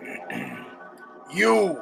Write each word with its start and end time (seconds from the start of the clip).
you 1.34 1.80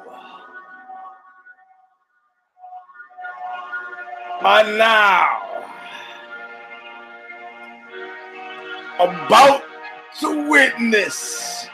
are 4.43 4.64
now 4.77 5.40
about 8.98 9.62
to 10.20 10.48
witness 10.48 11.68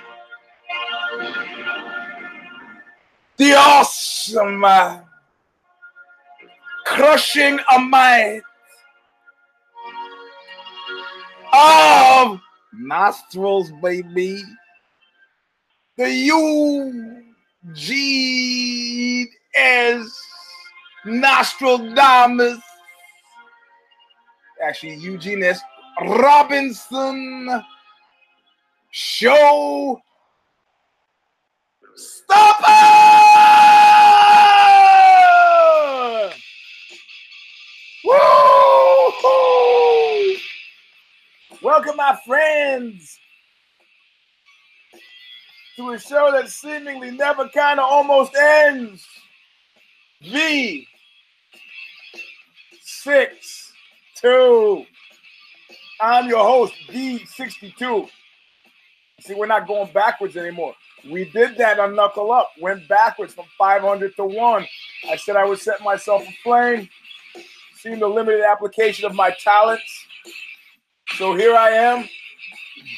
the 3.37 3.55
awesome 3.55 4.65
uh, 4.65 5.01
crushing 6.85 7.59
a 7.75 7.79
might 7.79 8.41
of 11.53 12.41
nostrils, 12.73 13.71
baby. 13.83 14.43
The 15.97 16.11
U-G-S 16.13 17.87
Nostradamus. 21.07 22.61
Actually, 24.63 24.97
Eugene 24.97 25.43
S. 25.43 25.61
Robinson 26.03 27.63
Show 28.91 30.03
Stomper! 31.97 32.67
Woo! 38.05 38.17
Welcome, 41.63 41.97
my 41.97 42.19
friends, 42.27 43.19
to 45.77 45.91
a 45.91 45.99
show 45.99 46.33
that 46.33 46.49
seemingly 46.49 47.11
never 47.11 47.49
kind 47.49 47.79
of 47.79 47.87
almost 47.91 48.35
ends. 48.35 49.07
V 50.23 50.87
six 52.83 53.73
two. 54.17 54.85
I'm 56.01 56.29
your 56.29 56.45
host, 56.45 56.75
D62. 56.89 58.09
See, 59.21 59.35
we're 59.35 59.47
not 59.47 59.67
going 59.67 59.91
backwards 59.93 60.37
anymore. 60.37 60.75
We 61.11 61.25
did 61.31 61.57
that 61.59 61.79
on 61.79 61.95
Knuckle 61.95 62.33
Up, 62.33 62.51
went 62.61 62.87
backwards 62.89 63.33
from 63.33 63.47
500 63.57 64.15
to 64.17 64.25
1. 64.25 64.67
I 65.11 65.17
said 65.17 65.37
I 65.37 65.45
would 65.45 65.59
set 65.59 65.81
myself 65.83 66.23
aflame, 66.29 66.89
seen 67.77 67.99
the 67.99 68.09
limited 68.09 68.43
application 68.43 69.07
of 69.07 69.15
my 69.15 69.35
talents. 69.43 70.07
So 71.17 71.35
here 71.35 71.55
I 71.55 71.71
am, 71.71 72.09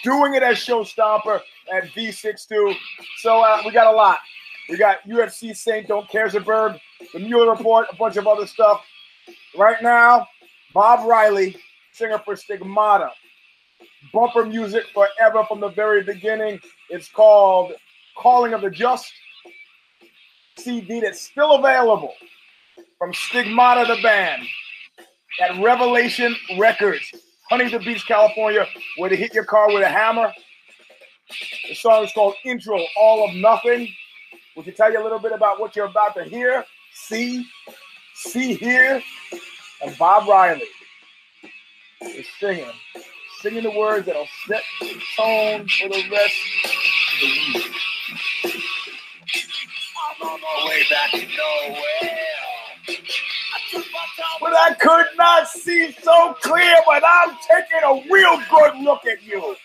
doing 0.03 0.35
it 0.35 0.43
as 0.43 0.59
Show 0.59 0.83
Stomper 0.83 1.41
at 1.73 1.85
V62. 1.95 2.75
So 3.19 3.41
uh, 3.41 3.63
we 3.65 3.73
got 3.73 3.93
a 3.93 3.97
lot. 3.97 4.19
We 4.69 4.77
got 4.77 5.03
UFC 5.09 5.57
Saint 5.57 5.89
Don't 5.89 6.09
Caresburg, 6.09 6.79
the 7.13 7.21
Mueller 7.21 7.51
Report, 7.51 7.87
a 7.91 7.97
bunch 7.97 8.17
of 8.17 8.27
other 8.27 8.47
stuff. 8.47 8.85
Right 9.57 9.83
now, 9.83 10.27
Bob 10.75 11.09
Riley 11.09 11.57
singer 11.93 12.21
for 12.25 12.37
Stigmata. 12.37 13.11
Bumper 14.13 14.45
music 14.45 14.85
forever 14.93 15.45
from 15.49 15.61
the 15.61 15.71
very 15.71 16.03
beginning. 16.03 16.61
It's 16.91 17.09
called 17.09 17.73
Calling 18.17 18.53
of 18.53 18.61
the 18.61 18.71
Just. 18.71 19.13
CD 20.59 21.01
that's 21.01 21.21
still 21.21 21.53
available 21.53 22.15
from 22.99 23.15
Stigmata 23.15 23.85
the 23.87 24.01
band 24.03 24.43
at 25.41 25.63
Revelation 25.63 26.35
Records, 26.59 27.13
Huntington 27.49 27.85
Beach, 27.85 28.05
California, 28.07 28.67
where 28.97 29.09
they 29.09 29.17
hit 29.17 29.35
your 29.35 29.45
car 29.45 29.73
with 29.73 29.83
a 29.83 29.89
hammer. 29.89 30.33
The 31.69 31.75
song 31.75 32.05
is 32.05 32.13
called 32.13 32.35
Intro 32.45 32.81
All 32.97 33.29
of 33.29 33.35
Nothing. 33.37 33.89
We 34.57 34.63
can 34.63 34.75
tell 34.75 34.91
you 34.91 35.01
a 35.01 35.05
little 35.05 35.19
bit 35.19 35.33
about 35.33 35.61
what 35.61 35.77
you're 35.77 35.87
about 35.87 36.15
to 36.15 36.25
hear, 36.25 36.65
see, 36.93 37.47
see 38.15 38.55
here, 38.55 39.03
and 39.83 39.99
Bob 39.99 40.29
Riley 40.29 40.65
is 42.03 42.27
singing, 42.41 42.71
singing 43.41 43.63
the 43.63 43.71
words 43.79 44.07
that'll 44.07 44.27
set 44.47 44.63
the 44.81 45.01
tone 45.17 45.69
for 45.69 45.89
the 45.89 46.03
rest 46.11 46.35
of 46.65 47.21
the 47.21 47.27
week. 47.27 47.73
I'm 50.21 50.29
on 50.29 50.41
my 50.41 50.67
way 50.69 50.83
back 50.91 51.11
to 51.13 51.19
nowhere. 51.19 52.29
I 52.89 53.59
took 53.71 53.87
my 53.93 54.07
time 54.17 54.39
But 54.41 54.55
I 54.55 54.75
could 54.75 55.07
not 55.17 55.49
see 55.49 55.93
so 56.03 56.35
clear, 56.43 56.77
but 56.87 57.03
I'm 57.07 57.37
taking 57.49 57.85
a 57.85 58.13
real 58.13 58.41
good 58.51 58.79
look 58.83 59.07
at 59.07 59.23
you. 59.23 59.57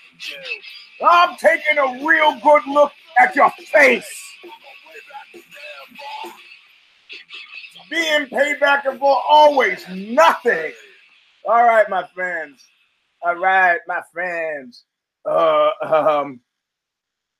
I'm 1.03 1.35
taking 1.37 1.77
a 1.77 2.05
real 2.05 2.39
good 2.39 2.61
look 2.67 2.91
at 3.19 3.35
your 3.35 3.51
face. 3.71 4.05
Being 7.89 8.27
paid 8.27 8.59
back 8.59 8.85
and 8.85 8.99
for 8.99 9.21
always 9.29 9.87
nothing. 9.89 10.71
All 11.45 11.63
right, 11.63 11.87
my 11.89 12.07
friends. 12.15 12.63
All 13.21 13.35
right, 13.35 13.79
my 13.87 14.01
friends. 14.11 14.85
Uh, 15.25 15.69
um, 15.83 16.39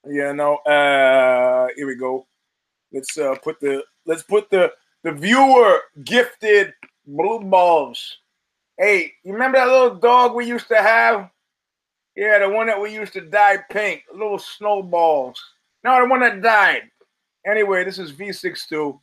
you 0.05 0.33
know, 0.33 0.57
uh, 0.57 1.67
here 1.75 1.87
we 1.87 1.95
go. 1.95 2.27
Let's 2.91 3.17
uh 3.17 3.35
put 3.41 3.59
the 3.59 3.83
let's 4.05 4.23
put 4.23 4.49
the 4.51 4.71
the 5.03 5.11
viewer 5.11 5.79
gifted 6.03 6.73
blue 7.07 7.39
balls. 7.39 8.19
Hey, 8.77 9.13
you 9.23 9.33
remember 9.33 9.57
that 9.57 9.67
little 9.67 9.95
dog 9.95 10.35
we 10.35 10.45
used 10.45 10.67
to 10.67 10.77
have? 10.81 11.29
Yeah, 12.15 12.39
the 12.39 12.49
one 12.49 12.67
that 12.67 12.79
we 12.79 12.93
used 12.93 13.13
to 13.13 13.21
dye 13.21 13.57
pink, 13.71 14.03
little 14.13 14.37
snowballs. 14.37 15.41
No, 15.83 15.99
the 16.01 16.09
one 16.09 16.19
that 16.21 16.41
died. 16.41 16.83
Anyway, 17.45 17.83
this 17.83 17.99
is 17.99 18.11
V62. 18.11 18.99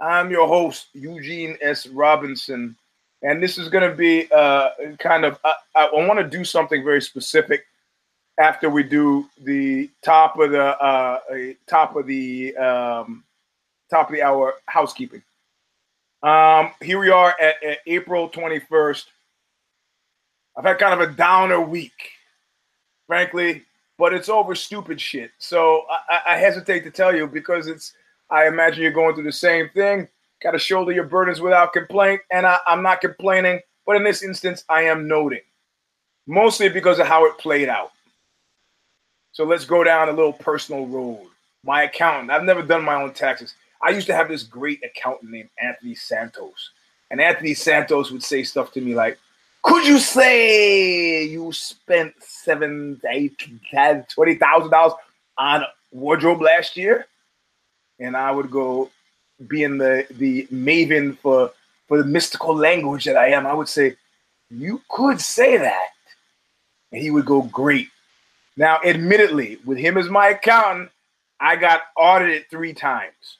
I'm 0.00 0.30
your 0.30 0.46
host, 0.46 0.88
Eugene 0.92 1.56
S. 1.60 1.86
Robinson. 1.86 2.76
And 3.22 3.42
this 3.42 3.58
is 3.58 3.68
going 3.68 3.88
to 3.88 3.96
be 3.96 4.30
uh, 4.30 4.70
kind 4.98 5.24
of, 5.24 5.38
I, 5.44 5.54
I 5.74 5.90
want 5.92 6.20
to 6.20 6.28
do 6.28 6.44
something 6.44 6.84
very 6.84 7.02
specific 7.02 7.64
after 8.38 8.70
we 8.70 8.84
do 8.84 9.26
the 9.42 9.90
top 10.04 10.38
of 10.38 10.52
the 10.52 10.80
uh, 10.80 11.18
uh, 11.30 11.36
top 11.66 11.96
of 11.96 12.06
the 12.06 12.56
um, 12.56 13.24
top 13.90 14.08
of 14.08 14.14
the 14.14 14.22
hour 14.22 14.54
housekeeping. 14.66 15.22
Um, 16.22 16.72
here 16.80 17.00
we 17.00 17.10
are 17.10 17.34
at, 17.40 17.62
at 17.64 17.78
April 17.86 18.28
21st. 18.30 19.04
I've 20.56 20.64
had 20.64 20.78
kind 20.78 21.00
of 21.00 21.08
a 21.08 21.12
downer 21.12 21.60
week, 21.60 22.10
frankly, 23.08 23.64
but 23.98 24.12
it's 24.12 24.28
over 24.28 24.54
stupid 24.54 25.00
shit. 25.00 25.32
So 25.38 25.84
I, 26.08 26.34
I 26.34 26.36
hesitate 26.36 26.84
to 26.84 26.92
tell 26.92 27.12
you 27.14 27.26
because 27.26 27.66
it's. 27.66 27.94
I 28.30 28.46
imagine 28.46 28.82
you're 28.82 28.92
going 28.92 29.14
through 29.14 29.24
the 29.24 29.32
same 29.32 29.70
thing. 29.70 30.06
Got 30.42 30.50
to 30.50 30.58
shoulder 30.58 30.92
your 30.92 31.04
burdens 31.04 31.40
without 31.40 31.72
complaint, 31.72 32.20
and 32.30 32.46
I, 32.46 32.58
I'm 32.66 32.82
not 32.82 33.00
complaining. 33.00 33.60
But 33.86 33.96
in 33.96 34.04
this 34.04 34.22
instance, 34.22 34.64
I 34.68 34.82
am 34.82 35.08
noting, 35.08 35.40
mostly 36.26 36.68
because 36.68 36.98
of 36.98 37.06
how 37.06 37.24
it 37.24 37.38
played 37.38 37.70
out. 37.70 37.90
So 39.32 39.44
let's 39.44 39.64
go 39.64 39.82
down 39.82 40.10
a 40.10 40.12
little 40.12 40.34
personal 40.34 40.86
road. 40.86 41.26
My 41.64 41.84
accountant. 41.84 42.30
I've 42.30 42.44
never 42.44 42.62
done 42.62 42.84
my 42.84 43.02
own 43.02 43.14
taxes. 43.14 43.54
I 43.82 43.90
used 43.90 44.06
to 44.08 44.14
have 44.14 44.28
this 44.28 44.42
great 44.42 44.82
accountant 44.84 45.30
named 45.30 45.48
Anthony 45.60 45.94
Santos. 45.94 46.70
And 47.10 47.20
Anthony 47.20 47.54
Santos 47.54 48.10
would 48.10 48.22
say 48.22 48.42
stuff 48.42 48.72
to 48.72 48.80
me 48.80 48.94
like, 48.94 49.18
could 49.68 49.86
you 49.86 49.98
say 49.98 51.24
you 51.24 51.52
spent 51.52 52.14
seven, 52.20 52.98
eight, 53.10 53.46
ten, 53.70 54.06
twenty 54.08 54.34
thousand 54.36 54.70
dollars 54.70 54.94
on 55.36 55.62
wardrobe 55.92 56.40
last 56.40 56.74
year? 56.76 57.06
And 58.00 58.16
I 58.16 58.30
would 58.30 58.50
go, 58.50 58.90
being 59.46 59.76
the 59.76 60.06
the 60.10 60.46
maven 60.50 61.18
for 61.18 61.52
for 61.86 61.98
the 61.98 62.04
mystical 62.08 62.56
language 62.56 63.04
that 63.04 63.18
I 63.18 63.28
am, 63.28 63.46
I 63.46 63.52
would 63.52 63.68
say, 63.68 63.96
you 64.50 64.80
could 64.88 65.20
say 65.20 65.58
that. 65.58 65.90
And 66.90 67.02
he 67.02 67.10
would 67.10 67.26
go, 67.26 67.42
great. 67.42 67.88
Now, 68.56 68.78
admittedly, 68.82 69.58
with 69.66 69.76
him 69.76 69.98
as 69.98 70.08
my 70.08 70.28
accountant, 70.28 70.90
I 71.40 71.56
got 71.56 71.82
audited 71.94 72.46
three 72.50 72.72
times. 72.72 73.38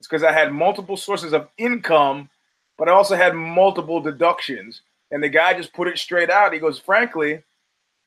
It's 0.00 0.08
because 0.08 0.24
I 0.24 0.32
had 0.32 0.52
multiple 0.52 0.96
sources 0.96 1.32
of 1.32 1.48
income, 1.58 2.28
but 2.76 2.88
I 2.88 2.92
also 2.92 3.14
had 3.14 3.34
multiple 3.34 4.00
deductions. 4.00 4.82
And 5.10 5.22
the 5.22 5.28
guy 5.28 5.54
just 5.54 5.72
put 5.72 5.88
it 5.88 5.98
straight 5.98 6.30
out. 6.30 6.52
He 6.52 6.58
goes, 6.58 6.78
frankly, 6.78 7.42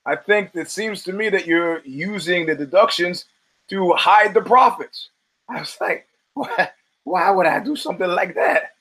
I 0.06 0.15
think 0.15 0.51
it 0.53 0.69
seems 0.69 1.03
to 1.03 1.13
me 1.13 1.30
that 1.30 1.48
you're 1.48 1.81
using 1.83 2.45
the 2.45 2.56
deductions 2.56 3.25
to 3.69 3.94
hide 3.94 4.33
the 4.33 4.42
profits. 4.42 5.09
I 5.50 5.59
was 5.59 5.77
like, 5.81 6.07
why, 7.03 7.31
would 7.31 7.45
I 7.45 7.59
do 7.63 7.75
something 7.75 8.07
like 8.07 8.36
that? 8.36 8.71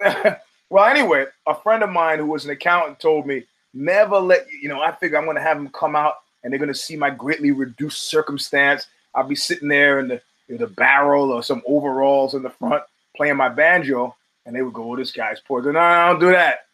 well, 0.70 0.84
anyway, 0.84 1.26
a 1.46 1.54
friend 1.54 1.82
of 1.82 1.90
mine 1.90 2.18
who 2.18 2.26
was 2.26 2.44
an 2.44 2.50
accountant 2.50 3.00
told 3.00 3.26
me, 3.26 3.44
never 3.72 4.18
let 4.18 4.46
you 4.50 4.68
know, 4.68 4.80
I 4.80 4.92
figure 4.92 5.18
I'm 5.18 5.24
going 5.24 5.36
to 5.36 5.42
have 5.42 5.56
them 5.56 5.68
come 5.68 5.96
out 5.96 6.14
and 6.42 6.52
they're 6.52 6.58
going 6.58 6.68
to 6.68 6.74
see 6.74 6.96
my 6.96 7.10
greatly 7.10 7.50
reduced 7.50 8.04
circumstance. 8.04 8.86
I'll 9.14 9.24
be 9.24 9.34
sitting 9.34 9.68
there 9.68 9.98
in 9.98 10.08
the, 10.08 10.20
in 10.48 10.58
the 10.58 10.66
barrel 10.66 11.32
or 11.32 11.42
some 11.42 11.62
overalls 11.66 12.34
in 12.34 12.42
the 12.42 12.50
front 12.50 12.82
playing 13.16 13.36
my 13.36 13.48
banjo, 13.48 14.14
and 14.44 14.54
they 14.54 14.62
would 14.62 14.74
go, 14.74 14.92
oh, 14.92 14.96
this 14.96 15.10
guy's 15.10 15.40
poor. 15.40 15.62
No, 15.62 15.72
no, 15.72 15.80
no, 15.80 16.12
don't 16.12 16.20
do 16.20 16.30
that. 16.30 16.65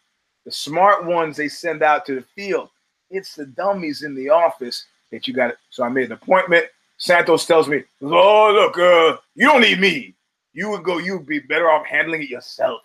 The 0.45 0.51
smart 0.51 1.05
ones 1.05 1.37
they 1.37 1.47
send 1.47 1.83
out 1.83 2.05
to 2.05 2.15
the 2.15 2.25
field. 2.35 2.69
It's 3.09 3.35
the 3.35 3.45
dummies 3.45 4.03
in 4.03 4.15
the 4.15 4.29
office 4.29 4.85
that 5.11 5.27
you 5.27 5.33
got. 5.33 5.51
It. 5.51 5.57
So 5.69 5.83
I 5.83 5.89
made 5.89 6.05
an 6.05 6.13
appointment, 6.13 6.65
Santos 6.97 7.45
tells 7.45 7.67
me, 7.67 7.83
"Oh, 8.01 8.51
look, 8.53 8.77
uh, 8.77 9.17
you 9.35 9.45
don't 9.45 9.61
need 9.61 9.79
me. 9.79 10.15
You 10.53 10.69
would 10.69 10.83
go. 10.83 10.99
You 10.99 11.17
would 11.17 11.27
be 11.27 11.39
better 11.39 11.69
off 11.69 11.85
handling 11.85 12.23
it 12.23 12.29
yourself." 12.29 12.81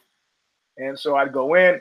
And 0.77 0.99
so 0.99 1.17
I'd 1.17 1.33
go 1.33 1.55
in. 1.55 1.81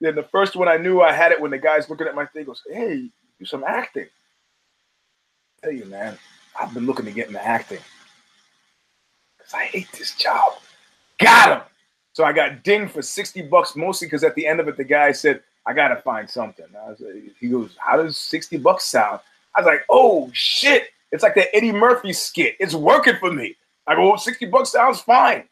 Then 0.00 0.14
the 0.14 0.24
first 0.24 0.56
one 0.56 0.68
I 0.68 0.76
knew 0.76 1.00
I 1.00 1.12
had 1.12 1.32
it 1.32 1.40
when 1.40 1.50
the 1.50 1.58
guy's 1.58 1.88
looking 1.88 2.06
at 2.06 2.14
my 2.14 2.26
thing 2.26 2.44
goes, 2.44 2.62
"Hey, 2.70 3.08
do 3.38 3.44
some 3.44 3.64
acting." 3.64 4.08
I 5.62 5.66
tell 5.66 5.72
you, 5.72 5.84
man, 5.86 6.18
I've 6.58 6.74
been 6.74 6.86
looking 6.86 7.06
to 7.06 7.12
get 7.12 7.28
into 7.28 7.42
acting 7.42 7.80
because 9.38 9.54
I 9.54 9.64
hate 9.64 9.90
this 9.92 10.14
job. 10.16 10.60
Got 11.18 11.62
him. 11.62 11.71
So 12.12 12.24
I 12.24 12.32
got 12.32 12.62
dinged 12.62 12.92
for 12.92 13.02
60 13.02 13.42
bucks, 13.42 13.74
mostly 13.74 14.06
because 14.06 14.24
at 14.24 14.34
the 14.34 14.46
end 14.46 14.60
of 14.60 14.68
it, 14.68 14.76
the 14.76 14.84
guy 14.84 15.12
said, 15.12 15.42
I 15.66 15.72
gotta 15.72 15.96
find 16.02 16.28
something. 16.28 16.66
Like, 16.74 16.98
he 17.38 17.48
goes, 17.48 17.74
How 17.78 17.96
does 17.96 18.16
60 18.16 18.58
bucks 18.58 18.84
sound? 18.84 19.20
I 19.56 19.60
was 19.60 19.66
like, 19.66 19.84
Oh 19.88 20.30
shit. 20.32 20.88
It's 21.10 21.22
like 21.22 21.34
that 21.34 21.54
Eddie 21.54 21.72
Murphy 21.72 22.12
skit. 22.12 22.56
It's 22.58 22.74
working 22.74 23.16
for 23.20 23.30
me. 23.30 23.54
I 23.86 23.94
go, 23.94 24.16
60 24.16 24.46
bucks 24.46 24.72
sounds 24.72 25.00
fine. 25.00 25.44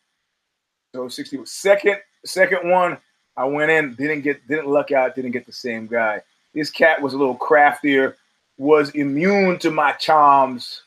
So 0.95 1.09
sixty 1.09 1.37
60 1.37 1.47
second, 1.47 1.99
second 2.25 2.69
one, 2.69 2.99
I 3.37 3.45
went 3.45 3.71
in, 3.71 3.95
didn't 3.95 4.23
get, 4.23 4.47
didn't 4.49 4.67
luck 4.67 4.91
out, 4.91 5.15
didn't 5.15 5.31
get 5.31 5.47
the 5.47 5.53
same 5.53 5.87
guy. 5.87 6.21
This 6.53 6.69
cat 6.69 7.01
was 7.01 7.15
a 7.15 7.19
little 7.19 7.37
craftier, 7.37 8.17
was 8.59 8.91
immune 8.91 9.59
to 9.61 9.71
my 9.71 9.93
charms, 9.93 10.83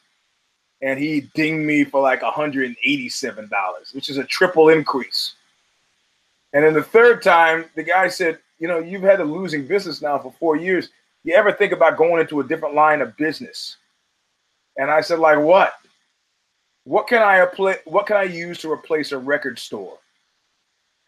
and 0.82 1.00
he 1.00 1.30
dinged 1.36 1.66
me 1.66 1.86
for 1.86 2.02
like 2.02 2.22
$187, 2.22 3.96
which 3.96 4.10
is 4.10 4.18
a 4.18 4.26
triple 4.26 4.70
increase. 4.70 5.36
And 6.54 6.64
then 6.64 6.74
the 6.74 6.84
third 6.84 7.22
time, 7.22 7.66
the 7.76 7.84
guy 7.84 8.08
said, 8.08 8.40
You 8.60 8.68
know, 8.68 8.80
you've 8.80 9.02
had 9.02 9.20
a 9.20 9.26
losing 9.26 9.66
business 9.66 10.02
now 10.02 10.20
for 10.20 10.34
four 10.40 10.56
years. 10.56 10.90
You 11.24 11.36
ever 11.36 11.52
think 11.52 11.72
about 11.72 11.98
going 11.98 12.22
into 12.22 12.40
a 12.40 12.48
different 12.48 12.76
line 12.76 13.02
of 13.02 13.18
business? 13.18 13.78
And 14.78 14.90
I 14.90 15.02
said, 15.02 15.20
Like 15.20 15.40
what? 15.40 15.74
What 16.86 17.08
can 17.08 17.22
I 17.22 17.38
apply, 17.38 17.78
what 17.86 18.06
can 18.06 18.18
I 18.18 18.24
use 18.24 18.60
to 18.60 18.72
replace 18.72 19.12
a 19.12 19.18
record 19.18 19.58
store? 19.58 19.98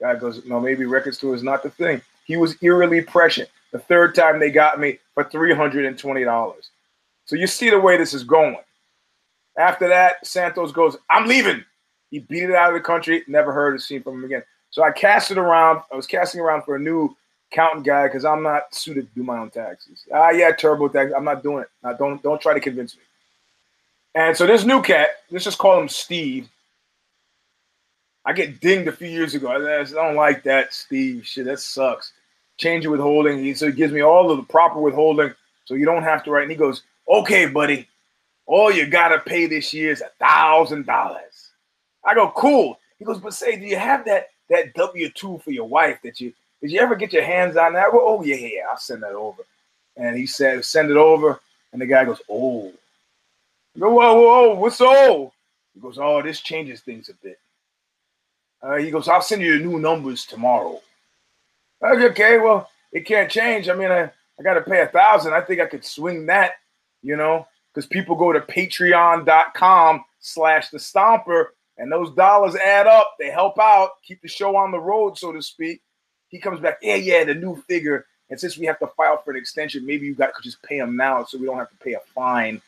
Guy 0.01 0.15
goes, 0.15 0.43
No, 0.45 0.59
maybe 0.59 0.85
record 0.85 1.15
store 1.15 1.35
is 1.35 1.43
not 1.43 1.63
the 1.63 1.69
thing. 1.69 2.01
He 2.25 2.37
was 2.37 2.55
eerily 2.61 3.01
prescient. 3.01 3.49
The 3.71 3.79
third 3.79 4.15
time 4.15 4.39
they 4.39 4.51
got 4.51 4.79
me 4.79 4.99
for 5.13 5.23
$320. 5.25 6.69
So 7.25 7.35
you 7.35 7.45
see 7.45 7.69
the 7.69 7.79
way 7.79 7.97
this 7.97 8.13
is 8.13 8.23
going. 8.23 8.57
After 9.57 9.87
that, 9.87 10.25
Santos 10.25 10.71
goes, 10.71 10.97
I'm 11.09 11.27
leaving. 11.27 11.63
He 12.09 12.19
beat 12.19 12.43
it 12.43 12.55
out 12.55 12.69
of 12.69 12.73
the 12.75 12.85
country, 12.85 13.23
never 13.27 13.51
heard 13.51 13.75
or 13.75 13.79
seen 13.79 14.01
from 14.03 14.15
him 14.15 14.25
again. 14.25 14.43
So 14.75 14.83
I 14.83 14.91
casted 14.91 15.37
around. 15.37 15.83
I 15.89 15.95
was 15.95 16.05
casting 16.05 16.41
around 16.41 16.63
for 16.63 16.75
a 16.75 16.79
new 16.79 17.15
accountant 17.49 17.85
guy 17.85 18.07
because 18.07 18.25
I'm 18.25 18.43
not 18.43 18.75
suited 18.75 19.07
to 19.07 19.15
do 19.15 19.23
my 19.23 19.37
own 19.37 19.49
taxes. 19.49 20.03
Ah, 20.13 20.31
yeah, 20.31 20.51
TurboTax. 20.51 21.13
I'm 21.15 21.23
not 21.23 21.43
doing 21.43 21.63
it. 21.63 21.69
Now, 21.81 21.93
don't 21.93 22.21
don't 22.21 22.41
try 22.41 22.53
to 22.53 22.59
convince 22.59 22.97
me. 22.97 23.03
And 24.15 24.35
so 24.35 24.45
this 24.45 24.65
new 24.65 24.81
cat, 24.81 25.11
let's 25.31 25.45
just 25.45 25.59
call 25.59 25.79
him 25.79 25.87
Steve. 25.87 26.49
I 28.25 28.33
get 28.33 28.59
dinged 28.59 28.89
a 28.89 28.91
few 28.91 29.07
years 29.07 29.33
ago. 29.33 29.47
I 29.47 29.85
don't 29.85 30.17
like 30.17 30.43
that, 30.43 30.73
Steve. 30.73 31.25
Shit, 31.25 31.45
that 31.45 31.61
sucks. 31.61 32.11
Change 32.57 32.85
of 32.85 32.91
withholding. 32.91 33.41
He 33.41 33.53
so 33.53 33.67
he 33.67 33.71
gives 33.71 33.93
me 33.93 34.01
all 34.01 34.29
of 34.29 34.35
the 34.35 34.43
proper 34.43 34.81
withholding, 34.81 35.33
so 35.63 35.75
you 35.75 35.85
don't 35.85 36.03
have 36.03 36.21
to 36.25 36.31
write. 36.31 36.43
And 36.43 36.51
he 36.51 36.57
goes, 36.57 36.83
"Okay, 37.07 37.45
buddy, 37.45 37.87
all 38.45 38.73
you 38.73 38.87
gotta 38.87 39.19
pay 39.19 39.45
this 39.45 39.73
year 39.73 39.93
is 39.93 40.01
a 40.01 40.11
thousand 40.19 40.85
dollars." 40.85 41.51
I 42.03 42.13
go, 42.13 42.29
"Cool." 42.35 42.77
He 42.99 43.05
goes, 43.05 43.19
"But 43.19 43.33
say, 43.33 43.55
do 43.55 43.65
you 43.65 43.77
have 43.77 44.03
that 44.03 44.31
that 44.49 44.73
W 44.73 45.09
two 45.09 45.39
for 45.39 45.51
your 45.51 45.67
wife 45.67 45.99
that 46.03 46.19
you 46.21 46.33
did 46.61 46.71
you 46.71 46.79
ever 46.79 46.95
get 46.95 47.13
your 47.13 47.23
hands 47.23 47.57
on 47.57 47.73
that? 47.73 47.93
Well, 47.93 48.03
oh 48.03 48.23
yeah, 48.23 48.35
yeah, 48.35 48.61
I'll 48.69 48.77
send 48.77 49.03
that 49.03 49.11
over. 49.11 49.43
And 49.97 50.17
he 50.17 50.25
said, 50.25 50.65
send 50.65 50.89
it 50.89 50.97
over. 50.97 51.39
And 51.71 51.81
the 51.81 51.85
guy 51.85 52.05
goes, 52.05 52.21
oh. 52.29 52.71
Go, 53.77 53.89
whoa, 53.89 54.15
whoa, 54.15 54.23
whoa, 54.23 54.55
what's 54.55 54.77
so? 54.77 55.33
He 55.73 55.81
goes, 55.81 55.97
oh, 55.99 56.21
this 56.21 56.41
changes 56.41 56.81
things 56.81 57.09
a 57.09 57.13
bit. 57.15 57.39
Uh, 58.61 58.77
he 58.77 58.89
goes, 58.89 59.07
I'll 59.07 59.21
send 59.21 59.41
you 59.41 59.57
the 59.57 59.65
new 59.65 59.79
numbers 59.79 60.25
tomorrow. 60.25 60.81
okay, 61.83 62.39
well, 62.39 62.69
it 62.91 63.05
can't 63.05 63.29
change. 63.29 63.69
I 63.69 63.75
mean, 63.75 63.91
I, 63.91 64.09
I 64.39 64.43
got 64.43 64.55
to 64.55 64.61
pay 64.61 64.81
a 64.81 64.87
thousand. 64.87 65.33
I 65.33 65.41
think 65.41 65.61
I 65.61 65.65
could 65.65 65.85
swing 65.85 66.25
that, 66.27 66.53
you 67.03 67.15
know, 67.15 67.45
because 67.73 67.85
people 67.85 68.15
go 68.15 68.31
to 68.31 68.39
patreon.com 68.39 70.03
slash 70.19 70.69
the 70.69 70.77
stomper 70.77 71.47
and 71.77 71.91
those 71.91 72.11
dollars 72.11 72.55
add 72.55 72.87
up. 72.87 73.15
They 73.19 73.29
help 73.29 73.59
out, 73.59 74.01
keep 74.03 74.21
the 74.21 74.27
show 74.27 74.55
on 74.55 74.71
the 74.71 74.79
road, 74.79 75.17
so 75.17 75.31
to 75.31 75.41
speak. 75.41 75.81
He 76.29 76.39
comes 76.39 76.59
back, 76.59 76.79
yeah, 76.81 76.95
yeah, 76.95 77.23
the 77.23 77.35
new 77.35 77.55
figure. 77.67 78.05
And 78.29 78.39
since 78.39 78.57
we 78.57 78.65
have 78.65 78.79
to 78.79 78.87
file 78.87 79.21
for 79.23 79.31
an 79.31 79.37
extension, 79.37 79.85
maybe 79.85 80.05
you 80.05 80.15
got 80.15 80.33
could 80.33 80.43
just 80.43 80.61
pay 80.63 80.77
him 80.77 80.95
now, 80.97 81.23
so 81.23 81.37
we 81.37 81.45
don't 81.45 81.57
have 81.57 81.69
to 81.69 81.77
pay 81.77 81.93
a 81.93 81.99
fine. 82.13 82.61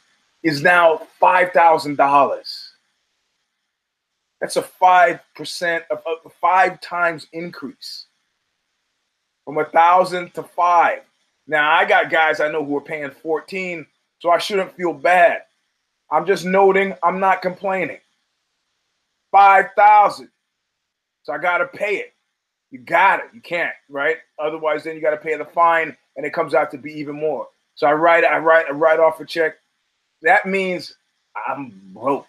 Is 0.44 0.62
now 0.62 1.02
five 1.20 1.52
thousand 1.52 1.96
dollars. 1.96 2.74
That's 4.40 4.56
a 4.56 4.62
five 4.62 5.20
percent 5.36 5.84
of 5.90 6.04
a 6.26 6.30
five 6.30 6.80
times 6.80 7.28
increase 7.34 8.06
from 9.46 9.58
a 9.58 9.66
thousand 9.66 10.34
to 10.36 10.44
five. 10.44 11.00
Now 11.48 11.72
I 11.72 11.86
got 11.86 12.12
guys 12.12 12.40
I 12.40 12.52
know 12.52 12.64
who 12.64 12.78
are 12.78 12.82
paying 12.82 13.10
14, 13.10 13.86
so 14.20 14.30
I 14.30 14.38
shouldn't 14.38 14.76
feel 14.76 14.94
bad. 14.94 15.44
I'm 16.12 16.28
just 16.28 16.46
noting 16.46 16.94
I'm 17.02 17.20
not 17.20 17.42
complaining. 17.42 18.00
5,000. 19.32 20.30
So 21.24 21.34
I 21.34 21.38
got 21.38 21.58
to 21.60 21.68
pay 21.68 21.98
it. 21.98 22.14
You 22.72 22.80
got 22.80 23.20
it. 23.20 23.26
You 23.34 23.42
can't, 23.42 23.74
right? 23.90 24.18
Otherwise, 24.40 24.84
then 24.84 24.96
you 24.96 25.02
got 25.02 25.12
to 25.12 25.18
pay 25.18 25.36
the 25.36 25.46
fine, 25.46 25.96
and 26.16 26.26
it 26.26 26.34
comes 26.34 26.54
out 26.54 26.72
to 26.72 26.78
be 26.78 26.92
even 26.94 27.16
more. 27.16 27.48
So 27.76 27.88
I 27.88 27.94
write, 27.94 28.24
I 28.24 28.38
write, 28.40 28.66
I 28.68 28.72
write 28.72 29.00
off 29.00 29.20
a 29.20 29.26
check. 29.26 29.56
That 30.22 30.46
means 30.46 30.96
I'm 31.48 31.74
broke. 31.94 32.26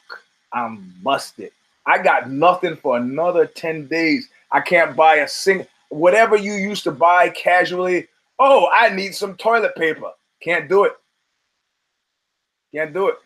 I'm 0.52 0.94
busted. 1.02 1.52
I 1.86 1.98
got 2.02 2.30
nothing 2.30 2.76
for 2.76 2.96
another 2.96 3.46
10 3.46 3.86
days. 3.86 4.28
I 4.50 4.60
can't 4.60 4.94
buy 4.94 5.16
a 5.16 5.28
single 5.28 5.66
whatever 5.90 6.36
you 6.36 6.52
used 6.52 6.84
to 6.84 6.92
buy 6.92 7.30
casually. 7.30 8.08
Oh, 8.38 8.68
I 8.72 8.90
need 8.90 9.14
some 9.14 9.36
toilet 9.36 9.74
paper. 9.74 10.10
Can't 10.42 10.68
do 10.68 10.84
it. 10.84 10.92
Can't 12.74 12.92
do 12.92 13.08
it. 13.08 13.16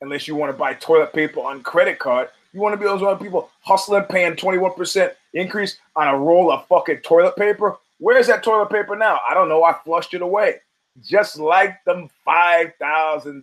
Unless 0.00 0.28
you 0.28 0.34
want 0.34 0.52
to 0.52 0.58
buy 0.58 0.74
toilet 0.74 1.12
paper 1.12 1.40
on 1.40 1.62
credit 1.62 1.98
card, 1.98 2.28
you 2.54 2.60
want 2.60 2.72
to 2.74 2.78
be 2.78 2.84
those 2.84 3.02
other 3.02 3.22
people 3.22 3.50
hustling, 3.62 4.04
paying 4.04 4.34
21% 4.34 5.12
increase 5.32 5.78
on 5.96 6.08
a 6.08 6.16
roll 6.16 6.52
of 6.52 6.66
fucking 6.66 6.98
toilet 6.98 7.36
paper? 7.36 7.76
Where's 7.98 8.26
that 8.26 8.42
toilet 8.42 8.70
paper 8.70 8.96
now? 8.96 9.20
I 9.28 9.34
don't 9.34 9.48
know. 9.48 9.64
I 9.64 9.74
flushed 9.84 10.14
it 10.14 10.22
away. 10.22 10.60
Just 11.02 11.38
like 11.38 11.82
them 11.84 12.08
$5,000. 12.26 13.42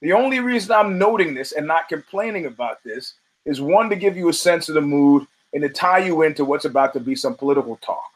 The 0.00 0.12
only 0.12 0.40
reason 0.40 0.72
I'm 0.72 0.98
noting 0.98 1.34
this 1.34 1.52
and 1.52 1.66
not 1.66 1.88
complaining 1.88 2.46
about 2.46 2.82
this 2.84 3.14
is 3.46 3.60
one, 3.60 3.90
to 3.90 3.96
give 3.96 4.16
you 4.16 4.28
a 4.28 4.32
sense 4.32 4.68
of 4.68 4.74
the 4.74 4.80
mood 4.80 5.26
and 5.52 5.62
to 5.62 5.68
tie 5.68 5.98
you 5.98 6.22
into 6.22 6.44
what's 6.44 6.64
about 6.64 6.92
to 6.94 7.00
be 7.00 7.14
some 7.14 7.34
political 7.34 7.76
talk. 7.76 8.10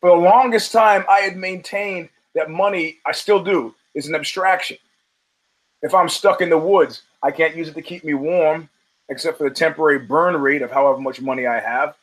For 0.00 0.10
the 0.10 0.16
longest 0.16 0.72
time, 0.72 1.04
I 1.08 1.20
had 1.20 1.36
maintained 1.36 2.08
that 2.34 2.50
money, 2.50 2.98
I 3.06 3.12
still 3.12 3.42
do, 3.42 3.74
is 3.94 4.08
an 4.08 4.14
abstraction. 4.14 4.76
If 5.82 5.94
I'm 5.94 6.08
stuck 6.08 6.40
in 6.40 6.50
the 6.50 6.58
woods, 6.58 7.02
I 7.22 7.30
can't 7.30 7.56
use 7.56 7.68
it 7.68 7.74
to 7.74 7.82
keep 7.82 8.04
me 8.04 8.14
warm, 8.14 8.68
except 9.08 9.38
for 9.38 9.48
the 9.48 9.54
temporary 9.54 9.98
burn 10.00 10.36
rate 10.36 10.62
of 10.62 10.70
however 10.70 10.98
much 10.98 11.20
money 11.20 11.46
I 11.46 11.60
have. 11.60 11.96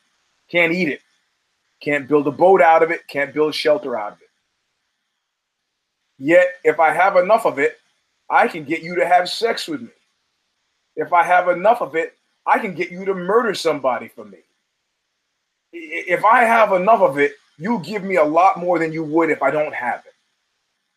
Can't 0.49 0.73
eat 0.73 0.89
it. 0.89 1.01
Can't 1.81 2.07
build 2.07 2.27
a 2.27 2.31
boat 2.31 2.61
out 2.61 2.83
of 2.83 2.91
it. 2.91 3.07
Can't 3.07 3.33
build 3.33 3.53
shelter 3.53 3.97
out 3.97 4.13
of 4.13 4.21
it. 4.21 4.29
Yet, 6.17 6.55
if 6.63 6.79
I 6.79 6.91
have 6.91 7.17
enough 7.17 7.45
of 7.45 7.59
it, 7.59 7.77
I 8.29 8.47
can 8.47 8.63
get 8.63 8.81
you 8.81 8.95
to 8.95 9.05
have 9.05 9.29
sex 9.29 9.67
with 9.67 9.81
me. 9.81 9.89
If 10.95 11.11
I 11.13 11.23
have 11.23 11.49
enough 11.49 11.81
of 11.81 11.95
it, 11.95 12.17
I 12.45 12.59
can 12.59 12.73
get 12.73 12.91
you 12.91 13.05
to 13.05 13.13
murder 13.13 13.53
somebody 13.53 14.07
for 14.07 14.23
me. 14.23 14.39
If 15.73 16.23
I 16.23 16.43
have 16.43 16.71
enough 16.71 17.01
of 17.01 17.17
it, 17.19 17.33
you 17.57 17.79
give 17.79 18.03
me 18.03 18.15
a 18.15 18.23
lot 18.23 18.57
more 18.57 18.79
than 18.79 18.93
you 18.93 19.03
would 19.03 19.29
if 19.29 19.43
I 19.43 19.51
don't 19.51 19.73
have 19.73 20.03
it. 20.05 20.14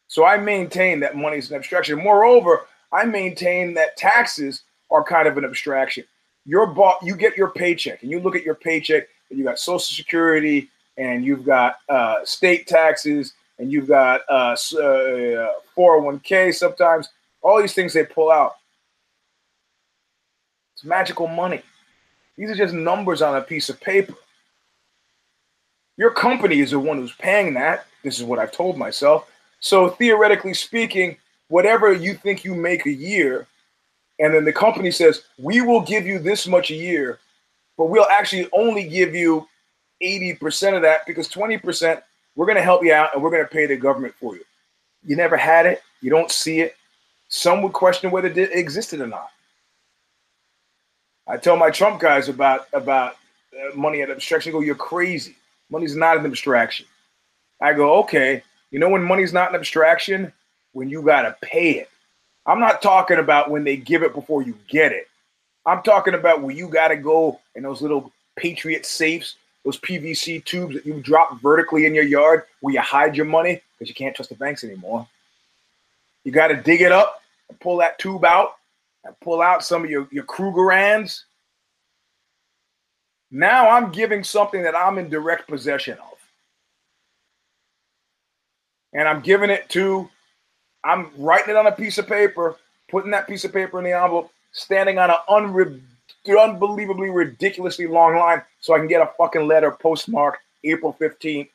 So 0.08 0.24
I 0.24 0.38
maintain 0.38 1.00
that 1.00 1.16
money 1.16 1.36
is 1.36 1.50
an 1.50 1.56
abstraction. 1.56 2.02
Moreover, 2.02 2.66
I 2.92 3.04
maintain 3.04 3.74
that 3.74 3.96
taxes 3.96 4.62
are 4.90 5.04
kind 5.04 5.28
of 5.28 5.36
an 5.36 5.44
abstraction. 5.44 6.04
You're 6.46 6.66
bought, 6.66 6.98
you 7.02 7.14
get 7.14 7.36
your 7.36 7.50
paycheck, 7.50 8.02
and 8.02 8.10
you 8.10 8.18
look 8.18 8.34
at 8.34 8.42
your 8.42 8.54
paycheck, 8.54 9.06
and 9.28 9.38
you 9.38 9.44
got 9.44 9.58
Social 9.58 9.80
Security, 9.80 10.70
and 10.96 11.24
you've 11.24 11.44
got 11.44 11.76
uh, 11.90 12.24
state 12.24 12.66
taxes, 12.66 13.34
and 13.58 13.70
you've 13.70 13.86
got 13.86 14.22
uh, 14.30 14.54
uh, 14.54 15.52
401k 15.76 16.54
sometimes. 16.54 17.10
All 17.42 17.60
these 17.60 17.74
things 17.74 17.92
they 17.92 18.04
pull 18.04 18.30
out. 18.30 18.56
It's 20.74 20.84
magical 20.84 21.28
money. 21.28 21.60
These 22.36 22.50
are 22.50 22.54
just 22.54 22.72
numbers 22.72 23.20
on 23.20 23.36
a 23.36 23.42
piece 23.42 23.68
of 23.68 23.80
paper. 23.80 24.14
Your 25.96 26.12
company 26.12 26.60
is 26.60 26.70
the 26.70 26.78
one 26.78 26.96
who's 26.96 27.12
paying 27.12 27.54
that. 27.54 27.86
This 28.04 28.18
is 28.18 28.24
what 28.24 28.38
I've 28.38 28.52
told 28.52 28.78
myself. 28.78 29.28
So 29.60 29.88
theoretically 29.88 30.54
speaking, 30.54 31.16
whatever 31.48 31.92
you 31.92 32.14
think 32.14 32.44
you 32.44 32.54
make 32.54 32.86
a 32.86 32.92
year, 32.92 33.46
and 34.20 34.34
then 34.34 34.44
the 34.44 34.52
company 34.52 34.90
says, 34.90 35.22
we 35.38 35.60
will 35.60 35.80
give 35.80 36.06
you 36.06 36.18
this 36.18 36.46
much 36.46 36.70
a 36.70 36.74
year, 36.74 37.18
but 37.76 37.86
we'll 37.86 38.08
actually 38.10 38.48
only 38.52 38.88
give 38.88 39.14
you 39.14 39.46
80% 40.02 40.76
of 40.76 40.82
that 40.82 41.06
because 41.06 41.28
20% 41.28 42.02
we're 42.36 42.46
going 42.46 42.56
to 42.56 42.62
help 42.62 42.84
you 42.84 42.92
out 42.92 43.10
and 43.14 43.22
we're 43.22 43.30
going 43.30 43.42
to 43.42 43.50
pay 43.50 43.66
the 43.66 43.76
government 43.76 44.14
for 44.14 44.36
you. 44.36 44.44
You 45.04 45.16
never 45.16 45.36
had 45.36 45.66
it. 45.66 45.82
You 46.00 46.10
don't 46.10 46.30
see 46.30 46.60
it. 46.60 46.76
Some 47.28 47.62
would 47.62 47.72
question 47.72 48.10
whether 48.10 48.28
it 48.28 48.52
existed 48.52 49.00
or 49.00 49.06
not. 49.06 49.28
I 51.26 51.36
tell 51.36 51.56
my 51.56 51.70
Trump 51.70 52.00
guys 52.00 52.28
about 52.28 52.68
about 52.72 53.16
uh, 53.52 53.76
money 53.76 54.00
at 54.00 54.10
abstraction. 54.10 54.52
Go, 54.52 54.60
you're 54.60 54.74
crazy. 54.74 55.36
Money's 55.70 55.94
not 55.94 56.16
an 56.16 56.24
abstraction. 56.24 56.86
I 57.60 57.74
go, 57.74 57.98
okay. 58.00 58.42
You 58.70 58.78
know 58.78 58.88
when 58.88 59.02
money's 59.02 59.32
not 59.32 59.50
an 59.50 59.56
abstraction? 59.56 60.32
When 60.72 60.88
you 60.88 61.02
gotta 61.02 61.36
pay 61.42 61.72
it. 61.72 61.90
I'm 62.46 62.60
not 62.60 62.82
talking 62.82 63.18
about 63.18 63.50
when 63.50 63.64
they 63.64 63.76
give 63.76 64.02
it 64.02 64.14
before 64.14 64.42
you 64.42 64.54
get 64.68 64.92
it. 64.92 65.08
I'm 65.66 65.82
talking 65.82 66.14
about 66.14 66.42
when 66.42 66.56
you 66.56 66.68
gotta 66.68 66.96
go 66.96 67.40
in 67.54 67.62
those 67.62 67.82
little 67.82 68.12
Patriot 68.36 68.86
safes, 68.86 69.36
those 69.64 69.78
PVC 69.80 70.44
tubes 70.44 70.74
that 70.74 70.86
you 70.86 71.00
drop 71.00 71.40
vertically 71.40 71.86
in 71.86 71.94
your 71.94 72.04
yard 72.04 72.44
where 72.60 72.72
you 72.72 72.80
hide 72.80 73.16
your 73.16 73.26
money 73.26 73.60
because 73.78 73.88
you 73.88 73.94
can't 73.94 74.14
trust 74.14 74.30
the 74.30 74.36
banks 74.36 74.64
anymore. 74.64 75.06
You 76.24 76.32
got 76.32 76.48
to 76.48 76.56
dig 76.56 76.80
it 76.80 76.92
up 76.92 77.22
and 77.48 77.58
pull 77.60 77.78
that 77.78 77.98
tube 77.98 78.24
out 78.24 78.56
and 79.04 79.18
pull 79.20 79.42
out 79.42 79.64
some 79.64 79.84
of 79.84 79.90
your, 79.90 80.08
your 80.10 80.24
Krugerrands. 80.24 81.22
Now 83.30 83.68
I'm 83.68 83.92
giving 83.92 84.24
something 84.24 84.62
that 84.62 84.76
I'm 84.76 84.98
in 84.98 85.08
direct 85.08 85.48
possession 85.48 85.98
of. 85.98 86.07
And 88.92 89.08
I'm 89.08 89.20
giving 89.20 89.50
it 89.50 89.68
to, 89.70 90.08
I'm 90.84 91.10
writing 91.16 91.50
it 91.50 91.56
on 91.56 91.66
a 91.66 91.72
piece 91.72 91.98
of 91.98 92.06
paper, 92.06 92.56
putting 92.88 93.10
that 93.10 93.26
piece 93.26 93.44
of 93.44 93.52
paper 93.52 93.78
in 93.78 93.84
the 93.84 93.92
envelope, 93.92 94.30
standing 94.52 94.98
on 94.98 95.10
an 95.10 95.16
unre- 95.28 95.80
unbelievably 96.36 97.10
ridiculously 97.10 97.86
long 97.86 98.16
line 98.16 98.42
so 98.60 98.74
I 98.74 98.78
can 98.78 98.88
get 98.88 99.02
a 99.02 99.10
fucking 99.18 99.46
letter 99.46 99.70
postmarked 99.70 100.40
April 100.64 100.96
15th. 100.98 101.48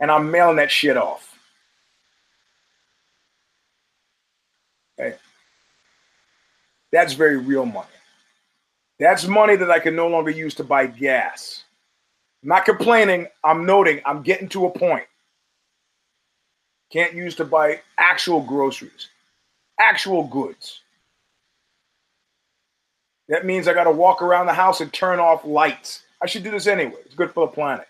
And 0.00 0.10
I'm 0.10 0.30
mailing 0.30 0.56
that 0.56 0.70
shit 0.70 0.96
off. 0.96 1.38
Hey, 4.96 5.14
that's 6.90 7.14
very 7.14 7.36
real 7.36 7.66
money. 7.66 7.88
That's 8.98 9.26
money 9.26 9.56
that 9.56 9.70
I 9.70 9.78
can 9.78 9.96
no 9.96 10.08
longer 10.08 10.30
use 10.30 10.54
to 10.54 10.64
buy 10.64 10.86
gas. 10.86 11.64
I'm 12.42 12.50
not 12.50 12.64
complaining. 12.64 13.26
I'm 13.42 13.64
noting 13.64 14.00
I'm 14.04 14.22
getting 14.22 14.48
to 14.50 14.66
a 14.66 14.70
point. 14.70 15.04
Can't 16.92 17.14
use 17.14 17.34
to 17.36 17.44
buy 17.44 17.80
actual 17.98 18.42
groceries, 18.42 19.08
actual 19.80 20.24
goods. 20.24 20.80
That 23.28 23.46
means 23.46 23.66
I 23.66 23.72
got 23.72 23.84
to 23.84 23.90
walk 23.90 24.20
around 24.20 24.46
the 24.46 24.52
house 24.52 24.80
and 24.82 24.92
turn 24.92 25.18
off 25.18 25.44
lights. 25.44 26.02
I 26.20 26.26
should 26.26 26.42
do 26.42 26.50
this 26.50 26.66
anyway. 26.66 27.00
It's 27.06 27.14
good 27.14 27.32
for 27.32 27.46
the 27.46 27.52
planet. 27.52 27.86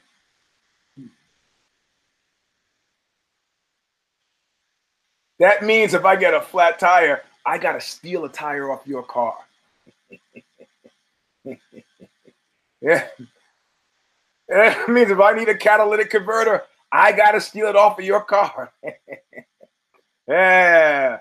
That 5.41 5.65
means 5.65 5.95
if 5.95 6.05
I 6.05 6.15
get 6.15 6.35
a 6.35 6.41
flat 6.41 6.79
tire, 6.79 7.23
I 7.45 7.59
got 7.59 7.73
to 7.73 7.81
steal 7.81 8.25
a 8.25 8.29
tire 8.29 8.71
off 8.71 8.87
your 8.87 9.03
car. 9.03 9.37
yeah. 12.81 13.09
That 14.49 14.87
means 14.91 15.11
if 15.11 15.19
I 15.19 15.33
need 15.33 15.49
a 15.49 15.57
catalytic 15.57 16.11
converter, 16.11 16.65
I 16.93 17.13
got 17.13 17.33
to 17.33 17.41
steal 17.41 17.67
it 17.69 17.77
off 17.77 17.99
of 17.99 18.05
your 18.05 18.23
car. 18.23 18.71
yeah. 20.29 21.19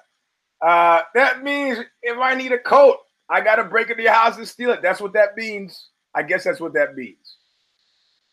Uh, 0.61 1.01
that 1.15 1.43
means 1.43 1.79
if 2.03 2.17
I 2.19 2.35
need 2.35 2.51
a 2.51 2.59
coat, 2.59 2.97
I 3.29 3.39
got 3.39 3.55
to 3.55 3.63
break 3.63 3.89
into 3.89 4.03
your 4.03 4.11
house 4.11 4.37
and 4.37 4.47
steal 4.47 4.71
it. 4.71 4.81
That's 4.81 4.99
what 4.99 5.13
that 5.13 5.37
means. 5.37 5.87
I 6.13 6.23
guess 6.23 6.43
that's 6.43 6.59
what 6.59 6.73
that 6.73 6.95
means. 6.95 7.37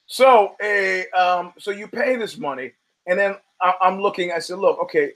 So, 0.06 0.56
a 0.62 1.06
um, 1.10 1.52
so 1.58 1.70
you 1.70 1.86
pay 1.86 2.16
this 2.16 2.36
money, 2.36 2.72
and 3.06 3.18
then 3.18 3.36
I, 3.60 3.74
I'm 3.80 4.00
looking. 4.00 4.32
I 4.32 4.40
said, 4.40 4.58
look, 4.58 4.80
okay. 4.82 5.12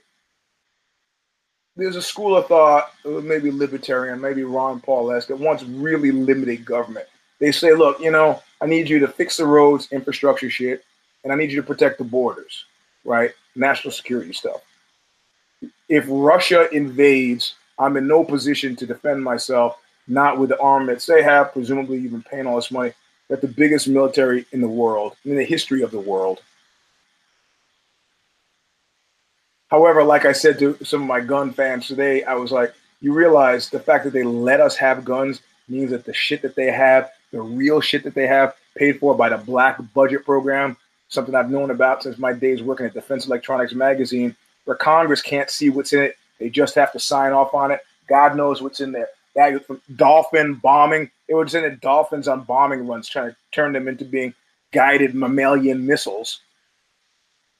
There's 1.75 1.95
a 1.95 2.03
school 2.03 2.37
of 2.37 2.45
thought, 2.45 2.91
maybe 3.03 3.49
libertarian, 3.49 4.21
maybe 4.21 4.43
Ron 4.43 4.79
Paul 4.79 5.11
esque, 5.11 5.29
that 5.29 5.39
wants 5.39 5.63
really 5.63 6.11
limited 6.11 6.63
government. 6.63 7.07
They 7.39 7.51
say, 7.51 7.73
look, 7.73 7.99
you 7.99 8.11
know, 8.11 8.43
I 8.61 8.67
need 8.67 8.87
you 8.87 8.99
to 8.99 9.07
fix 9.07 9.37
the 9.37 9.47
roads, 9.47 9.91
infrastructure 9.91 10.51
shit, 10.51 10.83
and 11.23 11.31
I 11.31 11.35
need 11.35 11.51
you 11.51 11.61
to 11.61 11.67
protect 11.67 11.97
the 11.97 12.03
borders, 12.03 12.65
right? 13.05 13.31
National 13.55 13.91
security 13.91 14.33
stuff. 14.33 14.61
If 15.89 16.05
Russia 16.07 16.67
invades 16.71 17.55
I'm 17.79 17.97
in 17.97 18.07
no 18.07 18.23
position 18.23 18.75
to 18.77 18.85
defend 18.85 19.23
myself, 19.23 19.79
not 20.07 20.37
with 20.37 20.49
the 20.49 20.59
armaments 20.59 21.05
they 21.05 21.23
have. 21.23 21.53
Presumably, 21.53 21.97
you've 21.97 22.11
been 22.11 22.23
paying 22.23 22.45
all 22.45 22.55
this 22.55 22.71
money. 22.71 22.93
That 23.29 23.41
the 23.41 23.47
biggest 23.47 23.87
military 23.87 24.45
in 24.51 24.61
the 24.61 24.67
world, 24.67 25.15
in 25.25 25.35
the 25.35 25.45
history 25.45 25.81
of 25.81 25.91
the 25.91 25.99
world. 25.99 26.41
However, 29.69 30.03
like 30.03 30.25
I 30.25 30.33
said 30.33 30.59
to 30.59 30.77
some 30.83 31.01
of 31.01 31.07
my 31.07 31.21
gun 31.21 31.51
fans 31.51 31.87
today, 31.87 32.23
I 32.23 32.35
was 32.35 32.51
like, 32.51 32.73
you 33.01 33.13
realize 33.13 33.69
the 33.69 33.79
fact 33.79 34.03
that 34.03 34.13
they 34.13 34.23
let 34.23 34.61
us 34.61 34.75
have 34.75 35.05
guns 35.05 35.41
means 35.67 35.89
that 35.91 36.05
the 36.05 36.13
shit 36.13 36.41
that 36.43 36.55
they 36.55 36.71
have, 36.71 37.11
the 37.31 37.41
real 37.41 37.81
shit 37.81 38.03
that 38.03 38.13
they 38.13 38.27
have, 38.27 38.53
paid 38.75 38.99
for 38.99 39.15
by 39.15 39.29
the 39.29 39.37
black 39.37 39.79
budget 39.93 40.25
program, 40.25 40.77
something 41.13 41.35
I've 41.35 41.51
known 41.51 41.71
about 41.71 42.03
since 42.03 42.17
my 42.17 42.33
days 42.33 42.61
working 42.61 42.85
at 42.85 42.93
Defense 42.93 43.27
Electronics 43.27 43.73
Magazine, 43.73 44.35
where 44.65 44.77
Congress 44.77 45.21
can't 45.21 45.49
see 45.49 45.69
what's 45.69 45.93
in 45.93 46.01
it 46.01 46.17
they 46.39 46.49
just 46.49 46.75
have 46.75 46.91
to 46.91 46.99
sign 46.99 47.31
off 47.31 47.53
on 47.53 47.71
it. 47.71 47.79
God 48.09 48.35
knows 48.35 48.61
what's 48.61 48.81
in 48.81 48.91
there. 48.91 49.07
That 49.35 49.61
dolphin 49.95 50.55
bombing. 50.55 51.09
They 51.27 51.33
were 51.33 51.47
sending 51.47 51.77
dolphins 51.81 52.27
on 52.27 52.41
bombing 52.41 52.85
runs, 52.85 53.07
trying 53.07 53.31
to 53.31 53.37
turn 53.53 53.71
them 53.71 53.87
into 53.87 54.03
being 54.03 54.33
guided 54.73 55.15
mammalian 55.15 55.85
missiles. 55.85 56.41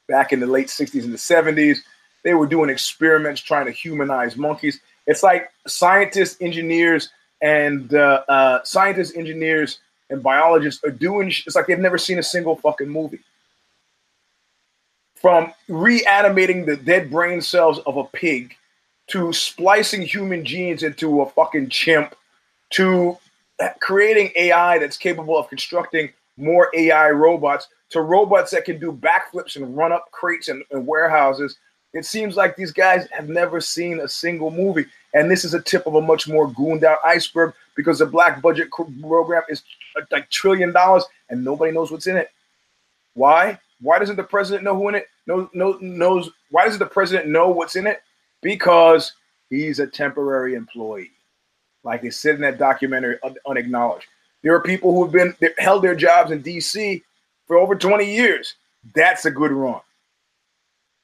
Back 0.09 0.33
in 0.33 0.41
the 0.41 0.47
late 0.47 0.67
60s 0.67 1.05
and 1.05 1.13
the 1.13 1.17
70s, 1.17 1.77
they 2.23 2.33
were 2.33 2.45
doing 2.45 2.69
experiments 2.69 3.39
trying 3.39 3.65
to 3.67 3.71
humanize 3.71 4.35
monkeys. 4.35 4.81
It's 5.07 5.23
like 5.23 5.49
scientists, 5.65 6.37
engineers, 6.41 7.09
and 7.41 7.93
uh, 7.93 8.23
uh, 8.27 8.63
scientists, 8.63 9.15
engineers, 9.15 9.79
and 10.09 10.21
biologists 10.21 10.83
are 10.83 10.91
doing. 10.91 11.29
It's 11.29 11.55
like 11.55 11.67
they've 11.67 11.79
never 11.79 11.97
seen 11.97 12.19
a 12.19 12.23
single 12.23 12.57
fucking 12.57 12.89
movie. 12.89 13.19
From 15.23 15.53
reanimating 15.69 16.65
the 16.65 16.75
dead 16.75 17.09
brain 17.09 17.39
cells 17.39 17.79
of 17.79 17.95
a 17.95 18.03
pig 18.03 18.57
to 19.07 19.31
splicing 19.31 20.01
human 20.01 20.43
genes 20.43 20.83
into 20.83 21.21
a 21.21 21.29
fucking 21.29 21.69
chimp 21.69 22.13
to 22.71 23.17
creating 23.79 24.33
AI 24.35 24.79
that's 24.79 24.97
capable 24.97 25.37
of 25.37 25.47
constructing 25.47 26.11
more 26.35 26.69
AI 26.75 27.09
robots 27.11 27.69
to 27.91 28.01
robots 28.01 28.51
that 28.51 28.65
can 28.65 28.79
do 28.79 28.91
backflips 28.91 29.55
and 29.55 29.77
run 29.77 29.93
up 29.93 30.11
crates 30.11 30.49
and, 30.49 30.61
and 30.71 30.85
warehouses. 30.85 31.55
It 31.93 32.05
seems 32.05 32.35
like 32.35 32.57
these 32.57 32.73
guys 32.73 33.07
have 33.11 33.29
never 33.29 33.61
seen 33.61 34.01
a 34.01 34.09
single 34.09 34.51
movie. 34.51 34.87
And 35.13 35.31
this 35.31 35.45
is 35.45 35.53
a 35.53 35.61
tip 35.61 35.87
of 35.87 35.95
a 35.95 36.01
much 36.01 36.27
more 36.27 36.51
gooned 36.51 36.83
out 36.83 36.97
iceberg 37.05 37.53
because 37.75 37.99
the 37.99 38.05
black 38.05 38.41
budget 38.41 38.69
program 38.71 39.43
is 39.47 39.63
like 40.11 40.29
trillion 40.29 40.73
dollars 40.73 41.05
and 41.29 41.45
nobody 41.45 41.71
knows 41.71 41.91
what's 41.91 42.07
in 42.07 42.17
it. 42.17 42.29
Why? 43.13 43.57
Why 43.79 43.99
doesn't 43.99 44.17
the 44.17 44.23
president 44.23 44.65
know 44.65 44.75
who 44.75 44.89
in 44.89 44.95
it? 44.95 45.07
No, 45.27 45.49
no, 45.53 45.77
knows. 45.81 46.29
Why 46.51 46.65
doesn't 46.65 46.79
the 46.79 46.85
president 46.85 47.29
know 47.29 47.49
what's 47.49 47.75
in 47.75 47.87
it? 47.87 48.01
because 48.43 49.13
he's 49.49 49.79
a 49.79 49.87
temporary 49.87 50.53
employee. 50.53 51.11
Like 51.83 52.03
they 52.03 52.11
said 52.11 52.35
in 52.35 52.41
that 52.41 52.59
documentary, 52.59 53.17
unacknowledged. 53.47 54.05
There 54.43 54.53
are 54.53 54.61
people 54.61 54.93
who 54.93 55.03
have 55.03 55.11
been 55.11 55.35
held 55.57 55.83
their 55.83 55.95
jobs 55.95 56.31
in 56.31 56.43
DC 56.43 57.01
for 57.47 57.57
over 57.57 57.75
20 57.75 58.05
years. 58.05 58.55
That's 58.93 59.25
a 59.25 59.31
good 59.31 59.51
run. 59.51 59.81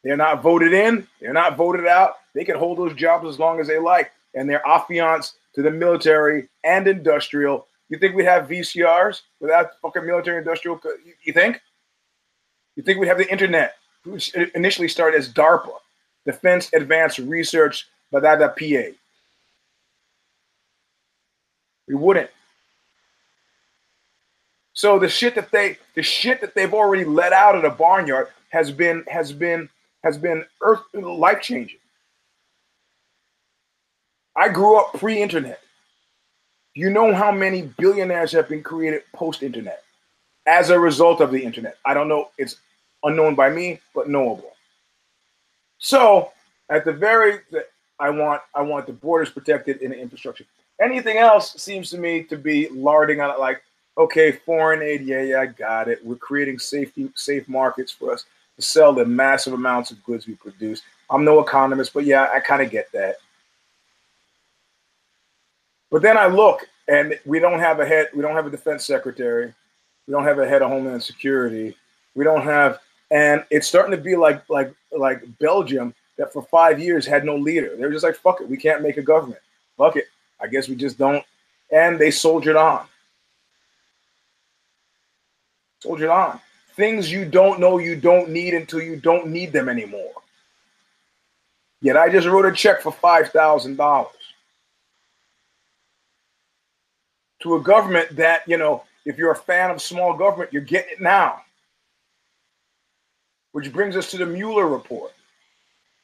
They're 0.03 0.17
not 0.17 0.41
voted 0.41 0.73
in, 0.73 1.07
they're 1.19 1.33
not 1.33 1.57
voted 1.57 1.87
out. 1.87 2.15
They 2.35 2.45
can 2.45 2.57
hold 2.57 2.77
those 2.77 2.93
jobs 2.93 3.27
as 3.27 3.39
long 3.39 3.59
as 3.59 3.67
they 3.67 3.79
like, 3.79 4.11
and 4.35 4.49
they're 4.49 4.65
affianced 4.65 5.35
to 5.55 5.61
the 5.61 5.71
military 5.71 6.47
and 6.63 6.87
industrial. 6.87 7.67
You 7.89 7.97
think 7.97 8.15
we'd 8.15 8.25
have 8.25 8.47
VCRs 8.47 9.21
without 9.41 9.71
fucking 9.81 10.05
military 10.05 10.37
industrial? 10.37 10.79
You 11.23 11.33
think? 11.33 11.59
You 12.75 12.83
think 12.83 12.99
we'd 12.99 13.07
have 13.07 13.17
the 13.17 13.29
internet, 13.29 13.73
which 14.05 14.33
initially 14.55 14.87
started 14.87 15.17
as 15.17 15.31
DARPA, 15.31 15.73
Defense 16.25 16.71
Advanced 16.73 17.19
Research 17.19 17.87
Badada 18.13 18.49
PA. 18.49 18.95
We 21.87 21.95
wouldn't. 21.95 22.29
So 24.73 24.99
the 24.99 25.09
shit 25.09 25.35
that 25.35 25.51
they 25.51 25.77
the 25.95 26.03
shit 26.03 26.39
that 26.41 26.55
they've 26.55 26.73
already 26.73 27.03
let 27.03 27.33
out 27.33 27.55
of 27.55 27.63
the 27.63 27.69
barnyard 27.69 28.29
has 28.49 28.71
been 28.71 29.03
has 29.07 29.33
been 29.33 29.67
has 30.03 30.17
been 30.17 30.45
earth 30.61 30.81
life 30.93 31.41
changing. 31.41 31.79
I 34.35 34.47
grew 34.47 34.79
up 34.79 34.93
pre-internet. 34.93 35.59
You 36.75 36.89
know 36.89 37.13
how 37.13 37.31
many 37.31 37.63
billionaires 37.77 38.31
have 38.31 38.47
been 38.47 38.63
created 38.63 39.03
post-internet 39.13 39.83
as 40.45 40.69
a 40.69 40.79
result 40.79 41.19
of 41.19 41.31
the 41.31 41.43
internet. 41.43 41.77
I 41.83 41.93
don't 41.93 42.07
know, 42.07 42.29
it's 42.37 42.55
unknown 43.03 43.35
by 43.35 43.49
me, 43.49 43.79
but 43.93 44.09
knowable. 44.09 44.53
So 45.77 46.31
at 46.69 46.85
the 46.85 46.91
very, 46.91 47.39
I 47.99 48.09
want 48.09 48.41
I 48.53 48.61
want 48.61 48.85
the 48.85 48.93
borders 48.93 49.29
protected 49.29 49.81
in 49.81 49.91
the 49.91 49.99
infrastructure. 49.99 50.45
Anything 50.81 51.17
else 51.17 51.53
seems 51.61 51.89
to 51.91 51.97
me 51.97 52.23
to 52.23 52.37
be 52.37 52.69
larding 52.69 53.21
on 53.21 53.29
it. 53.29 53.39
Like, 53.39 53.61
okay, 53.97 54.31
foreign 54.31 54.81
aid, 54.81 55.01
yeah, 55.01 55.21
yeah, 55.21 55.41
I 55.41 55.45
got 55.47 55.87
it. 55.89 56.03
We're 56.05 56.15
creating 56.15 56.59
safety 56.59 57.09
safe 57.15 57.47
markets 57.49 57.91
for 57.91 58.13
us. 58.13 58.25
to 58.55 58.61
sell 58.61 58.93
the 58.93 59.05
massive 59.05 59.53
amounts 59.53 59.91
of 59.91 60.03
goods 60.03 60.27
we 60.27 60.35
produce. 60.35 60.81
I'm 61.09 61.25
no 61.25 61.39
economist, 61.39 61.93
but 61.93 62.05
yeah, 62.05 62.29
I 62.33 62.39
kind 62.39 62.61
of 62.61 62.69
get 62.69 62.91
that. 62.91 63.15
But 65.89 66.01
then 66.01 66.17
I 66.17 66.27
look 66.27 66.67
and 66.87 67.17
we 67.25 67.39
don't 67.39 67.59
have 67.59 67.79
a 67.79 67.85
head, 67.85 68.09
we 68.13 68.21
don't 68.21 68.35
have 68.35 68.45
a 68.45 68.51
defense 68.51 68.85
secretary, 68.85 69.53
we 70.07 70.11
don't 70.11 70.23
have 70.23 70.39
a 70.39 70.47
head 70.47 70.61
of 70.61 70.69
homeland 70.69 71.01
security, 71.01 71.75
we 72.15 72.23
don't 72.23 72.43
have, 72.43 72.79
and 73.11 73.43
it's 73.49 73.67
starting 73.67 73.91
to 73.91 74.01
be 74.01 74.15
like 74.15 74.47
like 74.49 74.73
like 74.91 75.23
Belgium 75.39 75.93
that 76.17 76.33
for 76.33 76.43
five 76.43 76.79
years 76.79 77.05
had 77.05 77.23
no 77.23 77.35
leader. 77.35 77.75
They 77.75 77.83
were 77.83 77.91
just 77.91 78.03
like, 78.03 78.15
fuck 78.15 78.41
it, 78.41 78.49
we 78.49 78.57
can't 78.57 78.81
make 78.83 78.97
a 78.97 79.01
government. 79.01 79.41
Fuck 79.77 79.95
it. 79.95 80.05
I 80.39 80.47
guess 80.47 80.67
we 80.67 80.75
just 80.75 80.97
don't. 80.97 81.23
And 81.71 81.97
they 81.97 82.11
soldiered 82.11 82.57
on. 82.57 82.85
Soldiered 85.81 86.09
on. 86.09 86.39
Things 86.75 87.11
you 87.11 87.25
don't 87.25 87.59
know 87.59 87.77
you 87.77 87.95
don't 87.95 88.29
need 88.29 88.53
until 88.53 88.81
you 88.81 88.97
don't 88.97 89.27
need 89.27 89.53
them 89.53 89.69
anymore. 89.69 90.11
Yet 91.81 91.95
I 91.95 92.09
just 92.09 92.27
wrote 92.27 92.45
a 92.45 92.51
check 92.51 92.81
for 92.81 92.91
$5,000 92.91 94.07
to 97.41 97.55
a 97.55 97.61
government 97.61 98.15
that, 98.17 98.45
you 98.47 98.57
know, 98.57 98.83
if 99.05 99.17
you're 99.17 99.31
a 99.31 99.35
fan 99.35 99.71
of 99.71 99.81
small 99.81 100.13
government, 100.13 100.51
you're 100.51 100.61
getting 100.61 100.91
it 100.91 101.01
now. 101.01 101.41
Which 103.51 103.73
brings 103.73 103.95
us 103.95 104.11
to 104.11 104.17
the 104.17 104.25
Mueller 104.25 104.67
report. 104.67 105.11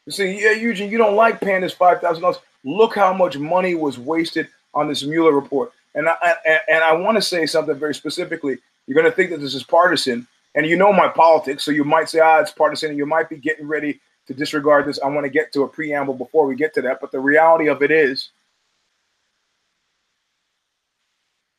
You 0.06 0.12
say, 0.12 0.40
yeah, 0.40 0.52
Eugene, 0.52 0.92
you 0.92 0.98
don't 0.98 1.16
like 1.16 1.42
paying 1.42 1.62
this 1.62 1.74
five 1.74 2.02
thousand 2.02 2.22
dollars. 2.22 2.38
Look 2.64 2.96
how 2.96 3.14
much 3.14 3.38
money 3.38 3.76
was 3.76 4.00
wasted 4.00 4.48
on 4.74 4.88
this 4.88 5.04
Mueller 5.04 5.32
report. 5.32 5.72
And 5.94 6.10
I, 6.10 6.16
I 6.22 6.60
and 6.70 6.84
I 6.84 6.94
want 6.94 7.16
to 7.16 7.22
say 7.22 7.46
something 7.46 7.76
very 7.76 7.96
specifically. 7.96 8.58
You're 8.88 8.96
going 8.96 9.10
to 9.10 9.16
think 9.16 9.32
that 9.32 9.40
this 9.40 9.56
is 9.56 9.64
partisan, 9.64 10.28
and 10.54 10.66
you 10.66 10.76
know 10.76 10.94
my 10.94 11.08
politics, 11.08 11.64
so 11.64 11.72
you 11.72 11.84
might 11.84 12.10
say, 12.10 12.20
ah, 12.20 12.40
it's 12.40 12.52
partisan, 12.52 12.90
and 12.90 12.98
you 12.98 13.06
might 13.06 13.30
be 13.30 13.38
getting 13.38 13.68
ready 13.68 14.00
to 14.28 14.34
disregard 14.34 14.86
this. 14.86 15.00
I 15.04 15.08
want 15.08 15.26
to 15.26 15.30
get 15.30 15.52
to 15.54 15.64
a 15.64 15.68
preamble 15.68 16.14
before 16.14 16.46
we 16.46 16.56
get 16.56 16.74
to 16.76 16.82
that, 16.84 17.00
but 17.02 17.12
the 17.12 17.20
reality 17.20 17.68
of 17.68 17.82
it 17.82 17.92
is, 17.92 18.30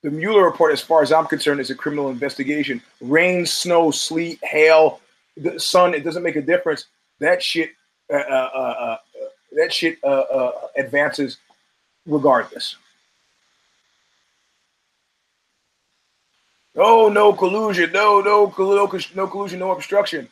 the 0.03 0.11
Mueller 0.11 0.45
report, 0.45 0.73
as 0.73 0.81
far 0.81 1.03
as 1.03 1.13
I'm 1.13 1.27
concerned, 1.27 1.61
is 1.61 1.71
a 1.71 1.75
criminal 1.75 2.11
investigation. 2.11 2.81
Rain, 3.01 3.45
snow, 3.45 3.91
sleet, 3.91 4.39
hail, 4.45 5.01
the 5.37 5.59
sun, 5.59 5.95
it 5.95 6.05
doesn't 6.05 6.23
make 6.23 6.37
a 6.37 6.43
difference. 6.43 6.87
That 7.21 7.43
shit 7.43 7.71
uh, 8.13 8.17
uh, 8.17 8.19
uh, 8.55 8.97
that 9.53 9.73
shit 9.73 9.99
advances 10.77 11.39
regardless. 12.07 12.77
Oh, 16.77 17.09
no 17.09 17.33
collusion, 17.33 17.91
no, 17.93 18.21
no, 18.21 18.53
no, 18.59 18.77
no 19.15 19.27
collusion, 19.27 19.59
no 19.59 19.71
obstruction. 19.73 20.29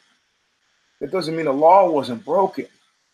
That 1.01 1.11
doesn't 1.11 1.35
mean 1.35 1.47
the 1.47 1.53
law 1.53 1.91
wasn't 1.91 2.25
broken. 2.25 2.67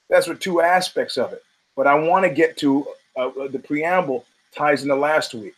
That's 0.09 0.26
what 0.26 0.40
two 0.40 0.61
aspects 0.61 1.16
of 1.16 1.32
it. 1.32 1.42
But 1.76 1.87
I 1.87 1.94
want 1.94 2.25
to 2.25 2.30
get 2.30 2.56
to 2.59 2.87
uh, 3.16 3.30
the 3.49 3.61
preamble 3.61 4.25
ties 4.54 4.82
in 4.82 4.88
the 4.88 4.97
last 4.97 5.32
week, 5.32 5.54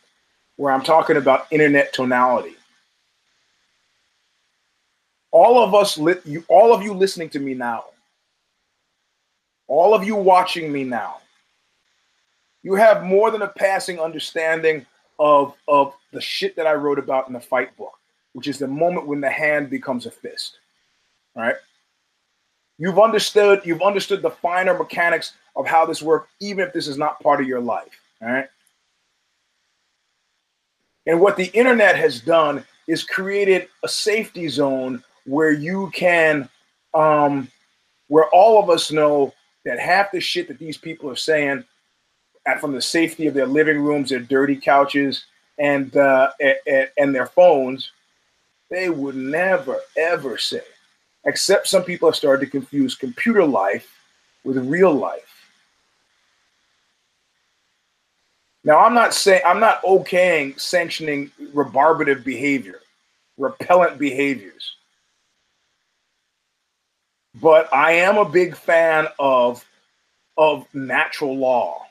where 0.55 0.71
I'm 0.71 0.83
talking 0.83 1.17
about 1.17 1.47
internet 1.51 1.93
tonality. 1.93 2.55
All 5.33 5.61
of 5.61 5.73
us, 5.73 5.97
li- 5.97 6.21
you, 6.25 6.45
all 6.47 6.71
of 6.71 6.83
you 6.83 6.93
listening 6.93 7.27
to 7.29 7.39
me 7.39 7.55
now, 7.55 7.85
all 9.67 9.95
of 9.95 10.03
you 10.03 10.15
watching 10.15 10.71
me 10.71 10.83
now, 10.83 11.17
you 12.61 12.75
have 12.75 13.03
more 13.03 13.31
than 13.31 13.41
a 13.41 13.47
passing 13.47 13.99
understanding 13.99 14.85
of, 15.17 15.55
of 15.67 15.93
the 16.11 16.21
shit 16.21 16.55
that 16.55 16.67
I 16.67 16.73
wrote 16.73 16.99
about 16.99 17.27
in 17.27 17.33
the 17.33 17.39
fight 17.39 17.75
book, 17.75 17.93
which 18.33 18.47
is 18.47 18.59
the 18.59 18.67
moment 18.67 19.07
when 19.07 19.21
the 19.21 19.29
hand 19.29 19.71
becomes 19.71 20.05
a 20.05 20.11
fist. 20.11 20.59
Right? 21.35 21.55
You've 22.77 22.99
understood, 22.99 23.61
you've 23.65 23.81
understood 23.81 24.21
the 24.21 24.29
finer 24.29 24.77
mechanics 24.77 25.33
of 25.55 25.65
how 25.65 25.83
this 25.83 26.03
works, 26.03 26.29
even 26.41 26.65
if 26.67 26.73
this 26.73 26.87
is 26.87 26.97
not 26.97 27.19
part 27.21 27.41
of 27.41 27.47
your 27.47 27.59
life. 27.59 27.99
Right. 28.21 28.47
And 31.07 31.19
what 31.19 31.37
the 31.37 31.47
internet 31.47 31.95
has 31.95 32.21
done 32.21 32.63
is 32.87 33.03
created 33.03 33.67
a 33.83 33.87
safety 33.89 34.47
zone 34.47 35.03
where 35.25 35.51
you 35.51 35.89
can, 35.93 36.49
um, 36.93 37.47
where 38.07 38.27
all 38.29 38.61
of 38.61 38.69
us 38.69 38.91
know 38.91 39.33
that 39.65 39.79
half 39.79 40.11
the 40.11 40.19
shit 40.19 40.47
that 40.47 40.59
these 40.59 40.77
people 40.77 41.09
are 41.09 41.15
saying 41.15 41.63
from 42.59 42.73
the 42.73 42.81
safety 42.81 43.27
of 43.27 43.33
their 43.33 43.47
living 43.47 43.79
rooms, 43.79 44.09
their 44.09 44.19
dirty 44.19 44.55
couches, 44.55 45.25
and, 45.57 45.95
uh, 45.95 46.31
and, 46.67 46.89
and 46.97 47.15
their 47.15 47.27
phones, 47.27 47.91
they 48.69 48.89
would 48.89 49.15
never, 49.15 49.79
ever 49.97 50.37
say. 50.37 50.61
Except 51.25 51.67
some 51.67 51.83
people 51.83 52.09
have 52.09 52.15
started 52.17 52.45
to 52.45 52.51
confuse 52.51 52.95
computer 52.95 53.45
life 53.45 53.99
with 54.43 54.57
real 54.57 54.93
life. 54.93 55.33
Now, 58.65 58.79
I'm 58.79 58.93
not 58.93 59.13
saying 59.13 59.41
I'm 59.45 59.59
not 59.59 59.81
okaying 59.83 60.59
sanctioning 60.59 61.31
rebarbative 61.53 62.23
behavior, 62.23 62.79
repellent 63.37 63.97
behaviors. 63.97 64.75
But 67.41 67.73
I 67.73 67.93
am 67.93 68.17
a 68.17 68.29
big 68.29 68.55
fan 68.55 69.07
of 69.19 69.65
of 70.37 70.65
natural 70.73 71.37
law. 71.37 71.85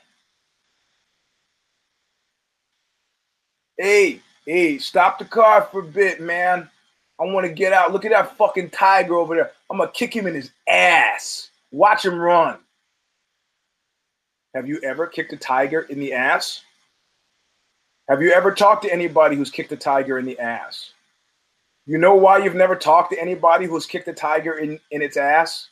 Hey, 3.77 4.21
hey, 4.45 4.77
stop 4.77 5.19
the 5.19 5.25
car 5.25 5.67
for 5.71 5.79
a 5.79 5.85
bit, 5.85 6.21
man. 6.21 6.69
I 7.19 7.25
want 7.25 7.45
to 7.45 7.53
get 7.53 7.73
out. 7.73 7.91
Look 7.91 8.05
at 8.05 8.11
that 8.11 8.37
fucking 8.37 8.69
tiger 8.71 9.15
over 9.15 9.35
there. 9.35 9.51
I'm 9.69 9.77
gonna 9.77 9.91
kick 9.91 10.15
him 10.15 10.27
in 10.27 10.35
his 10.35 10.51
ass. 10.67 11.49
Watch 11.71 12.05
him 12.05 12.19
run. 12.19 12.59
Have 14.55 14.67
you 14.67 14.79
ever 14.83 15.07
kicked 15.07 15.33
a 15.33 15.37
tiger 15.37 15.81
in 15.81 15.99
the 15.99 16.13
ass? 16.13 16.61
Have 18.09 18.21
you 18.21 18.31
ever 18.31 18.51
talked 18.53 18.83
to 18.83 18.93
anybody 18.93 19.35
who's 19.35 19.49
kicked 19.49 19.71
a 19.71 19.77
tiger 19.77 20.19
in 20.19 20.25
the 20.25 20.37
ass? 20.37 20.91
You 21.85 21.97
know 21.97 22.15
why 22.15 22.37
you've 22.37 22.55
never 22.55 22.75
talked 22.75 23.11
to 23.11 23.19
anybody 23.19 23.65
who's 23.65 23.85
kicked 23.85 24.07
a 24.07 24.13
tiger 24.13 24.53
in, 24.53 24.79
in 24.91 25.01
its 25.01 25.17
ass? 25.17 25.69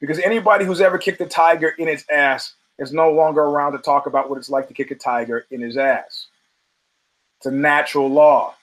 Because 0.00 0.18
anybody 0.18 0.64
who's 0.64 0.80
ever 0.80 0.98
kicked 0.98 1.20
a 1.20 1.26
tiger 1.26 1.68
in 1.78 1.88
its 1.88 2.04
ass 2.10 2.54
is 2.78 2.92
no 2.92 3.12
longer 3.12 3.40
around 3.40 3.72
to 3.72 3.78
talk 3.78 4.06
about 4.06 4.28
what 4.28 4.36
it's 4.36 4.50
like 4.50 4.68
to 4.68 4.74
kick 4.74 4.90
a 4.90 4.96
tiger 4.96 5.46
in 5.50 5.60
his 5.60 5.76
ass. 5.76 6.26
It's 7.38 7.46
a 7.46 7.50
natural 7.50 8.08
law. 8.08 8.54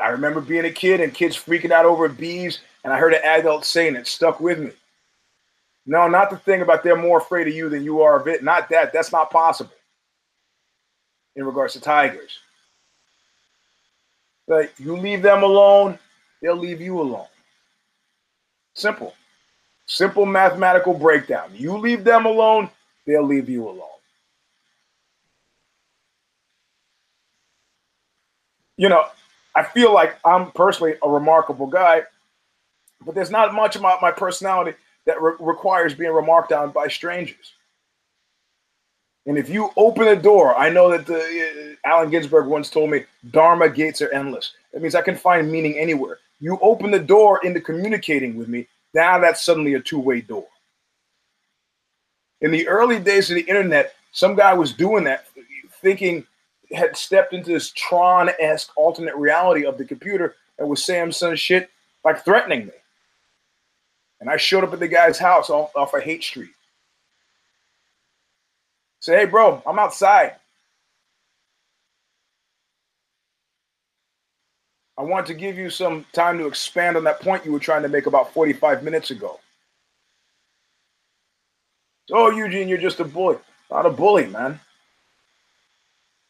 I 0.00 0.08
remember 0.08 0.40
being 0.40 0.64
a 0.64 0.70
kid 0.70 1.00
and 1.00 1.14
kids 1.14 1.36
freaking 1.36 1.70
out 1.70 1.86
over 1.86 2.08
bees, 2.08 2.60
and 2.84 2.92
I 2.92 2.98
heard 2.98 3.14
an 3.14 3.24
adult 3.24 3.64
saying 3.64 3.96
it 3.96 4.06
stuck 4.06 4.40
with 4.40 4.58
me. 4.58 4.72
No, 5.86 6.06
not 6.06 6.30
the 6.30 6.36
thing 6.36 6.60
about 6.60 6.82
they're 6.82 6.96
more 6.96 7.18
afraid 7.18 7.48
of 7.48 7.54
you 7.54 7.68
than 7.68 7.82
you 7.82 8.02
are 8.02 8.20
of 8.20 8.28
it. 8.28 8.44
Not 8.44 8.68
that. 8.70 8.92
That's 8.92 9.12
not 9.12 9.30
possible 9.30 9.72
in 11.36 11.44
regards 11.44 11.74
to 11.74 11.80
tigers. 11.80 12.38
But 14.46 14.72
you 14.78 14.96
leave 14.96 15.22
them 15.22 15.42
alone, 15.42 15.98
they'll 16.42 16.56
leave 16.56 16.80
you 16.80 17.00
alone. 17.00 17.26
Simple. 18.74 19.14
Simple 19.86 20.26
mathematical 20.26 20.94
breakdown. 20.94 21.50
You 21.54 21.76
leave 21.78 22.04
them 22.04 22.26
alone, 22.26 22.70
they'll 23.06 23.26
leave 23.26 23.48
you 23.48 23.68
alone. 23.68 23.88
You 28.76 28.88
know, 28.88 29.04
I 29.54 29.62
feel 29.62 29.92
like 29.92 30.18
I'm 30.24 30.50
personally 30.52 30.94
a 31.02 31.08
remarkable 31.08 31.66
guy, 31.66 32.02
but 33.04 33.14
there's 33.14 33.30
not 33.30 33.54
much 33.54 33.76
about 33.76 34.02
my 34.02 34.10
personality 34.10 34.76
that 35.06 35.20
re- 35.20 35.34
requires 35.40 35.94
being 35.94 36.12
remarked 36.12 36.52
on 36.52 36.70
by 36.70 36.88
strangers. 36.88 37.52
And 39.26 39.38
if 39.38 39.48
you 39.48 39.70
open 39.76 40.08
a 40.08 40.16
door, 40.16 40.56
I 40.56 40.68
know 40.68 40.90
that 40.90 41.06
the, 41.06 41.76
uh, 41.84 41.88
Allen 41.88 42.10
Ginsberg 42.10 42.46
once 42.46 42.70
told 42.70 42.90
me, 42.90 43.04
Dharma 43.30 43.68
gates 43.68 44.02
are 44.02 44.12
endless. 44.12 44.54
That 44.72 44.82
means 44.82 44.94
I 44.94 45.02
can 45.02 45.16
find 45.16 45.50
meaning 45.50 45.78
anywhere. 45.78 46.18
You 46.40 46.58
open 46.60 46.90
the 46.90 46.98
door 46.98 47.40
into 47.44 47.60
communicating 47.60 48.36
with 48.36 48.48
me, 48.48 48.66
now 48.94 49.18
that's 49.18 49.44
suddenly 49.44 49.74
a 49.74 49.80
two 49.80 50.00
way 50.00 50.20
door. 50.20 50.46
In 52.40 52.50
the 52.50 52.66
early 52.66 52.98
days 52.98 53.30
of 53.30 53.36
the 53.36 53.42
internet, 53.42 53.94
some 54.10 54.34
guy 54.34 54.52
was 54.52 54.72
doing 54.72 55.04
that, 55.04 55.26
thinking 55.80 56.26
had 56.72 56.96
stepped 56.96 57.32
into 57.32 57.50
this 57.50 57.70
Tron 57.72 58.30
esque 58.40 58.70
alternate 58.76 59.14
reality 59.14 59.64
of 59.64 59.78
the 59.78 59.84
computer 59.84 60.34
and 60.58 60.68
was 60.68 60.84
saying 60.84 61.12
some 61.12 61.36
shit 61.36 61.70
like 62.04 62.24
threatening 62.24 62.66
me. 62.66 62.72
And 64.20 64.30
I 64.30 64.36
showed 64.36 64.64
up 64.64 64.72
at 64.72 64.80
the 64.80 64.88
guy's 64.88 65.18
house 65.18 65.50
off, 65.50 65.74
off 65.76 65.94
of 65.94 66.02
Haight 66.02 66.22
Street. 66.22 66.50
Say, 69.02 69.16
hey, 69.18 69.26
bro, 69.26 69.62
I'm 69.66 69.80
outside. 69.80 70.36
I 74.98 75.02
want 75.02 75.26
to 75.28 75.34
give 75.34 75.58
you 75.58 75.70
some 75.70 76.06
time 76.12 76.38
to 76.38 76.46
expand 76.46 76.96
on 76.96 77.04
that 77.04 77.20
point 77.20 77.44
you 77.44 77.52
were 77.52 77.60
trying 77.60 77.82
to 77.82 77.88
make 77.90 78.06
about 78.06 78.32
45 78.34 78.84
minutes 78.84 79.10
ago. 79.10 79.40
Oh, 82.12 82.30
Eugene, 82.30 82.68
you're 82.68 82.78
just 82.78 83.00
a 83.00 83.04
bully. 83.04 83.38
Not 83.70 83.86
a 83.86 83.90
bully, 83.90 84.26
man. 84.26 84.60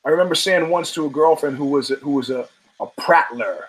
I 0.07 0.11
remember 0.11 0.35
saying 0.35 0.71
once 0.71 0.93
to 0.95 1.07
a 1.07 1.11
girlfriend 1.11 1.57
who 1.59 1.67
was 1.67 1.91
a, 1.91 1.97
who 1.97 2.13
was 2.13 2.31
a, 2.31 2.49
a 2.81 2.87
prattler, 2.99 3.67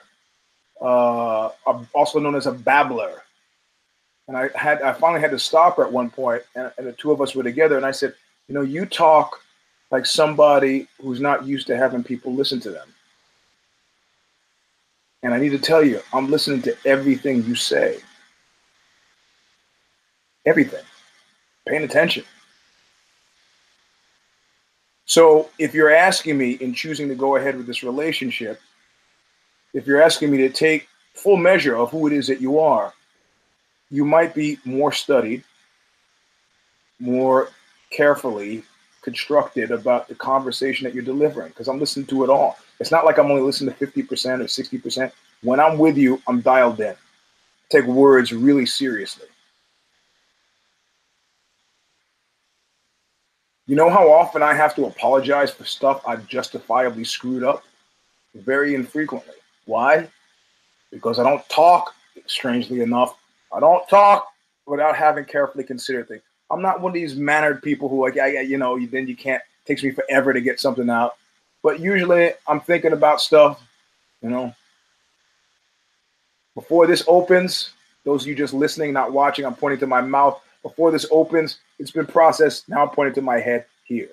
uh, 0.82 1.50
a- 1.68 1.88
also 1.94 2.20
known 2.20 2.36
as 2.36 2.48
a 2.48 2.54
babbler. 2.54 3.24
And 4.28 4.38
I 4.38 4.50
had 4.56 4.82
I 4.84 4.94
finally 4.94 5.22
had 5.22 5.32
to 5.32 5.40
stop 5.40 5.78
her 5.78 5.86
at 5.86 5.92
one 5.92 6.10
point, 6.10 6.44
and, 6.56 6.72
and 6.78 6.88
the 6.88 6.94
two 6.94 7.12
of 7.12 7.22
us 7.22 7.36
were 7.36 7.44
together, 7.44 7.78
and 7.78 7.86
I 7.86 7.92
said, 7.92 8.16
you 8.48 8.56
know, 8.56 8.62
you 8.62 8.86
talk 8.86 9.42
like 9.92 10.06
somebody 10.06 10.88
who's 11.00 11.22
not 11.22 11.46
used 11.46 11.68
to 11.68 11.78
having 11.78 12.04
people 12.04 12.34
listen 12.34 12.60
to 12.62 12.72
them. 12.72 12.88
And 15.22 15.34
I 15.34 15.40
need 15.40 15.52
to 15.52 15.60
tell 15.60 15.84
you, 15.84 16.02
I'm 16.12 16.30
listening 16.30 16.62
to 16.64 16.76
everything 16.86 17.44
you 17.44 17.56
say. 17.56 18.00
Everything. 20.46 20.84
Paying 21.68 21.84
attention. 21.84 22.26
So 25.06 25.50
if 25.60 25.74
you're 25.74 25.94
asking 25.94 26.38
me 26.38 26.54
in 26.54 26.74
choosing 26.74 27.08
to 27.08 27.16
go 27.16 27.36
ahead 27.36 27.56
with 27.56 27.68
this 27.68 27.84
relationship, 27.84 28.60
if 29.74 29.88
you're 29.88 30.02
asking 30.02 30.32
me 30.32 30.38
to 30.38 30.50
take 30.50 30.88
full 31.14 31.38
measure 31.38 31.76
of 31.78 31.92
who 31.92 32.08
it 32.08 32.14
is 32.14 32.28
that 32.28 32.42
you 32.42 32.60
are, 32.60 32.94
you 33.90 34.04
might 34.06 34.34
be 34.34 34.58
more 34.66 34.92
studied, 34.92 35.44
more 37.00 37.50
carefully 37.96 38.64
constructed 39.02 39.72
about 39.72 40.08
the 40.08 40.16
conversation 40.16 40.86
that 40.86 40.94
you're 40.94 41.04
delivering 41.04 41.50
because 41.50 41.68
I'm 41.68 41.80
listening 41.80 42.08
to 42.08 42.24
it 42.24 42.30
all. 42.30 42.58
It's 42.80 42.92
not 42.92 43.06
like 43.06 43.18
I'm 43.18 43.30
only 43.30 43.44
listening 43.44 43.74
to 43.76 43.86
50% 43.86 44.40
or 44.40 44.46
60%. 44.46 45.12
When 45.42 45.60
I'm 45.60 45.78
with 45.78 45.98
you, 45.98 46.22
I'm 46.28 46.42
dialed 46.42 46.80
in. 46.80 46.96
Take 47.70 47.86
words 47.86 48.32
really 48.32 48.66
seriously. 48.66 49.28
You 53.66 53.76
know 53.76 53.90
how 53.90 54.12
often 54.12 54.44
I 54.44 54.54
have 54.54 54.76
to 54.76 54.86
apologize 54.86 55.52
for 55.52 55.64
stuff 55.64 56.02
I've 56.06 56.28
justifiably 56.28 57.06
screwed 57.06 57.44
up? 57.44 57.64
Very 58.36 58.76
infrequently. 58.76 59.36
Why? 59.66 60.10
Because 60.92 61.20
I 61.20 61.24
don't 61.24 61.48
talk, 61.50 61.94
strangely 62.26 62.82
enough, 62.82 63.18
I 63.54 63.60
don't 63.60 63.88
talk 63.88 64.28
without 64.66 64.96
having 64.96 65.26
carefully 65.26 65.64
considered 65.64 66.08
things. 66.08 66.24
I'm 66.54 66.62
not 66.62 66.82
one 66.82 66.92
of 66.92 66.94
these 66.94 67.16
mannered 67.16 67.62
people 67.62 67.90
who 67.90 68.02
like, 68.02 68.16
yeah, 68.16 68.42
you 68.42 68.58
know, 68.58 68.80
then 68.86 69.08
you 69.08 69.16
can't. 69.16 69.42
Takes 69.66 69.82
me 69.82 69.92
forever 69.92 70.34
to 70.34 70.42
get 70.42 70.60
something 70.60 70.90
out. 70.90 71.16
But 71.62 71.80
usually, 71.80 72.32
I'm 72.48 72.60
thinking 72.60 72.92
about 72.92 73.22
stuff. 73.22 73.62
You 74.22 74.30
know, 74.30 74.54
before 76.54 76.86
this 76.86 77.04
opens, 77.08 77.72
those 78.04 78.24
of 78.24 78.28
you 78.28 78.36
just 78.36 78.54
listening, 78.54 78.92
not 78.92 79.14
watching, 79.14 79.46
I'm 79.46 79.56
pointing 79.56 79.80
to 79.80 79.88
my 79.88 80.02
mouth. 80.02 80.42
Before 80.62 80.92
this 80.92 81.06
opens, 81.12 81.60
it's 81.80 81.92
been 81.92 82.06
processed. 82.06 82.68
Now 82.68 82.84
I'm 82.84 82.90
pointing 82.90 83.16
to 83.16 83.22
my 83.22 83.40
head 83.40 83.66
here. 83.86 84.10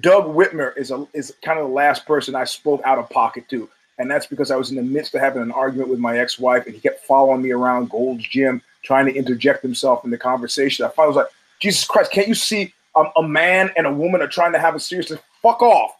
Doug 0.00 0.26
Whitmer 0.26 0.76
is 0.76 0.90
a 0.90 1.06
is 1.14 1.34
kind 1.42 1.58
of 1.58 1.68
the 1.68 1.74
last 1.74 2.04
person 2.04 2.34
I 2.34 2.44
spoke 2.44 2.82
out 2.84 2.98
of 2.98 3.08
pocket 3.08 3.48
to. 3.48 3.68
And 3.98 4.10
that's 4.10 4.26
because 4.26 4.50
I 4.50 4.56
was 4.56 4.68
in 4.68 4.76
the 4.76 4.82
midst 4.82 5.14
of 5.14 5.22
having 5.22 5.40
an 5.40 5.52
argument 5.52 5.88
with 5.88 5.98
my 5.98 6.18
ex-wife, 6.18 6.66
and 6.66 6.74
he 6.74 6.80
kept 6.82 7.06
following 7.06 7.40
me 7.40 7.52
around 7.52 7.88
Gold's 7.88 8.28
Gym, 8.28 8.60
trying 8.86 9.06
to 9.06 9.14
interject 9.14 9.62
himself 9.62 10.04
in 10.04 10.10
the 10.10 10.18
conversation. 10.18 10.84
I 10.84 10.88
finally 10.90 11.16
was 11.16 11.24
like, 11.24 11.32
Jesus 11.58 11.84
Christ, 11.84 12.12
can't 12.12 12.28
you 12.28 12.34
see 12.34 12.72
a 13.16 13.22
man 13.22 13.70
and 13.76 13.86
a 13.86 13.92
woman 13.92 14.22
are 14.22 14.28
trying 14.28 14.52
to 14.52 14.60
have 14.60 14.76
a 14.76 14.80
serious 14.80 15.12
fuck 15.42 15.60
off? 15.60 15.96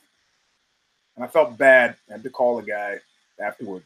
And 1.17 1.25
I 1.25 1.29
felt 1.29 1.59
bad. 1.59 1.97
I 2.09 2.13
had 2.13 2.23
to 2.23 2.31
call 2.31 2.57
the 2.57 2.63
guy 2.63 2.99
afterward. 3.41 3.83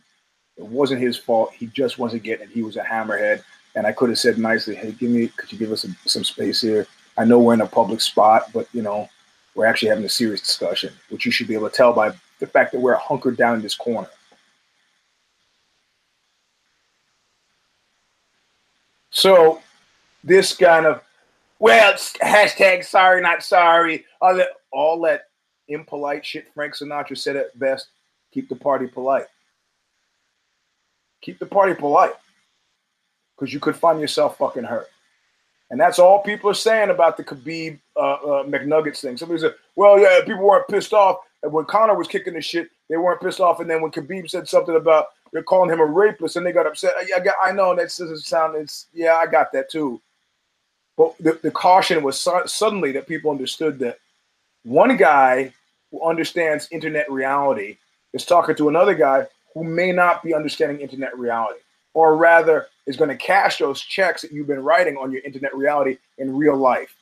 It 0.58 0.66
wasn't 0.66 1.00
his 1.00 1.16
fault. 1.16 1.52
He 1.52 1.66
just 1.68 1.98
wasn't 1.98 2.24
getting 2.24 2.48
it. 2.48 2.52
He 2.52 2.62
was 2.62 2.76
a 2.76 2.82
hammerhead. 2.82 3.42
And 3.74 3.86
I 3.86 3.92
could 3.92 4.10
have 4.10 4.18
said 4.18 4.36
nicely, 4.36 4.74
hey, 4.74 4.92
give 4.92 5.10
me, 5.10 5.28
could 5.28 5.50
you 5.50 5.58
give 5.58 5.72
us 5.72 5.82
some, 5.82 5.96
some 6.04 6.24
space 6.24 6.60
here? 6.60 6.86
I 7.16 7.24
know 7.24 7.38
we're 7.38 7.54
in 7.54 7.62
a 7.62 7.66
public 7.66 8.02
spot, 8.02 8.50
but 8.52 8.68
you 8.74 8.82
know, 8.82 9.08
we're 9.54 9.66
actually 9.66 9.88
having 9.88 10.04
a 10.04 10.10
serious 10.10 10.40
discussion, 10.40 10.92
which 11.08 11.24
you 11.24 11.32
should 11.32 11.48
be 11.48 11.54
able 11.54 11.70
to 11.70 11.76
tell 11.76 11.92
by 11.92 12.12
the 12.40 12.46
fact 12.46 12.72
that 12.72 12.80
we're 12.80 12.96
hunkered 12.96 13.36
down 13.36 13.54
in 13.56 13.62
this 13.62 13.74
corner. 13.74 14.08
So 19.20 19.60
this 20.24 20.56
kind 20.56 20.86
of 20.86 21.02
well, 21.58 21.92
hashtag 21.92 22.84
sorry, 22.86 23.20
not 23.20 23.42
sorry, 23.42 24.06
all 24.18 24.34
that 24.36 24.48
all 24.72 24.98
that 25.02 25.24
impolite 25.68 26.24
shit 26.24 26.48
Frank 26.54 26.74
Sinatra 26.74 27.18
said 27.18 27.36
at 27.36 27.56
best, 27.58 27.88
keep 28.32 28.48
the 28.48 28.56
party 28.56 28.86
polite. 28.86 29.26
Keep 31.20 31.38
the 31.38 31.44
party 31.44 31.74
polite. 31.74 32.14
Because 33.36 33.52
you 33.52 33.60
could 33.60 33.76
find 33.76 34.00
yourself 34.00 34.38
fucking 34.38 34.64
hurt. 34.64 34.88
And 35.68 35.78
that's 35.78 35.98
all 35.98 36.22
people 36.22 36.48
are 36.50 36.54
saying 36.54 36.88
about 36.88 37.18
the 37.18 37.24
Khabib 37.24 37.78
uh, 37.96 38.00
uh, 38.00 38.44
McNuggets 38.44 39.02
thing. 39.02 39.18
Somebody 39.18 39.40
said, 39.40 39.54
well, 39.76 40.00
yeah, 40.00 40.20
people 40.24 40.44
weren't 40.44 40.66
pissed 40.68 40.94
off. 40.94 41.18
And 41.42 41.52
when 41.52 41.66
Conor 41.66 41.94
was 41.94 42.08
kicking 42.08 42.34
the 42.34 42.40
shit, 42.40 42.70
they 42.88 42.96
weren't 42.96 43.20
pissed 43.20 43.40
off. 43.40 43.60
And 43.60 43.68
then 43.68 43.82
when 43.82 43.92
Khabib 43.92 44.30
said 44.30 44.48
something 44.48 44.76
about 44.76 45.08
they're 45.32 45.42
calling 45.42 45.70
him 45.70 45.80
a 45.80 45.84
rapist 45.84 46.36
and 46.36 46.44
they 46.44 46.52
got 46.52 46.66
upset, 46.66 46.94
I, 47.14 47.20
got, 47.20 47.36
I 47.42 47.52
know 47.52 47.74
that 47.74 47.82
doesn't 47.84 48.18
sound, 48.18 48.56
it's, 48.56 48.86
yeah, 48.92 49.14
I 49.14 49.26
got 49.26 49.52
that 49.52 49.70
too. 49.70 50.00
But 50.96 51.14
the, 51.18 51.38
the 51.42 51.50
caution 51.50 52.02
was 52.02 52.20
su- 52.20 52.42
suddenly 52.46 52.92
that 52.92 53.06
people 53.06 53.30
understood 53.30 53.78
that 53.78 53.98
one 54.64 54.96
guy 54.96 55.52
who 55.90 56.02
understands 56.02 56.68
internet 56.70 57.10
reality 57.10 57.76
is 58.12 58.24
talking 58.24 58.54
to 58.56 58.68
another 58.68 58.94
guy 58.94 59.26
who 59.54 59.64
may 59.64 59.92
not 59.92 60.22
be 60.22 60.34
understanding 60.34 60.80
internet 60.80 61.16
reality, 61.18 61.60
or 61.94 62.16
rather 62.16 62.66
is 62.86 62.96
going 62.96 63.10
to 63.10 63.16
cash 63.16 63.58
those 63.58 63.80
checks 63.80 64.22
that 64.22 64.32
you've 64.32 64.46
been 64.46 64.62
writing 64.62 64.96
on 64.96 65.10
your 65.10 65.22
internet 65.22 65.54
reality 65.56 65.96
in 66.18 66.36
real 66.36 66.56
life 66.56 66.94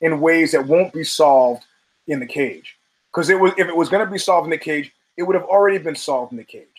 in 0.00 0.20
ways 0.20 0.52
that 0.52 0.66
won't 0.66 0.92
be 0.92 1.04
solved 1.04 1.64
in 2.06 2.20
the 2.20 2.26
cage. 2.26 2.76
Because 3.10 3.30
it 3.30 3.38
was 3.38 3.52
if 3.56 3.68
it 3.68 3.76
was 3.76 3.88
going 3.88 4.04
to 4.04 4.10
be 4.10 4.18
solved 4.18 4.46
in 4.46 4.50
the 4.50 4.58
cage, 4.58 4.92
it 5.16 5.22
would 5.22 5.36
have 5.36 5.44
already 5.44 5.78
been 5.78 5.96
solved 5.96 6.32
in 6.32 6.38
the 6.38 6.44
cage. 6.44 6.71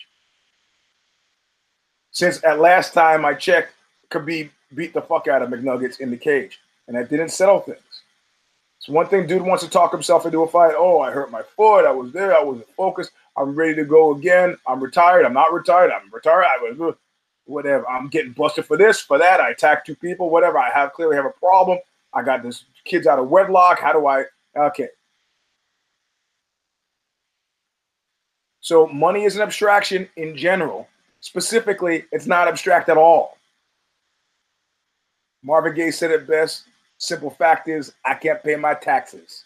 Since 2.14 2.42
at 2.44 2.60
last 2.60 2.94
time 2.94 3.24
I 3.24 3.34
checked, 3.34 3.74
Khabib 4.10 4.48
beat 4.74 4.94
the 4.94 5.02
fuck 5.02 5.26
out 5.26 5.42
of 5.42 5.50
McNuggets 5.50 5.98
in 6.00 6.10
the 6.10 6.16
cage, 6.16 6.60
and 6.86 6.96
that 6.96 7.10
didn't 7.10 7.30
settle 7.30 7.60
things. 7.60 7.80
It's 8.78 8.88
one 8.88 9.08
thing 9.08 9.26
dude 9.26 9.42
wants 9.42 9.64
to 9.64 9.70
talk 9.70 9.90
himself 9.92 10.24
into 10.24 10.42
a 10.42 10.48
fight. 10.48 10.74
Oh, 10.76 11.00
I 11.00 11.10
hurt 11.10 11.32
my 11.32 11.42
foot. 11.42 11.84
I 11.84 11.90
was 11.90 12.12
there. 12.12 12.36
I 12.36 12.42
wasn't 12.42 12.68
focused. 12.76 13.10
I'm 13.36 13.56
ready 13.56 13.74
to 13.74 13.84
go 13.84 14.14
again. 14.14 14.56
I'm 14.66 14.80
retired. 14.80 15.24
I'm 15.24 15.32
not 15.32 15.52
retired. 15.52 15.90
I'm 15.90 16.08
retired. 16.12 16.44
I 16.44 16.72
was 16.78 16.94
whatever. 17.46 17.88
I'm 17.88 18.08
getting 18.08 18.32
busted 18.32 18.64
for 18.64 18.76
this, 18.76 19.00
for 19.00 19.18
that. 19.18 19.40
I 19.40 19.50
attacked 19.50 19.86
two 19.86 19.96
people, 19.96 20.30
whatever. 20.30 20.58
I 20.58 20.70
have 20.70 20.92
clearly 20.92 21.16
have 21.16 21.24
a 21.24 21.30
problem. 21.30 21.78
I 22.12 22.22
got 22.22 22.44
this 22.44 22.64
kids 22.84 23.08
out 23.08 23.18
of 23.18 23.28
wedlock. 23.28 23.80
How 23.80 23.92
do 23.92 24.06
I? 24.06 24.24
Okay. 24.56 24.88
So 28.60 28.86
money 28.86 29.24
is 29.24 29.34
an 29.34 29.42
abstraction 29.42 30.08
in 30.16 30.36
general. 30.36 30.88
Specifically, 31.24 32.04
it's 32.12 32.26
not 32.26 32.48
abstract 32.48 32.90
at 32.90 32.98
all. 32.98 33.38
Marvin 35.42 35.74
Gaye 35.74 35.90
said 35.90 36.10
it 36.10 36.26
best. 36.26 36.64
Simple 36.98 37.30
fact 37.30 37.66
is, 37.66 37.94
I 38.04 38.12
can't 38.12 38.42
pay 38.42 38.56
my 38.56 38.74
taxes. 38.74 39.44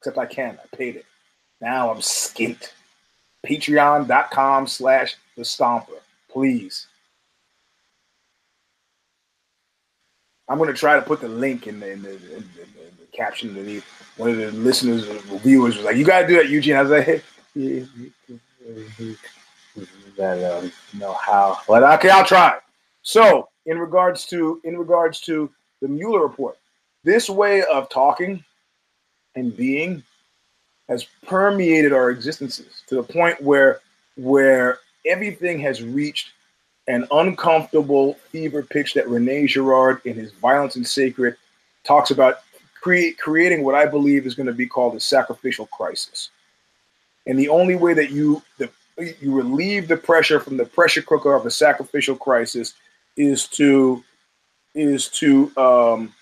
Except 0.00 0.18
I 0.18 0.26
can. 0.26 0.58
I 0.60 0.76
paid 0.76 0.96
it. 0.96 1.04
Now 1.60 1.92
I'm 1.92 1.98
skint. 1.98 2.72
Patreon.com 3.46 4.66
slash 4.66 5.14
the 5.36 5.42
stomper. 5.44 6.00
Please. 6.28 6.88
I'm 10.48 10.58
going 10.58 10.72
to 10.72 10.76
try 10.76 10.96
to 10.96 11.02
put 11.02 11.20
the 11.20 11.28
link 11.28 11.68
in 11.68 11.78
the, 11.78 11.92
in 11.92 12.02
the, 12.02 12.14
in 12.14 12.18
the, 12.18 12.62
in 12.62 12.96
the 12.98 13.16
caption 13.16 13.50
underneath. 13.50 13.84
One 14.16 14.30
of 14.30 14.38
the 14.38 14.50
listeners 14.50 15.08
or 15.08 15.38
viewers 15.38 15.76
was 15.76 15.84
like, 15.84 15.96
"You 15.96 16.04
got 16.04 16.22
to 16.22 16.26
do 16.26 16.34
that, 16.34 16.48
Eugene." 16.48 16.76
I 16.76 16.82
was 16.82 16.90
like, 16.90 17.24
"Hey, 17.54 17.86
Um, 20.18 20.38
yeah, 20.38 20.60
I 20.62 20.96
know 20.96 21.14
how, 21.14 21.58
but 21.66 21.82
okay, 21.82 22.10
I'll 22.10 22.24
try." 22.24 22.58
So, 23.02 23.48
in 23.66 23.78
regards 23.78 24.26
to 24.26 24.60
in 24.64 24.78
regards 24.78 25.20
to 25.22 25.50
the 25.80 25.88
Mueller 25.88 26.22
report, 26.22 26.58
this 27.02 27.28
way 27.28 27.62
of 27.64 27.88
talking 27.88 28.44
and 29.36 29.56
being 29.56 30.02
has 30.88 31.06
permeated 31.26 31.92
our 31.92 32.10
existences 32.10 32.82
to 32.86 32.94
the 32.96 33.02
point 33.02 33.40
where 33.42 33.80
where 34.16 34.78
everything 35.06 35.58
has 35.58 35.82
reached 35.82 36.32
an 36.86 37.06
uncomfortable 37.10 38.14
fever 38.30 38.62
pitch 38.62 38.94
that 38.94 39.08
Rene 39.08 39.46
Girard 39.46 40.00
in 40.04 40.14
his 40.14 40.32
Violence 40.32 40.76
and 40.76 40.86
Sacred 40.86 41.36
talks 41.84 42.10
about 42.10 42.40
create, 42.80 43.18
creating 43.18 43.64
what 43.64 43.74
I 43.74 43.86
believe 43.86 44.26
is 44.26 44.34
going 44.34 44.46
to 44.46 44.52
be 44.52 44.66
called 44.66 44.94
a 44.94 45.00
sacrificial 45.00 45.66
crisis. 45.66 46.30
And 47.26 47.38
the 47.38 47.48
only 47.48 47.74
way 47.74 47.94
that 47.94 48.10
you 48.10 48.42
the, 48.58 48.68
you 48.98 49.34
relieve 49.34 49.88
the 49.88 49.96
pressure 49.96 50.40
from 50.40 50.56
the 50.56 50.64
pressure 50.64 51.02
cooker 51.02 51.34
of 51.34 51.46
a 51.46 51.50
sacrificial 51.50 52.16
crisis 52.16 52.74
is 53.16 53.46
to 53.48 54.02
is 54.74 55.08
to 55.08 55.52
um, 55.56 56.14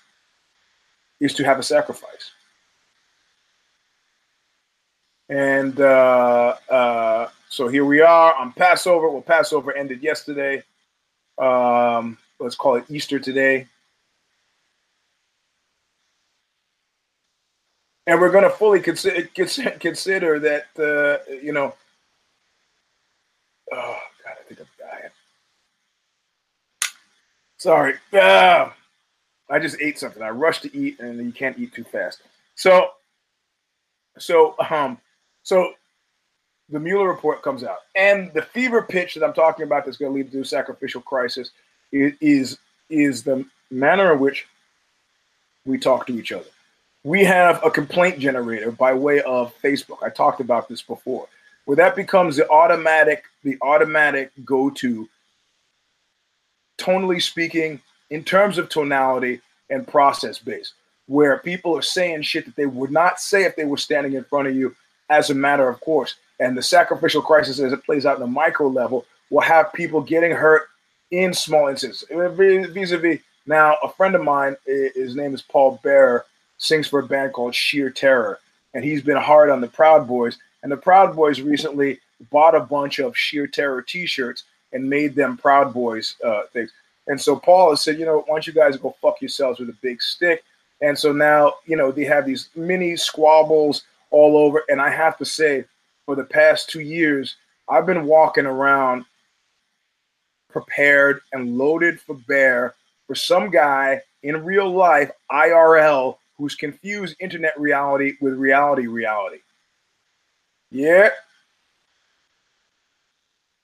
is 1.19 1.33
to 1.33 1.43
have 1.43 1.59
a 1.59 1.63
sacrifice. 1.63 2.31
And 5.29 5.79
uh, 5.79 6.55
uh, 6.69 7.29
so 7.49 7.67
here 7.67 7.85
we 7.85 8.01
are 8.01 8.35
on 8.35 8.51
Passover. 8.53 9.09
Well, 9.09 9.21
Passover 9.21 9.75
ended 9.75 10.03
yesterday. 10.03 10.63
Um, 11.37 12.17
let's 12.39 12.55
call 12.55 12.75
it 12.75 12.85
Easter 12.89 13.19
today. 13.19 13.67
and 18.07 18.19
we're 18.19 18.31
going 18.31 18.43
to 18.43 18.49
fully 18.49 18.79
consider 18.79 19.23
consider 19.79 20.39
that 20.39 20.65
uh, 20.79 21.33
you 21.33 21.53
know. 21.53 21.73
Oh 23.71 23.99
God, 24.23 24.35
I 24.39 24.43
think 24.47 24.59
I'm 24.59 24.67
dying. 24.79 25.11
Sorry, 27.57 27.95
uh, 28.13 28.69
I 29.49 29.59
just 29.59 29.79
ate 29.79 29.97
something. 29.99 30.21
I 30.21 30.29
rushed 30.29 30.63
to 30.63 30.77
eat, 30.77 30.99
and 30.99 31.23
you 31.23 31.31
can't 31.31 31.57
eat 31.57 31.73
too 31.73 31.83
fast. 31.83 32.21
So, 32.55 32.89
so 34.17 34.55
um, 34.69 34.97
so 35.43 35.73
the 36.69 36.79
Mueller 36.79 37.07
report 37.07 37.41
comes 37.41 37.63
out, 37.63 37.79
and 37.95 38.33
the 38.33 38.41
fever 38.41 38.81
pitch 38.81 39.15
that 39.15 39.23
I'm 39.23 39.33
talking 39.33 39.63
about 39.63 39.85
that's 39.85 39.97
going 39.97 40.11
to 40.11 40.15
lead 40.15 40.31
to 40.31 40.41
a 40.41 40.45
sacrificial 40.45 41.01
crisis 41.01 41.51
is, 41.91 42.13
is 42.19 42.57
is 42.89 43.23
the 43.23 43.45
manner 43.71 44.13
in 44.13 44.19
which 44.19 44.45
we 45.65 45.77
talk 45.77 46.07
to 46.07 46.17
each 46.17 46.31
other. 46.31 46.49
We 47.03 47.23
have 47.23 47.63
a 47.65 47.69
complaint 47.69 48.19
generator 48.19 48.71
by 48.71 48.93
way 48.93 49.21
of 49.21 49.53
Facebook. 49.61 50.03
I 50.03 50.09
talked 50.09 50.39
about 50.39 50.69
this 50.69 50.81
before, 50.81 51.27
where 51.65 51.77
that 51.77 51.95
becomes 51.95 52.35
the 52.35 52.49
automatic 52.49 53.23
the 53.43 53.57
automatic 53.61 54.31
go 54.45 54.69
to. 54.69 55.07
Tonally 56.77 57.21
speaking, 57.21 57.79
in 58.09 58.23
terms 58.23 58.57
of 58.57 58.69
tonality 58.69 59.41
and 59.69 59.87
process 59.87 60.39
base, 60.39 60.73
where 61.07 61.37
people 61.39 61.77
are 61.77 61.81
saying 61.81 62.21
shit 62.23 62.45
that 62.45 62.55
they 62.55 62.65
would 62.65 62.91
not 62.91 63.19
say 63.19 63.43
if 63.43 63.55
they 63.55 63.65
were 63.65 63.77
standing 63.77 64.13
in 64.13 64.23
front 64.23 64.47
of 64.47 64.55
you 64.55 64.75
as 65.09 65.29
a 65.29 65.35
matter 65.35 65.67
of 65.67 65.79
course 65.81 66.15
and 66.39 66.57
the 66.57 66.63
sacrificial 66.63 67.21
crisis 67.21 67.59
as 67.59 67.71
it 67.73 67.83
plays 67.85 68.05
out 68.05 68.15
in 68.15 68.21
the 68.21 68.27
micro 68.27 68.67
level 68.67 69.05
will 69.29 69.41
have 69.41 69.73
people 69.73 70.01
getting 70.01 70.31
hurt 70.31 70.69
in 71.11 71.33
small 71.33 71.67
instances. 71.67 72.05
Vis-a-vis 72.09 73.19
now, 73.45 73.77
a 73.83 73.89
friend 73.89 74.15
of 74.15 74.23
mine, 74.23 74.55
his 74.65 75.15
name 75.15 75.33
is 75.33 75.41
Paul 75.41 75.79
Bearer, 75.83 76.25
sings 76.57 76.87
for 76.87 76.99
a 76.99 77.05
band 77.05 77.33
called 77.33 77.53
Sheer 77.53 77.89
Terror, 77.89 78.39
and 78.73 78.83
he's 78.83 79.01
been 79.01 79.17
hard 79.17 79.49
on 79.49 79.59
the 79.59 79.67
Proud 79.67 80.07
Boys. 80.07 80.37
And 80.63 80.71
the 80.71 80.77
Proud 80.77 81.15
Boys 81.15 81.41
recently 81.41 81.99
bought 82.31 82.55
a 82.55 82.61
bunch 82.61 82.99
of 82.99 83.15
Sheer 83.17 83.47
Terror 83.47 83.81
T-shirts 83.81 84.45
and 84.71 84.89
made 84.89 85.13
them 85.13 85.37
Proud 85.37 85.73
Boys 85.73 86.15
uh, 86.25 86.43
things. 86.53 86.71
And 87.07 87.19
so 87.19 87.35
Paul 87.35 87.71
has 87.71 87.81
said, 87.81 87.99
you 87.99 88.05
know, 88.05 88.19
why 88.19 88.35
don't 88.35 88.47
you 88.47 88.53
guys 88.53 88.77
go 88.77 88.95
fuck 89.01 89.21
yourselves 89.21 89.59
with 89.59 89.69
a 89.69 89.77
big 89.81 90.01
stick? 90.01 90.43
And 90.81 90.97
so 90.97 91.11
now, 91.11 91.55
you 91.65 91.75
know, 91.75 91.91
they 91.91 92.05
have 92.05 92.25
these 92.25 92.49
mini 92.55 92.95
squabbles 92.95 93.83
all 94.09 94.37
over. 94.37 94.63
And 94.69 94.81
I 94.81 94.89
have 94.89 95.17
to 95.17 95.25
say, 95.25 95.65
for 96.05 96.15
the 96.15 96.23
past 96.23 96.69
two 96.69 96.81
years, 96.81 97.35
I've 97.69 97.85
been 97.85 98.05
walking 98.05 98.45
around 98.45 99.05
prepared 100.49 101.21
and 101.33 101.57
loaded 101.57 101.99
for 101.99 102.15
bear 102.15 102.75
for 103.07 103.15
some 103.15 103.49
guy 103.49 104.01
in 104.21 104.43
real 104.43 104.71
life, 104.71 105.11
IRL, 105.31 106.17
who's 106.37 106.55
confused 106.55 107.15
internet 107.19 107.59
reality 107.59 108.13
with 108.21 108.33
reality 108.33 108.87
reality. 108.87 109.39
Yeah. 110.73 111.09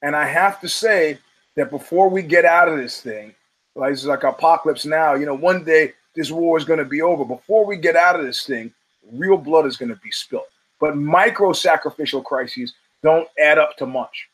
And 0.01 0.15
I 0.15 0.25
have 0.25 0.61
to 0.61 0.69
say 0.69 1.17
that 1.55 1.71
before 1.71 2.07
we 2.07 2.21
get 2.21 2.45
out 2.45 2.69
of 2.69 2.77
this 2.77 3.01
thing, 3.01 3.33
like 3.75 3.91
it's 3.91 4.05
like 4.05 4.23
apocalypse 4.23 4.85
now, 4.85 5.15
you 5.15 5.25
know, 5.25 5.35
one 5.35 5.65
day 5.65 5.93
this 6.15 6.31
war 6.31 6.57
is 6.57 6.63
going 6.63 6.79
to 6.79 6.85
be 6.85 7.01
over. 7.01 7.25
Before 7.25 7.65
we 7.65 7.77
get 7.77 7.95
out 7.95 8.17
of 8.17 8.25
this 8.25 8.45
thing, 8.45 8.71
real 9.11 9.37
blood 9.37 9.65
is 9.65 9.75
going 9.75 9.89
to 9.89 9.99
be 10.01 10.11
spilled. 10.11 10.43
But 10.79 10.95
micro 10.95 11.51
sacrificial 11.51 12.21
crises 12.21 12.73
don't 13.03 13.27
add 13.39 13.57
up 13.57 13.75
to 13.77 13.85
much. 13.85 14.29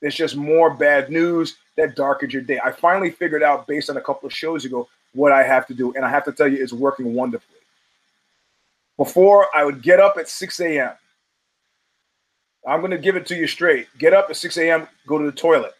It's 0.00 0.16
just 0.16 0.34
more 0.34 0.74
bad 0.74 1.10
news 1.10 1.56
that 1.76 1.94
darkens 1.94 2.32
your 2.32 2.42
day. 2.42 2.58
I 2.64 2.72
finally 2.72 3.10
figured 3.10 3.42
out, 3.42 3.66
based 3.66 3.90
on 3.90 3.96
a 3.98 4.00
couple 4.00 4.26
of 4.26 4.32
shows 4.32 4.64
ago, 4.64 4.88
what 5.14 5.30
I 5.30 5.44
have 5.44 5.66
to 5.68 5.74
do. 5.74 5.92
And 5.94 6.04
I 6.04 6.08
have 6.08 6.24
to 6.24 6.32
tell 6.32 6.48
you, 6.48 6.60
it's 6.60 6.72
working 6.72 7.14
wonderfully. 7.14 7.58
Before, 8.96 9.46
I 9.54 9.64
would 9.64 9.82
get 9.82 10.00
up 10.00 10.16
at 10.18 10.28
6 10.28 10.60
a.m. 10.60 10.92
I'm 12.66 12.80
going 12.80 12.92
to 12.92 12.98
give 12.98 13.16
it 13.16 13.26
to 13.26 13.34
you 13.34 13.46
straight. 13.46 13.88
Get 13.98 14.14
up 14.14 14.30
at 14.30 14.36
6 14.36 14.56
a.m., 14.58 14.88
go 15.06 15.18
to 15.18 15.24
the 15.24 15.32
toilet. 15.32 15.72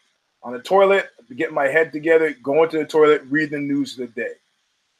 On 0.42 0.52
the 0.52 0.58
toilet, 0.58 1.10
get 1.36 1.52
my 1.52 1.68
head 1.68 1.92
together, 1.92 2.34
go 2.42 2.64
into 2.64 2.78
the 2.78 2.84
toilet, 2.84 3.22
read 3.28 3.50
the 3.50 3.58
news 3.58 3.98
of 3.98 3.98
the 3.98 4.20
day. 4.20 4.32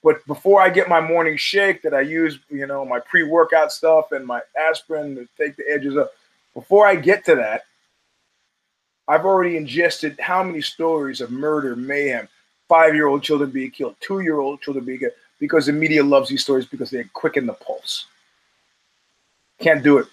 But 0.03 0.25
before 0.27 0.61
I 0.61 0.69
get 0.69 0.89
my 0.89 1.01
morning 1.01 1.37
shake 1.37 1.83
that 1.83 1.95
I 1.95 2.01
use, 2.01 2.39
you 2.51 2.67
know, 2.67 2.85
my 2.85 3.01
pre-workout 3.01 3.73
stuff 3.73 4.13
and 4.13 4.27
my 4.27 4.41
aspirin 4.59 5.15
to 5.17 5.29
take 5.37 5.57
the 5.57 5.65
edges 5.71 5.97
up, 5.97 6.13
before 6.55 6.87
I 6.87 6.97
get 6.97 7.25
to 7.27 7.37
that, 7.37 7.63
I've 9.09 9.25
already 9.25 9.57
ingested 9.57 10.19
how 10.21 10.43
many 10.43 10.61
stories 10.61 11.21
of 11.21 11.31
murder, 11.31 11.77
mayhem, 11.77 12.29
five-year-old 12.69 13.23
children 13.23 13.51
being 13.51 13.71
killed, 13.71 13.97
two-year-old 14.01 14.61
children 14.61 14.85
being 14.85 15.01
killed, 15.01 15.13
because 15.39 15.67
the 15.67 15.73
media 15.73 16.03
loves 16.03 16.29
these 16.29 16.43
stories 16.43 16.67
because 16.67 16.91
they 16.91 17.05
quicken 17.13 17.47
the 17.47 17.53
pulse. 17.53 18.07
Can't 19.61 19.83
do 19.83 19.99
it. 19.99 20.07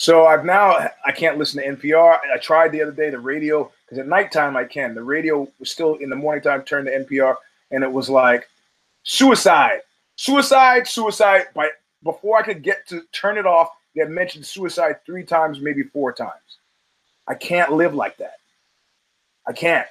So 0.00 0.24
I've 0.24 0.46
now 0.46 0.88
I 1.04 1.12
can't 1.12 1.36
listen 1.36 1.62
to 1.62 1.76
NPR. 1.76 2.16
I 2.34 2.38
tried 2.38 2.72
the 2.72 2.80
other 2.80 2.90
day 2.90 3.10
the 3.10 3.20
radio 3.20 3.70
because 3.84 3.98
at 3.98 4.06
nighttime 4.06 4.56
I 4.56 4.64
can. 4.64 4.94
The 4.94 5.02
radio 5.02 5.46
was 5.58 5.70
still 5.70 5.96
in 5.96 6.08
the 6.08 6.16
morning 6.16 6.42
time 6.42 6.62
turned 6.62 6.86
to 6.86 7.04
NPR 7.04 7.34
and 7.70 7.84
it 7.84 7.92
was 7.92 8.08
like 8.08 8.48
suicide, 9.02 9.80
suicide, 10.16 10.88
suicide. 10.88 11.48
By 11.54 11.68
before 12.02 12.38
I 12.38 12.42
could 12.42 12.62
get 12.62 12.88
to 12.88 13.02
turn 13.12 13.36
it 13.36 13.44
off, 13.44 13.72
they 13.94 14.00
had 14.00 14.08
mentioned 14.08 14.46
suicide 14.46 15.04
three 15.04 15.22
times, 15.22 15.60
maybe 15.60 15.82
four 15.82 16.14
times. 16.14 16.60
I 17.28 17.34
can't 17.34 17.72
live 17.72 17.94
like 17.94 18.16
that. 18.16 18.38
I 19.46 19.52
can't. 19.52 19.86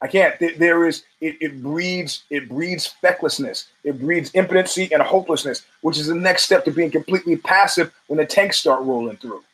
I 0.00 0.08
can't. 0.08 0.34
There 0.58 0.88
is 0.88 1.04
it, 1.20 1.36
it 1.40 1.62
breeds 1.62 2.24
it 2.30 2.48
breeds 2.48 2.96
fecklessness. 3.00 3.68
It 3.84 4.00
breeds 4.00 4.32
impotency 4.32 4.92
and 4.92 5.00
hopelessness, 5.00 5.62
which 5.82 5.98
is 5.98 6.08
the 6.08 6.16
next 6.16 6.42
step 6.42 6.64
to 6.64 6.72
being 6.72 6.90
completely 6.90 7.36
passive 7.36 7.92
when 8.08 8.16
the 8.16 8.26
tanks 8.26 8.58
start 8.58 8.82
rolling 8.82 9.18
through. 9.18 9.44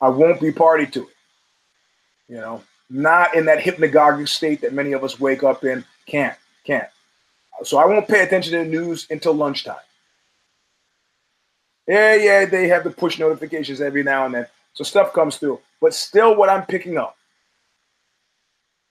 I 0.00 0.08
won't 0.08 0.40
be 0.40 0.52
party 0.52 0.86
to 0.86 1.02
it. 1.02 1.14
You 2.28 2.36
know, 2.36 2.62
not 2.88 3.34
in 3.34 3.44
that 3.46 3.58
hypnagogic 3.58 4.28
state 4.28 4.60
that 4.62 4.72
many 4.72 4.92
of 4.92 5.04
us 5.04 5.20
wake 5.20 5.42
up 5.42 5.64
in. 5.64 5.84
Can't, 6.06 6.36
can't. 6.64 6.88
So 7.62 7.78
I 7.78 7.86
won't 7.86 8.08
pay 8.08 8.22
attention 8.22 8.52
to 8.52 8.58
the 8.58 8.64
news 8.64 9.06
until 9.10 9.32
lunchtime. 9.32 9.76
Yeah, 11.86 12.14
yeah, 12.14 12.44
they 12.44 12.68
have 12.68 12.84
the 12.84 12.90
push 12.90 13.18
notifications 13.18 13.80
every 13.80 14.02
now 14.02 14.24
and 14.24 14.34
then. 14.34 14.46
So 14.74 14.84
stuff 14.84 15.12
comes 15.12 15.36
through. 15.36 15.60
But 15.80 15.94
still 15.94 16.36
what 16.36 16.48
I'm 16.48 16.64
picking 16.64 16.96
up 16.96 17.16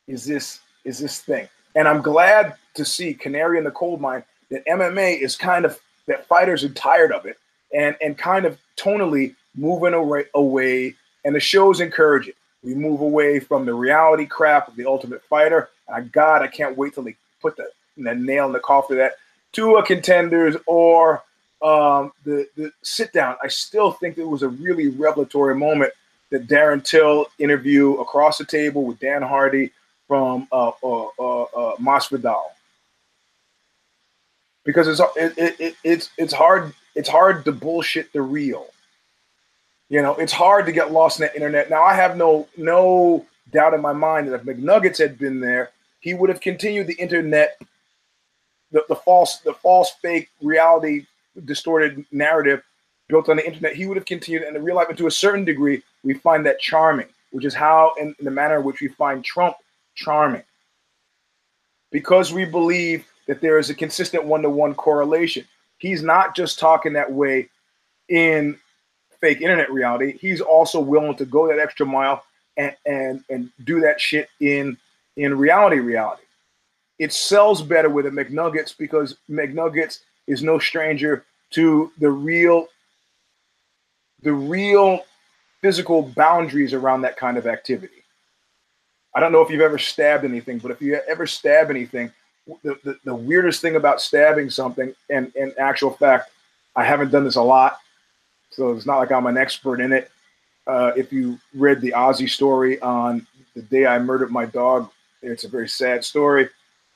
is 0.08 0.26
this 0.26 0.60
is 0.84 1.00
this 1.00 1.22
thing. 1.22 1.48
And 1.76 1.88
I'm 1.88 2.02
glad 2.02 2.56
to 2.74 2.84
see 2.84 3.13
Canary 3.13 3.58
in 3.58 3.63
the 3.63 3.72
Coal 3.72 3.98
Mine 3.98 4.24
that 4.50 4.65
MMA 4.65 5.22
is 5.22 5.36
kind 5.36 5.65
of 5.65 5.80
that 6.08 6.28
fighters 6.28 6.63
are 6.63 6.69
tired 6.69 7.12
of 7.12 7.26
it 7.26 7.38
and 7.74 7.95
and 8.02 8.17
kind 8.17 8.45
of 8.45 8.58
tonally 8.78 9.36
moving 9.60 9.93
away 9.93 10.26
away 10.34 10.95
and 11.26 11.36
the 11.36 11.39
show's 11.39 11.82
encouraging. 11.82 12.34
We 12.63 12.74
move 12.76 13.02
away 13.02 13.39
from 13.39 13.65
the 13.65 13.74
reality 13.74 14.26
crap 14.26 14.67
of 14.67 14.76
the 14.76 14.86
ultimate 14.86 15.24
fighter. 15.24 15.69
And 15.88 16.12
God, 16.12 16.41
I 16.41 16.48
can't 16.48 16.78
wait 16.78 16.93
till 16.93 17.04
they 17.04 17.15
put 17.41 17.56
the 17.58 17.69
the 17.98 18.15
nail 18.15 18.45
in 18.45 18.54
the 18.54 18.60
coffin 18.60 18.98
of 18.98 19.00
that 19.00 19.13
to 19.54 19.76
a 19.76 19.86
contenders 19.86 20.56
or 20.65 21.24
um, 21.62 22.12
the 22.24 22.48
the 22.56 22.72
sit 22.82 23.12
down. 23.13 23.36
I 23.43 23.48
still 23.48 23.91
think 23.91 24.17
it 24.17 24.28
was 24.28 24.43
a 24.43 24.50
really 24.50 24.88
revelatory 24.88 25.56
moment 25.56 25.93
that 26.30 26.48
Darren 26.48 26.84
Till 26.84 27.28
interview 27.39 27.93
across 27.95 28.38
the 28.38 28.45
table 28.45 28.84
with 28.84 29.00
Dan 29.00 29.22
Hardy 29.22 29.72
from 30.08 30.48
uh, 30.52 30.72
uh, 30.84 31.06
uh, 31.19 31.43
uh 31.43 31.76
Masvidal. 31.78 32.43
Because 34.63 34.88
it's 34.88 35.02
it, 35.15 35.56
it, 35.60 35.76
it's 35.84 36.10
it's 36.17 36.34
hard 36.34 36.74
it's 36.95 37.10
hard 37.10 37.45
to 37.45 37.52
bullshit 37.52 38.13
the 38.13 38.22
real. 38.22 38.67
You 39.89 40.02
know, 40.02 40.15
it's 40.15 40.34
hard 40.34 40.65
to 40.67 40.71
get 40.71 40.91
lost 40.91 41.19
in 41.19 41.25
the 41.28 41.36
internet. 41.36 41.69
Now 41.69 41.84
I 41.84 41.93
have 41.93 42.15
no 42.15 42.47
no 42.58 43.25
doubt 43.52 43.73
in 43.73 43.82
my 43.82 43.93
mind 43.93 44.28
that 44.28 44.36
if 44.36 44.43
McNuggets 44.43 44.99
had 44.99 45.17
been 45.17 45.39
there, 45.39 45.71
he 45.99 46.13
would 46.13 46.30
have 46.30 46.41
continued 46.41 46.88
the 46.88 46.93
internet 46.93 47.60
the, 48.71 48.84
the 48.88 48.95
false 48.95 49.39
the 49.39 49.54
false 49.54 49.91
fake 50.02 50.30
reality 50.41 51.06
distorted 51.45 52.06
narrative 52.12 52.62
built 53.08 53.30
on 53.30 53.38
the 53.38 53.45
internet. 53.45 53.75
He 53.75 53.88
would 53.88 53.97
have 53.97 54.06
continued 54.06 54.43
and 54.43 54.56
in 54.56 54.63
real 54.63 54.75
life 54.75 54.89
and 54.89 54.97
to 54.97 55.08
a 55.08 55.12
certain 55.12 55.43
degree 55.43 55.82
we 56.04 56.13
find 56.13 56.45
that 56.45 56.60
charming 56.60 57.08
which 57.32 57.45
is 57.45 57.54
how 57.54 57.93
in, 57.99 58.15
in 58.19 58.25
the 58.25 58.32
manner 58.32 58.58
in 58.58 58.63
which 58.63 58.82
we 58.82 58.88
find 58.88 59.23
trump 59.23 59.56
charming. 59.95 60.43
Because 61.91 62.32
we 62.34 62.45
believe 62.45 63.06
that 63.28 63.41
there 63.41 63.58
is 63.60 63.69
a 63.69 63.75
consistent 63.75 64.25
one-to-one 64.25 64.75
correlation. 64.75 65.45
He's 65.78 66.04
not 66.04 66.36
just 66.36 66.60
talking 66.60 66.93
that 66.93 67.12
way 67.12 67.49
in 68.10 68.58
fake 69.21 69.41
internet 69.41 69.71
reality 69.71 70.17
he's 70.17 70.41
also 70.41 70.79
willing 70.79 71.15
to 71.15 71.25
go 71.25 71.47
that 71.47 71.60
extra 71.60 71.86
mile 71.86 72.23
and 72.58 72.75
and 72.86 73.23
and 73.29 73.49
do 73.63 73.79
that 73.79 73.99
shit 73.99 74.29
in 74.39 74.77
in 75.17 75.38
reality 75.38 75.79
reality 75.79 76.23
it 76.99 77.13
sells 77.13 77.62
better 77.62 77.89
with 77.89 78.05
the 78.05 78.12
McNuggets 78.12 78.77
because 78.77 79.15
McNuggets 79.29 79.99
is 80.27 80.43
no 80.43 80.60
stranger 80.60 81.25
to 81.51 81.91
the 81.97 82.12
real 82.12 82.67
the 84.21 84.34
real 84.34 85.01
physical 85.62 86.03
boundaries 86.03 86.73
around 86.73 87.01
that 87.01 87.17
kind 87.17 87.38
of 87.38 87.47
activity. 87.47 88.03
I 89.15 89.19
don't 89.21 89.32
know 89.32 89.41
if 89.41 89.49
you've 89.49 89.62
ever 89.62 89.77
stabbed 89.77 90.25
anything, 90.25 90.60
but 90.60 90.71
if 90.71 90.82
you 90.82 90.99
ever 91.08 91.25
stab 91.25 91.69
anything, 91.69 92.12
the, 92.63 92.77
the, 92.84 92.97
the 93.05 93.15
weirdest 93.15 93.62
thing 93.62 93.75
about 93.75 94.01
stabbing 94.01 94.49
something, 94.49 94.93
and 95.10 95.34
in 95.36 95.53
actual 95.58 95.91
fact, 95.91 96.32
I 96.75 96.84
haven't 96.84 97.12
done 97.12 97.23
this 97.23 97.38
a 97.38 97.41
lot, 97.41 97.79
so 98.49 98.71
it's 98.71 98.85
not 98.85 98.97
like 98.97 99.12
I'm 99.12 99.27
an 99.27 99.38
expert 99.38 99.79
in 99.81 99.91
it. 99.91 100.12
Uh, 100.67 100.91
if 100.95 101.12
you 101.12 101.39
read 101.55 101.81
the 101.81 101.93
OZY 101.93 102.29
story 102.29 102.79
on 102.81 103.25
the 103.55 103.62
day 103.63 103.85
I 103.85 103.97
murdered 103.99 104.31
my 104.31 104.45
dog, 104.45 104.89
it's 105.21 105.43
a 105.43 105.49
very 105.49 105.67
sad 105.67 106.03
story, 106.05 106.49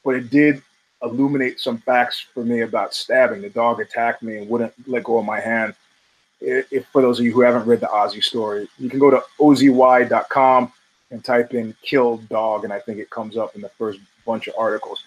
but 0.03 0.15
it 0.15 0.29
did 0.29 0.61
illuminate 1.01 1.59
some 1.59 1.77
facts 1.79 2.25
for 2.33 2.43
me 2.43 2.61
about 2.61 2.93
stabbing. 2.93 3.41
The 3.41 3.49
dog 3.49 3.79
attacked 3.79 4.23
me 4.23 4.37
and 4.37 4.49
wouldn't 4.49 4.73
let 4.87 5.03
go 5.03 5.17
of 5.17 5.25
my 5.25 5.39
hand. 5.39 5.75
If 6.39 6.85
for 6.87 7.01
those 7.01 7.19
of 7.19 7.25
you 7.25 7.31
who 7.31 7.41
haven't 7.41 7.65
read 7.65 7.79
the 7.79 7.87
OZY 7.87 8.21
story, 8.21 8.67
you 8.77 8.89
can 8.89 8.99
go 8.99 9.09
to 9.09 9.23
ozy.com 9.39 10.71
and 11.11 11.23
type 11.23 11.53
in 11.53 11.75
"killed 11.81 12.27
dog," 12.27 12.63
and 12.63 12.73
I 12.73 12.79
think 12.79 12.99
it 12.99 13.09
comes 13.09 13.37
up 13.37 13.55
in 13.55 13.61
the 13.61 13.69
first 13.69 13.99
bunch 14.25 14.47
of 14.47 14.55
articles. 14.57 15.03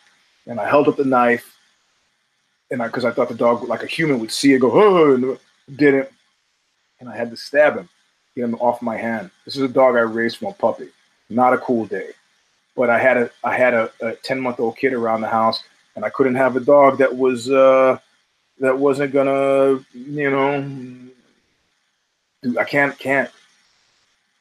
And 0.46 0.58
I 0.58 0.68
held 0.68 0.88
up 0.88 0.96
the 0.96 1.04
knife, 1.04 1.56
and 2.70 2.82
I 2.82 2.86
because 2.86 3.04
I 3.04 3.10
thought 3.10 3.28
the 3.28 3.34
dog 3.34 3.68
like 3.68 3.82
a 3.82 3.86
human 3.86 4.18
would 4.20 4.32
see 4.32 4.54
it 4.54 4.60
go, 4.60 4.70
oh, 4.72 5.38
didn't, 5.74 6.08
and 7.00 7.08
I 7.08 7.16
had 7.16 7.30
to 7.30 7.36
stab 7.36 7.76
him, 7.76 7.88
get 8.34 8.44
him 8.44 8.54
off 8.56 8.82
my 8.82 8.96
hand. 8.96 9.30
This 9.44 9.56
is 9.56 9.62
a 9.62 9.68
dog 9.68 9.96
I 9.96 10.00
raised 10.00 10.38
from 10.38 10.48
a 10.48 10.52
puppy. 10.52 10.88
Not 11.28 11.52
a 11.52 11.58
cool 11.58 11.86
day, 11.86 12.10
but 12.76 12.88
I 12.90 12.98
had 12.98 13.16
a 13.16 13.30
I 13.42 13.56
had 13.56 13.74
a, 13.74 13.90
a 14.00 14.14
ten 14.16 14.40
month 14.40 14.60
old 14.60 14.76
kid 14.76 14.92
around 14.92 15.20
the 15.20 15.28
house, 15.28 15.62
and 15.96 16.04
I 16.04 16.10
couldn't 16.10 16.36
have 16.36 16.56
a 16.56 16.60
dog 16.60 16.98
that 16.98 17.16
was 17.16 17.50
uh, 17.50 17.98
that 18.60 18.78
wasn't 18.78 19.12
gonna 19.12 19.84
you 19.92 20.30
know. 20.30 20.94
I 22.58 22.64
can't 22.64 22.96
can't. 22.98 23.30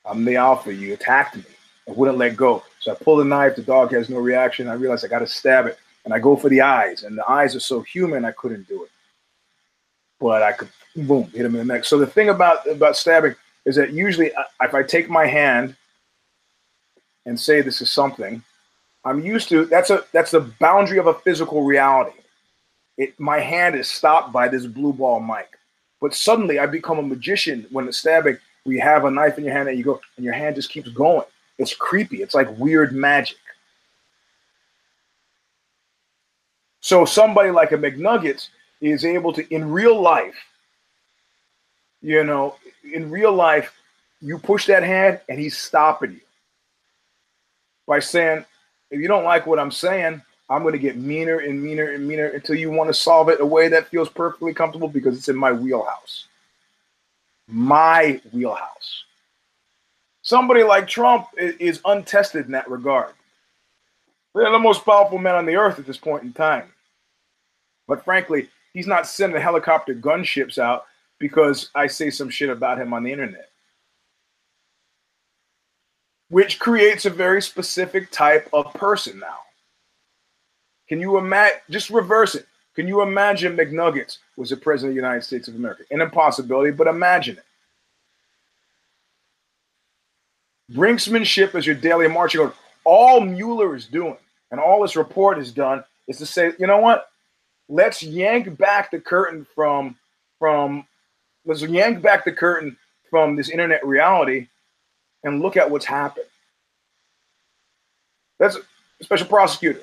I'm 0.05 0.25
the 0.25 0.35
alpha. 0.35 0.71
You 0.71 0.93
attacked 0.93 1.37
me. 1.37 1.43
I 1.87 1.91
wouldn't 1.91 2.17
let 2.17 2.35
go. 2.35 2.63
So 2.79 2.91
I 2.91 2.95
pull 2.95 3.17
the 3.17 3.25
knife. 3.25 3.55
The 3.55 3.63
dog 3.63 3.91
has 3.93 4.09
no 4.09 4.19
reaction. 4.19 4.67
I 4.67 4.73
realize 4.73 5.03
I 5.03 5.07
got 5.07 5.19
to 5.19 5.27
stab 5.27 5.65
it, 5.65 5.79
and 6.03 6.13
I 6.13 6.19
go 6.19 6.35
for 6.35 6.49
the 6.49 6.61
eyes. 6.61 7.03
And 7.03 7.17
the 7.17 7.27
eyes 7.29 7.55
are 7.55 7.59
so 7.59 7.81
human, 7.81 8.25
I 8.25 8.31
couldn't 8.31 8.67
do 8.67 8.83
it. 8.83 8.91
But 10.25 10.41
I 10.41 10.53
could, 10.53 10.69
boom, 10.95 11.25
hit 11.35 11.45
him 11.45 11.55
in 11.55 11.67
the 11.67 11.73
neck. 11.73 11.85
So 11.85 11.99
the 11.99 12.07
thing 12.07 12.29
about 12.29 12.65
about 12.65 12.97
stabbing 12.97 13.35
is 13.65 13.75
that 13.75 13.91
usually, 13.91 14.33
uh, 14.33 14.41
if 14.63 14.73
I 14.73 14.81
take 14.81 15.07
my 15.07 15.27
hand 15.27 15.75
and 17.27 17.39
say 17.39 17.61
this 17.61 17.79
is 17.79 17.91
something, 17.91 18.41
I'm 19.03 19.19
used 19.19 19.49
to. 19.49 19.65
That's 19.65 19.91
a 19.91 20.03
that's 20.13 20.31
the 20.31 20.51
boundary 20.59 20.97
of 20.97 21.05
a 21.05 21.13
physical 21.13 21.61
reality. 21.61 22.17
It 22.97 23.19
my 23.19 23.39
hand 23.39 23.75
is 23.75 23.87
stopped 23.87 24.33
by 24.33 24.47
this 24.47 24.65
blue 24.65 24.93
ball 24.93 25.19
mic. 25.19 25.59
But 26.01 26.15
suddenly 26.15 26.57
I 26.57 26.65
become 26.65 26.97
a 26.97 27.03
magician 27.03 27.67
when 27.69 27.87
it's 27.87 27.99
stabbing. 27.99 28.39
We 28.65 28.79
have 28.79 29.05
a 29.05 29.11
knife 29.11 29.37
in 29.37 29.43
your 29.43 29.53
hand 29.53 29.69
and 29.69 29.77
you 29.77 29.83
go, 29.83 30.01
and 30.15 30.25
your 30.25 30.33
hand 30.33 30.55
just 30.55 30.71
keeps 30.71 30.89
going. 30.89 31.27
It's 31.59 31.75
creepy. 31.75 32.23
It's 32.23 32.33
like 32.33 32.49
weird 32.57 32.93
magic. 32.93 33.37
So 36.79 37.05
somebody 37.05 37.51
like 37.51 37.73
a 37.73 37.77
McNuggets 37.77 38.49
is 38.91 39.05
able 39.05 39.33
to, 39.33 39.53
in 39.53 39.71
real 39.71 39.99
life, 39.99 40.35
you 42.01 42.23
know, 42.23 42.55
in 42.93 43.09
real 43.09 43.33
life, 43.33 43.73
you 44.21 44.37
push 44.37 44.67
that 44.67 44.83
hand 44.83 45.19
and 45.29 45.39
he's 45.39 45.57
stopping 45.57 46.13
you 46.13 46.21
by 47.87 47.99
saying, 47.99 48.45
if 48.91 48.99
you 48.99 49.07
don't 49.07 49.23
like 49.23 49.47
what 49.47 49.59
I'm 49.59 49.71
saying, 49.71 50.21
I'm 50.49 50.61
going 50.61 50.73
to 50.73 50.79
get 50.79 50.97
meaner 50.97 51.39
and 51.39 51.61
meaner 51.61 51.91
and 51.91 52.07
meaner 52.07 52.27
until 52.27 52.55
you 52.55 52.69
want 52.69 52.89
to 52.89 52.93
solve 52.93 53.29
it 53.29 53.41
a 53.41 53.45
way 53.45 53.67
that 53.67 53.87
feels 53.87 54.09
perfectly 54.09 54.53
comfortable 54.53 54.87
because 54.87 55.17
it's 55.17 55.29
in 55.29 55.35
my 55.35 55.51
wheelhouse. 55.51 56.27
My 57.47 58.21
wheelhouse. 58.31 59.03
Somebody 60.21 60.63
like 60.63 60.87
Trump 60.87 61.27
is 61.37 61.81
untested 61.85 62.45
in 62.45 62.51
that 62.51 62.69
regard. 62.69 63.13
They're 64.33 64.51
the 64.51 64.59
most 64.59 64.85
powerful 64.85 65.17
man 65.17 65.35
on 65.35 65.45
the 65.45 65.55
earth 65.55 65.79
at 65.79 65.87
this 65.87 65.97
point 65.97 66.23
in 66.23 66.33
time. 66.33 66.71
But 67.87 68.03
frankly, 68.03 68.49
he's 68.75 68.85
not 68.85 69.07
sending 69.07 69.41
helicopter 69.41 69.95
gunships 69.95 70.59
out 70.59 70.85
because 71.17 71.69
I 71.73 71.87
say 71.87 72.11
some 72.11 72.29
shit 72.29 72.49
about 72.49 72.79
him 72.79 72.93
on 72.93 73.03
the 73.03 73.11
internet. 73.11 73.49
Which 76.29 76.59
creates 76.59 77.05
a 77.05 77.09
very 77.09 77.41
specific 77.41 78.11
type 78.11 78.49
of 78.51 78.71
person 78.73 79.17
now. 79.17 79.37
Can 80.89 80.99
you 80.99 81.17
imagine? 81.17 81.57
Just 81.69 81.89
reverse 81.89 82.35
it. 82.35 82.45
Can 82.75 82.87
you 82.87 83.01
imagine 83.01 83.55
McNuggets 83.55 84.17
was 84.35 84.49
the 84.49 84.57
president 84.57 84.91
of 84.91 84.95
the 84.95 85.01
United 85.01 85.23
States 85.23 85.47
of 85.47 85.55
America? 85.55 85.83
An 85.91 86.01
impossibility, 86.01 86.71
but 86.71 86.87
imagine 86.87 87.37
it. 87.37 87.45
Brinksmanship 90.75 91.55
is 91.55 91.65
your 91.65 91.75
daily 91.75 92.09
marching 92.09 92.41
order. 92.41 92.53
All 92.83 93.21
Mueller 93.21 93.75
is 93.75 93.85
doing 93.85 94.17
and 94.51 94.59
all 94.59 94.81
this 94.81 94.97
report 94.97 95.37
has 95.37 95.51
done 95.51 95.83
is 96.07 96.17
to 96.17 96.25
say, 96.25 96.51
you 96.59 96.67
know 96.67 96.79
what? 96.79 97.09
Let's 97.67 98.03
yank 98.03 98.57
back 98.57 98.91
the 98.91 98.99
curtain 98.99 99.45
from 99.55 99.95
from 100.39 100.85
let's 101.45 101.61
yank 101.61 102.01
back 102.01 102.25
the 102.25 102.31
curtain 102.31 102.77
from 103.09 103.35
this 103.35 103.49
internet 103.49 103.85
reality 103.85 104.47
and 105.23 105.41
look 105.41 105.57
at 105.57 105.69
what's 105.69 105.85
happened. 105.85 106.27
That's 108.39 108.57
a 108.57 109.03
special 109.03 109.27
prosecutor. 109.27 109.81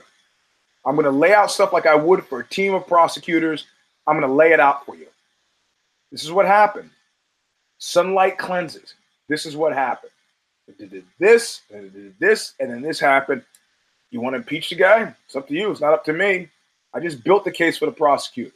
I'm 0.85 0.97
going 0.97 1.05
to 1.05 1.11
lay 1.11 1.33
out 1.33 1.51
stuff 1.51 1.73
like 1.73 1.87
I 1.87 1.95
would 1.95 2.25
for 2.25 2.40
a 2.40 2.47
team 2.47 2.75
of 2.75 2.87
prosecutors. 2.87 3.66
I'm 4.07 4.18
going 4.18 4.29
to 4.29 4.35
lay 4.35 4.53
it 4.53 4.61
out 4.61 4.85
for 4.85 4.97
you. 4.97 5.07
This 6.11 6.25
is 6.25 6.33
what 6.33 6.47
happened. 6.47 6.90
Sunlight 7.79 8.37
cleanses. 8.37 8.95
This 9.29 9.47
is 9.47 9.57
what 9.57 9.73
happened. 9.73 10.12
It 10.68 10.90
did 10.90 11.05
this, 11.18 11.62
and 11.73 11.87
it 11.87 11.95
did 11.95 12.14
this, 12.18 12.55
and 12.61 12.71
then 12.71 12.83
this 12.83 13.01
happened. 13.01 13.42
You 14.11 14.21
want 14.21 14.35
to 14.35 14.38
impeach 14.38 14.71
the 14.71 14.77
guy? 14.77 15.14
It's 15.27 15.37
up 15.37 15.49
to 15.49 15.55
you. 15.55 15.71
It's 15.71 15.81
not 15.81 15.95
up 15.95 16.05
to 16.05 16.12
me. 16.12 16.49
I 16.94 17.00
just 17.00 17.24
built 17.24 17.44
the 17.44 17.50
case 17.50 17.78
for 17.78 17.87
the 17.87 17.92
prosecutor. 17.92 18.52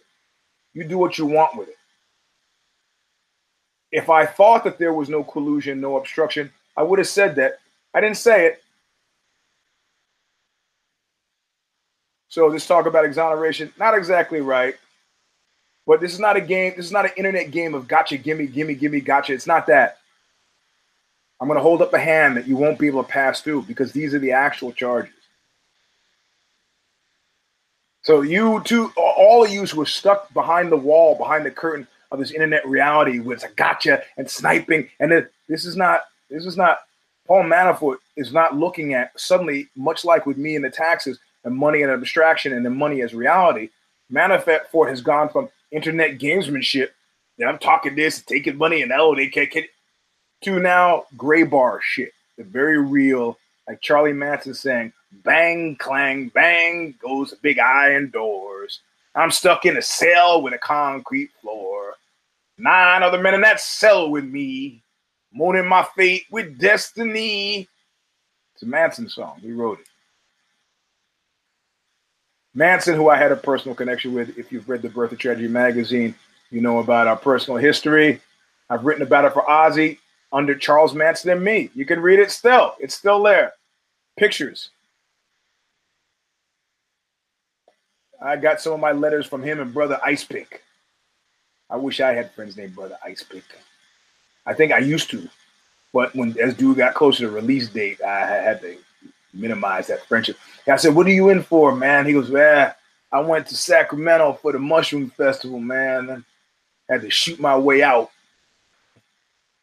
You 0.74 0.84
do 0.84 0.98
what 0.98 1.18
you 1.18 1.26
want 1.26 1.56
with 1.56 1.68
it. 1.68 1.76
If 3.92 4.10
I 4.10 4.26
thought 4.26 4.64
that 4.64 4.78
there 4.78 4.92
was 4.92 5.08
no 5.08 5.24
collusion, 5.24 5.80
no 5.80 5.96
obstruction, 5.96 6.52
I 6.76 6.82
would 6.82 6.98
have 6.98 7.08
said 7.08 7.36
that. 7.36 7.58
I 7.94 8.00
didn't 8.00 8.18
say 8.18 8.46
it. 8.46 8.62
So 12.28 12.50
this 12.50 12.66
talk 12.66 12.84
about 12.84 13.06
exoneration, 13.06 13.72
not 13.78 13.96
exactly 13.96 14.42
right. 14.42 14.74
But 15.86 16.00
this 16.00 16.12
is 16.12 16.20
not 16.20 16.36
a 16.36 16.40
game. 16.40 16.74
This 16.76 16.86
is 16.86 16.92
not 16.92 17.06
an 17.06 17.12
internet 17.16 17.50
game 17.50 17.74
of 17.74 17.88
gotcha, 17.88 18.18
gimme, 18.18 18.48
gimme, 18.48 18.74
gimme, 18.74 19.00
gotcha. 19.00 19.32
It's 19.32 19.46
not 19.46 19.66
that. 19.68 19.98
I'm 21.40 21.48
going 21.48 21.58
to 21.58 21.62
hold 21.62 21.80
up 21.80 21.94
a 21.94 21.98
hand 21.98 22.36
that 22.36 22.46
you 22.46 22.56
won't 22.56 22.78
be 22.78 22.88
able 22.88 23.02
to 23.02 23.08
pass 23.08 23.40
through 23.40 23.62
because 23.62 23.92
these 23.92 24.12
are 24.12 24.18
the 24.18 24.32
actual 24.32 24.72
charges. 24.72 25.12
So 28.06 28.20
you 28.20 28.62
two, 28.64 28.92
all 28.96 29.42
of 29.42 29.50
you 29.50 29.66
who 29.66 29.80
are 29.80 29.84
stuck 29.84 30.32
behind 30.32 30.70
the 30.70 30.76
wall, 30.76 31.16
behind 31.16 31.44
the 31.44 31.50
curtain 31.50 31.88
of 32.12 32.20
this 32.20 32.30
internet 32.30 32.64
reality 32.64 33.18
with 33.18 33.44
gotcha 33.56 34.00
and 34.16 34.30
sniping, 34.30 34.88
and 35.00 35.10
this 35.48 35.64
is 35.64 35.74
not, 35.74 36.02
this 36.30 36.46
is 36.46 36.56
not, 36.56 36.78
Paul 37.26 37.42
Manafort 37.42 37.96
is 38.16 38.32
not 38.32 38.56
looking 38.56 38.94
at 38.94 39.10
suddenly, 39.18 39.68
much 39.74 40.04
like 40.04 40.24
with 40.24 40.36
me 40.36 40.54
and 40.54 40.64
the 40.64 40.70
taxes 40.70 41.18
and 41.42 41.52
money 41.52 41.82
and 41.82 41.90
abstraction 41.90 42.52
and 42.52 42.64
the 42.64 42.70
money 42.70 43.02
as 43.02 43.12
reality. 43.12 43.70
Manafort 44.12 44.88
has 44.88 45.00
gone 45.00 45.28
from 45.28 45.48
internet 45.72 46.16
gamesmanship, 46.16 46.90
I'm 47.44 47.58
talking 47.58 47.96
this, 47.96 48.22
taking 48.22 48.56
money, 48.56 48.82
and 48.82 48.92
oh, 48.92 49.16
they 49.16 49.26
can't, 49.26 49.50
can't 49.50 49.66
to 50.42 50.60
now 50.60 51.06
gray 51.16 51.42
bar 51.42 51.80
shit, 51.82 52.12
the 52.38 52.44
very 52.44 52.78
real, 52.78 53.36
like 53.66 53.80
Charlie 53.80 54.12
Manson 54.12 54.54
saying, 54.54 54.92
bang, 55.10 55.76
clang, 55.76 56.28
bang 56.28 56.94
goes 57.00 57.30
the 57.30 57.36
big 57.36 57.58
iron 57.58 58.10
doors. 58.10 58.80
I'm 59.14 59.30
stuck 59.30 59.64
in 59.64 59.76
a 59.76 59.82
cell 59.82 60.42
with 60.42 60.52
a 60.52 60.58
concrete 60.58 61.30
floor. 61.40 61.94
Nine 62.58 63.02
other 63.02 63.20
men 63.20 63.34
in 63.34 63.40
that 63.42 63.60
cell 63.60 64.10
with 64.10 64.24
me, 64.24 64.82
mourning 65.32 65.66
my 65.66 65.86
fate 65.96 66.24
with 66.30 66.58
destiny. 66.58 67.68
It's 68.54 68.62
a 68.62 68.66
Manson 68.66 69.08
song. 69.08 69.38
He 69.40 69.52
wrote 69.52 69.80
it. 69.80 69.86
Manson, 72.54 72.94
who 72.94 73.10
I 73.10 73.18
had 73.18 73.32
a 73.32 73.36
personal 73.36 73.74
connection 73.74 74.14
with, 74.14 74.38
if 74.38 74.50
you've 74.50 74.68
read 74.68 74.80
the 74.80 74.88
Birth 74.88 75.12
of 75.12 75.18
Tragedy 75.18 75.48
magazine, 75.48 76.14
you 76.50 76.62
know 76.62 76.78
about 76.78 77.06
our 77.06 77.16
personal 77.16 77.58
history. 77.58 78.20
I've 78.70 78.84
written 78.84 79.02
about 79.02 79.26
it 79.26 79.34
for 79.34 79.42
OZY 79.42 79.98
under 80.32 80.54
Charles 80.54 80.94
Manson 80.94 81.30
and 81.30 81.44
me. 81.44 81.70
You 81.74 81.84
can 81.84 82.00
read 82.00 82.18
it 82.18 82.30
still. 82.30 82.74
It's 82.80 82.94
still 82.94 83.22
there. 83.22 83.52
Pictures. 84.16 84.70
I 88.20 88.36
got 88.36 88.60
some 88.60 88.72
of 88.72 88.80
my 88.80 88.92
letters 88.92 89.26
from 89.26 89.42
him 89.42 89.60
and 89.60 89.72
brother 89.74 90.00
Ice 90.04 90.24
Pick. 90.24 90.62
I 91.68 91.76
wish 91.76 92.00
I 92.00 92.12
had 92.12 92.32
friends 92.32 92.56
named 92.56 92.74
brother 92.74 92.96
Ice 93.04 93.22
Pick. 93.22 93.44
I 94.46 94.54
think 94.54 94.72
I 94.72 94.78
used 94.78 95.10
to, 95.10 95.28
but 95.92 96.14
when 96.14 96.38
as 96.40 96.54
dude 96.54 96.76
got 96.76 96.94
closer 96.94 97.24
to 97.26 97.30
release 97.30 97.68
date, 97.68 98.00
I 98.00 98.20
had 98.20 98.60
to 98.62 98.76
minimize 99.34 99.88
that 99.88 100.06
friendship. 100.06 100.38
I 100.66 100.76
said, 100.76 100.94
"What 100.94 101.06
are 101.06 101.10
you 101.10 101.30
in 101.30 101.42
for, 101.42 101.74
man?" 101.74 102.06
He 102.06 102.12
goes, 102.12 102.30
"Man, 102.30 102.72
I 103.12 103.20
went 103.20 103.46
to 103.48 103.56
Sacramento 103.56 104.34
for 104.34 104.52
the 104.52 104.58
Mushroom 104.58 105.10
Festival, 105.10 105.58
man. 105.58 106.24
I 106.88 106.92
had 106.92 107.02
to 107.02 107.10
shoot 107.10 107.40
my 107.40 107.56
way 107.56 107.82
out." 107.82 108.10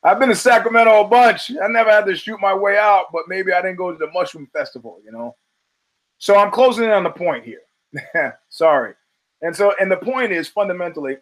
I've 0.03 0.19
been 0.19 0.29
to 0.29 0.35
Sacramento 0.35 0.99
a 0.99 1.07
bunch. 1.07 1.49
I 1.51 1.67
never 1.67 1.89
had 1.89 2.05
to 2.07 2.15
shoot 2.15 2.39
my 2.41 2.53
way 2.53 2.77
out, 2.77 3.05
but 3.13 3.29
maybe 3.29 3.53
I 3.53 3.61
didn't 3.61 3.77
go 3.77 3.91
to 3.91 3.97
the 3.97 4.11
Mushroom 4.11 4.47
Festival, 4.51 4.99
you 5.03 5.13
know. 5.13 5.35
So 6.17 6.35
I'm 6.35 6.51
closing 6.51 6.83
in 6.83 6.91
on 6.91 7.03
the 7.03 7.09
point 7.09 7.45
here. 7.45 7.61
Sorry. 8.49 8.93
And 9.41 9.55
so, 9.55 9.73
and 9.79 9.91
the 9.91 9.97
point 9.97 10.31
is 10.31 10.47
fundamentally, 10.47 11.17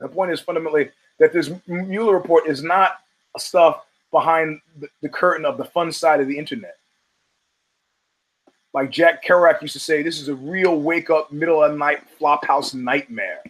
The 0.00 0.08
point 0.08 0.32
is 0.32 0.40
fundamentally 0.40 0.90
that 1.18 1.32
this 1.32 1.50
Mueller 1.66 2.14
report 2.14 2.46
is 2.46 2.62
not 2.62 2.98
stuff 3.38 3.84
behind 4.10 4.60
the, 4.78 4.88
the 5.02 5.08
curtain 5.08 5.44
of 5.44 5.56
the 5.56 5.64
fun 5.64 5.92
side 5.92 6.20
of 6.20 6.26
the 6.26 6.38
internet. 6.38 6.76
Like 8.72 8.90
Jack 8.90 9.24
Kerouac 9.24 9.62
used 9.62 9.74
to 9.74 9.80
say, 9.80 10.02
this 10.02 10.20
is 10.20 10.28
a 10.28 10.34
real 10.34 10.80
wake 10.80 11.10
up, 11.10 11.32
middle 11.32 11.62
of 11.62 11.72
the 11.72 11.76
night 11.76 12.00
flophouse 12.20 12.74
nightmare. 12.74 13.42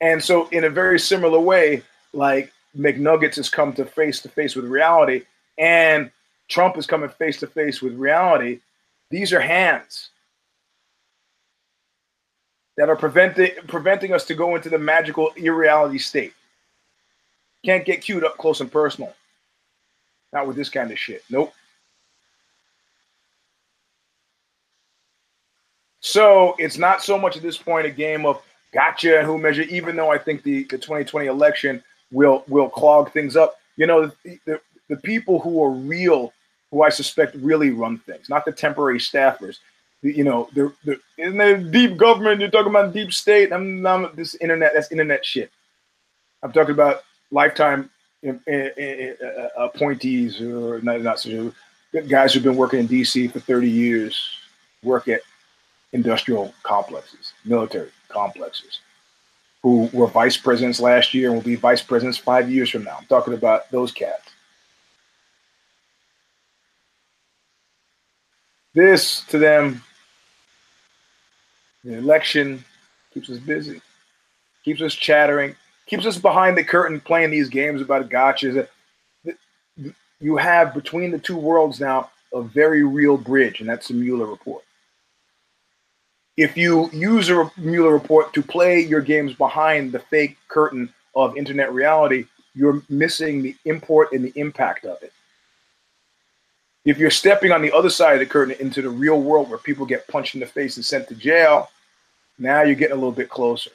And 0.00 0.22
so, 0.22 0.48
in 0.48 0.64
a 0.64 0.70
very 0.70 0.98
similar 0.98 1.40
way, 1.40 1.82
like 2.12 2.52
McNuggets 2.76 3.36
has 3.36 3.48
come 3.48 3.72
to 3.74 3.84
face 3.84 4.20
to 4.20 4.28
face 4.28 4.54
with 4.54 4.66
reality, 4.66 5.22
and 5.58 6.10
Trump 6.48 6.76
is 6.76 6.86
coming 6.86 7.08
face 7.08 7.38
to 7.40 7.46
face 7.46 7.80
with 7.80 7.94
reality. 7.94 8.60
These 9.10 9.32
are 9.32 9.40
hands 9.40 10.10
that 12.76 12.88
are 12.88 12.96
preventing 12.96 13.50
preventing 13.66 14.12
us 14.12 14.24
to 14.26 14.34
go 14.34 14.56
into 14.56 14.68
the 14.68 14.78
magical 14.78 15.30
irreality 15.36 15.98
state. 15.98 16.34
Can't 17.64 17.84
get 17.84 18.02
queued 18.02 18.24
up 18.24 18.36
close 18.36 18.60
and 18.60 18.70
personal. 18.70 19.14
Not 20.32 20.46
with 20.46 20.56
this 20.56 20.68
kind 20.68 20.90
of 20.90 20.98
shit. 20.98 21.22
Nope. 21.30 21.52
So 26.00 26.54
it's 26.58 26.78
not 26.78 27.02
so 27.02 27.18
much 27.18 27.36
at 27.36 27.42
this 27.42 27.58
point 27.58 27.86
a 27.86 27.90
game 27.90 28.26
of 28.26 28.40
gotcha 28.72 29.18
and 29.18 29.26
who 29.26 29.38
measure, 29.38 29.62
even 29.62 29.96
though 29.96 30.12
I 30.12 30.18
think 30.18 30.42
the, 30.42 30.64
the 30.64 30.78
2020 30.78 31.26
election 31.26 31.82
will 32.12 32.44
will 32.46 32.68
clog 32.68 33.12
things 33.12 33.36
up. 33.36 33.56
You 33.76 33.86
know, 33.86 34.12
the, 34.24 34.38
the, 34.44 34.60
the 34.88 34.96
people 34.98 35.40
who 35.40 35.62
are 35.64 35.70
real, 35.70 36.32
who 36.70 36.82
I 36.82 36.88
suspect 36.88 37.36
really 37.36 37.70
run 37.70 37.98
things, 37.98 38.28
not 38.28 38.44
the 38.44 38.52
temporary 38.52 38.98
staffers 38.98 39.58
you 40.02 40.24
know, 40.24 40.48
the, 40.54 40.72
the 40.84 41.00
isn't 41.18 41.38
there 41.38 41.58
deep 41.58 41.96
government? 41.96 42.40
You're 42.40 42.50
talking 42.50 42.70
about 42.70 42.92
deep 42.92 43.12
state. 43.12 43.52
I'm 43.52 43.82
not 43.82 44.16
this 44.16 44.34
internet. 44.36 44.72
That's 44.74 44.92
internet 44.92 45.24
shit. 45.24 45.50
I'm 46.42 46.52
talking 46.52 46.72
about 46.74 47.02
lifetime 47.30 47.90
in, 48.22 48.40
in, 48.46 48.70
in, 48.76 49.16
uh, 49.24 49.48
appointees 49.64 50.40
or 50.40 50.80
not, 50.82 51.00
not 51.00 51.26
guys 52.08 52.34
who've 52.34 52.42
been 52.42 52.56
working 52.56 52.80
in 52.80 52.88
DC 52.88 53.32
for 53.32 53.40
30 53.40 53.68
years, 53.68 54.28
work 54.82 55.08
at 55.08 55.22
industrial 55.92 56.54
complexes, 56.62 57.32
military 57.44 57.90
complexes, 58.08 58.80
who 59.62 59.88
were 59.92 60.06
vice 60.06 60.36
presidents 60.36 60.78
last 60.78 61.14
year 61.14 61.28
and 61.28 61.36
will 61.36 61.44
be 61.44 61.56
vice 61.56 61.82
presidents 61.82 62.18
five 62.18 62.50
years 62.50 62.70
from 62.70 62.84
now. 62.84 62.96
I'm 62.98 63.06
talking 63.06 63.34
about 63.34 63.70
those 63.70 63.92
cats. 63.92 64.30
This 68.76 69.24
to 69.28 69.38
them 69.38 69.82
the 71.82 71.94
election 71.94 72.62
keeps 73.14 73.30
us 73.30 73.38
busy, 73.38 73.80
keeps 74.66 74.82
us 74.82 74.92
chattering, 74.92 75.56
keeps 75.86 76.04
us 76.04 76.18
behind 76.18 76.58
the 76.58 76.62
curtain 76.62 77.00
playing 77.00 77.30
these 77.30 77.48
games 77.48 77.80
about 77.80 78.10
gotchas. 78.10 78.68
You 80.20 80.36
have 80.36 80.74
between 80.74 81.10
the 81.10 81.18
two 81.18 81.38
worlds 81.38 81.80
now 81.80 82.10
a 82.34 82.42
very 82.42 82.84
real 82.84 83.16
bridge, 83.16 83.60
and 83.60 83.68
that's 83.68 83.88
the 83.88 83.94
Mueller 83.94 84.26
report. 84.26 84.62
If 86.36 86.54
you 86.58 86.90
use 86.92 87.30
a 87.30 87.50
Mueller 87.56 87.94
report 87.94 88.34
to 88.34 88.42
play 88.42 88.80
your 88.80 89.00
games 89.00 89.32
behind 89.32 89.92
the 89.92 90.00
fake 90.00 90.36
curtain 90.48 90.92
of 91.14 91.34
internet 91.38 91.72
reality, 91.72 92.26
you're 92.54 92.82
missing 92.90 93.40
the 93.40 93.56
import 93.64 94.12
and 94.12 94.22
the 94.22 94.38
impact 94.38 94.84
of 94.84 95.02
it. 95.02 95.14
If 96.86 96.98
you're 96.98 97.10
stepping 97.10 97.50
on 97.50 97.62
the 97.62 97.72
other 97.72 97.90
side 97.90 98.12
of 98.12 98.20
the 98.20 98.26
curtain 98.26 98.54
into 98.60 98.80
the 98.80 98.88
real 98.88 99.20
world 99.20 99.50
where 99.50 99.58
people 99.58 99.84
get 99.84 100.06
punched 100.06 100.34
in 100.34 100.40
the 100.40 100.46
face 100.46 100.76
and 100.76 100.84
sent 100.84 101.08
to 101.08 101.16
jail, 101.16 101.68
now 102.38 102.62
you're 102.62 102.76
getting 102.76 102.92
a 102.92 102.98
little 102.98 103.10
bit 103.10 103.28
closer. 103.28 103.72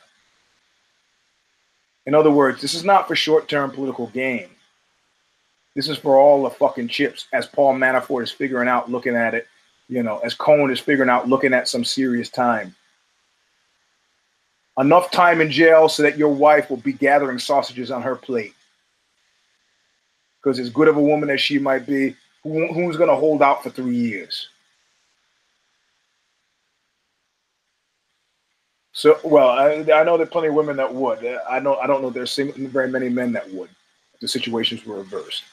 In 2.05 2.15
other 2.15 2.31
words, 2.31 2.61
this 2.61 2.73
is 2.73 2.85
not 2.85 3.09
for 3.09 3.15
short 3.17 3.49
term 3.49 3.69
political 3.69 4.07
gain. 4.07 4.47
This 5.75 5.89
is 5.89 5.97
for 5.97 6.17
all 6.17 6.43
the 6.43 6.49
fucking 6.51 6.87
chips, 6.87 7.27
as 7.33 7.45
Paul 7.45 7.75
Manafort 7.75 8.23
is 8.23 8.31
figuring 8.31 8.69
out, 8.69 8.89
looking 8.89 9.15
at 9.15 9.33
it, 9.33 9.45
you 9.89 10.03
know, 10.03 10.19
as 10.19 10.33
Cohen 10.33 10.71
is 10.71 10.79
figuring 10.79 11.09
out, 11.09 11.27
looking 11.27 11.53
at 11.53 11.67
some 11.67 11.83
serious 11.83 12.29
time. 12.29 12.73
Enough 14.77 15.11
time 15.11 15.41
in 15.41 15.51
jail 15.51 15.89
so 15.89 16.01
that 16.03 16.17
your 16.17 16.33
wife 16.33 16.69
will 16.69 16.77
be 16.77 16.93
gathering 16.93 17.39
sausages 17.39 17.91
on 17.91 18.01
her 18.01 18.15
plate. 18.15 18.53
Because 20.41 20.59
as 20.59 20.69
good 20.69 20.87
of 20.87 20.95
a 20.95 21.01
woman 21.01 21.29
as 21.29 21.41
she 21.41 21.59
might 21.59 21.85
be, 21.85 22.15
who, 22.43 22.73
who's 22.73 22.97
going 22.97 23.09
to 23.09 23.15
hold 23.15 23.41
out 23.41 23.63
for 23.63 23.69
three 23.69 23.95
years? 23.95 24.49
So, 28.93 29.19
well, 29.23 29.49
I, 29.49 29.77
I 29.93 30.03
know 30.03 30.17
there 30.17 30.27
are 30.27 30.29
plenty 30.29 30.49
of 30.49 30.53
women 30.53 30.77
that 30.77 30.93
would. 30.93 31.25
I 31.49 31.59
know 31.59 31.75
I 31.77 31.87
don't 31.87 32.01
know 32.01 32.09
there's 32.09 32.35
very 32.35 32.89
many 32.89 33.09
men 33.09 33.31
that 33.31 33.49
would. 33.51 33.69
The 34.19 34.27
situations 34.27 34.85
were 34.85 34.97
reversed. 34.97 35.43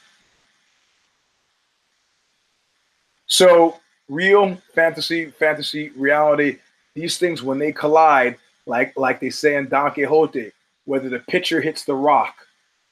So, 3.27 3.79
real 4.09 4.55
fantasy, 4.75 5.31
fantasy, 5.31 5.89
reality. 5.95 6.57
These 6.95 7.17
things 7.17 7.41
when 7.41 7.59
they 7.59 7.71
collide, 7.71 8.37
like 8.65 8.95
like 8.97 9.19
they 9.19 9.29
say 9.29 9.55
in 9.55 9.69
Don 9.69 9.91
Quixote, 9.91 10.51
whether 10.85 11.07
the 11.07 11.19
pitcher 11.19 11.61
hits 11.61 11.85
the 11.85 11.95
rock, 11.95 12.35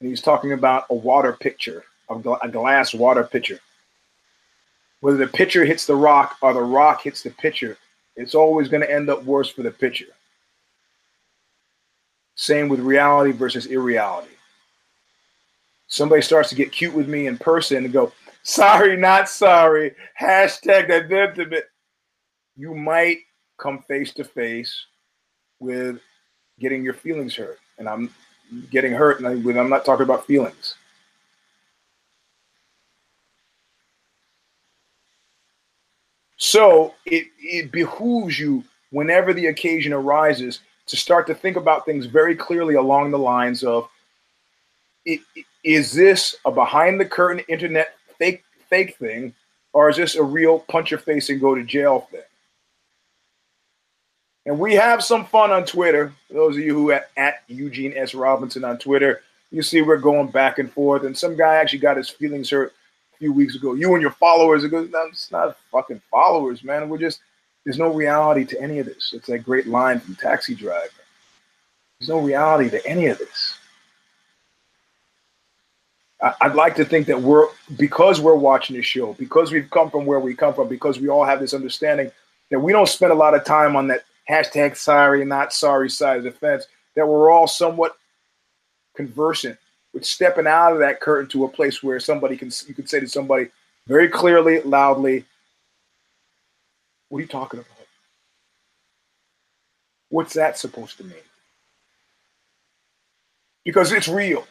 and 0.00 0.08
he's 0.08 0.22
talking 0.22 0.52
about 0.52 0.86
a 0.90 0.94
water 0.94 1.34
pitcher, 1.34 1.84
a, 2.08 2.14
a 2.14 2.48
glass 2.48 2.94
water 2.94 3.24
pitcher. 3.24 3.60
Whether 5.00 5.18
the 5.18 5.28
pitcher 5.28 5.64
hits 5.64 5.86
the 5.86 5.94
rock 5.94 6.36
or 6.42 6.52
the 6.52 6.60
rock 6.60 7.02
hits 7.02 7.22
the 7.22 7.30
pitcher, 7.30 7.78
it's 8.16 8.34
always 8.34 8.68
going 8.68 8.82
to 8.82 8.92
end 8.92 9.08
up 9.10 9.22
worse 9.24 9.48
for 9.48 9.62
the 9.62 9.70
pitcher. 9.70 10.06
Same 12.34 12.68
with 12.68 12.80
reality 12.80 13.32
versus 13.32 13.66
irreality. 13.66 14.32
Somebody 15.86 16.22
starts 16.22 16.48
to 16.50 16.54
get 16.54 16.72
cute 16.72 16.94
with 16.94 17.08
me 17.08 17.26
in 17.28 17.38
person 17.38 17.84
and 17.84 17.92
go, 17.92 18.12
sorry, 18.42 18.96
not 18.96 19.28
sorry, 19.28 19.94
hashtag 20.20 20.88
that. 20.88 21.64
You 22.56 22.74
might 22.74 23.18
come 23.56 23.82
face 23.82 24.12
to 24.14 24.24
face 24.24 24.86
with 25.60 26.00
getting 26.58 26.82
your 26.82 26.94
feelings 26.94 27.36
hurt. 27.36 27.60
And 27.78 27.88
I'm 27.88 28.12
getting 28.70 28.92
hurt, 28.92 29.20
and 29.20 29.26
I'm 29.28 29.70
not 29.70 29.84
talking 29.84 30.04
about 30.04 30.26
feelings. 30.26 30.74
So 36.38 36.94
it, 37.04 37.26
it 37.40 37.70
behooves 37.70 38.38
you 38.38 38.64
whenever 38.90 39.34
the 39.34 39.46
occasion 39.46 39.92
arises 39.92 40.60
to 40.86 40.96
start 40.96 41.26
to 41.26 41.34
think 41.34 41.56
about 41.56 41.84
things 41.84 42.06
very 42.06 42.34
clearly 42.34 42.76
along 42.76 43.10
the 43.10 43.18
lines 43.18 43.62
of 43.62 43.88
is 45.64 45.92
this 45.92 46.36
a 46.44 46.50
behind 46.50 47.00
the 47.00 47.04
curtain 47.04 47.44
internet 47.48 47.96
fake 48.18 48.44
fake 48.70 48.96
thing 48.96 49.34
or 49.72 49.88
is 49.88 49.96
this 49.96 50.14
a 50.14 50.22
real 50.22 50.60
punch 50.60 50.90
your 50.90 51.00
face 51.00 51.28
and 51.28 51.40
go 51.40 51.54
to 51.54 51.64
jail 51.64 52.08
thing? 52.10 52.20
And 54.46 54.58
we 54.58 54.74
have 54.74 55.02
some 55.02 55.26
fun 55.26 55.50
on 55.50 55.64
twitter. 55.64 56.12
Those 56.30 56.56
of 56.56 56.62
you 56.62 56.74
who 56.74 56.92
at, 56.92 57.10
at 57.16 57.42
eugene 57.48 57.94
s. 57.96 58.14
Robinson 58.14 58.64
on 58.64 58.78
twitter 58.78 59.22
you 59.50 59.62
see 59.62 59.82
we're 59.82 59.96
going 59.96 60.28
back 60.28 60.58
and 60.58 60.72
forth 60.72 61.04
and 61.04 61.16
some 61.16 61.36
guy 61.36 61.56
actually 61.56 61.80
got 61.80 61.96
his 61.96 62.08
feelings 62.08 62.50
hurt 62.50 62.74
few 63.18 63.32
weeks 63.32 63.56
ago 63.56 63.74
you 63.74 63.92
and 63.94 64.02
your 64.02 64.12
followers 64.12 64.64
are 64.64 64.68
good 64.68 64.90
it's 65.08 65.30
not 65.30 65.56
fucking 65.72 66.00
followers 66.10 66.62
man 66.62 66.88
we're 66.88 66.98
just 66.98 67.20
there's 67.68 67.78
no 67.78 67.92
reality 67.92 68.46
to 68.46 68.62
any 68.62 68.78
of 68.78 68.86
this. 68.86 69.12
It's 69.14 69.26
that 69.26 69.40
great 69.40 69.66
line 69.66 70.00
from 70.00 70.14
Taxi 70.14 70.54
Driver. 70.54 70.88
There's 72.00 72.08
no 72.08 72.18
reality 72.18 72.70
to 72.70 72.86
any 72.86 73.08
of 73.08 73.18
this. 73.18 73.58
I'd 76.40 76.54
like 76.54 76.74
to 76.76 76.84
think 76.86 77.06
that 77.08 77.20
we're 77.20 77.48
because 77.76 78.22
we're 78.22 78.36
watching 78.36 78.74
this 78.74 78.86
show, 78.86 79.12
because 79.12 79.52
we've 79.52 79.68
come 79.68 79.90
from 79.90 80.06
where 80.06 80.18
we 80.18 80.34
come 80.34 80.54
from, 80.54 80.68
because 80.68 80.98
we 80.98 81.10
all 81.10 81.24
have 81.24 81.40
this 81.40 81.52
understanding 81.52 82.10
that 82.50 82.58
we 82.58 82.72
don't 82.72 82.88
spend 82.88 83.12
a 83.12 83.14
lot 83.14 83.34
of 83.34 83.44
time 83.44 83.76
on 83.76 83.86
that 83.88 84.04
hashtag 84.30 84.74
sorry 84.74 85.22
not 85.26 85.52
sorry 85.52 85.90
side 85.90 86.16
of 86.16 86.24
the 86.24 86.30
fence, 86.30 86.68
that 86.96 87.06
we're 87.06 87.30
all 87.30 87.46
somewhat 87.46 87.98
conversant 88.96 89.58
stepping 90.04 90.46
out 90.46 90.72
of 90.72 90.78
that 90.80 91.00
curtain 91.00 91.28
to 91.30 91.44
a 91.44 91.48
place 91.48 91.82
where 91.82 92.00
somebody 92.00 92.36
can 92.36 92.50
you 92.66 92.74
can 92.74 92.86
say 92.86 93.00
to 93.00 93.08
somebody 93.08 93.48
very 93.86 94.08
clearly, 94.08 94.60
loudly, 94.60 95.24
what 97.08 97.18
are 97.18 97.22
you 97.22 97.26
talking 97.26 97.60
about? 97.60 97.72
What's 100.10 100.34
that 100.34 100.58
supposed 100.58 100.98
to 100.98 101.04
mean? 101.04 101.14
Because 103.64 103.92
it's 103.92 104.08
real. 104.08 104.46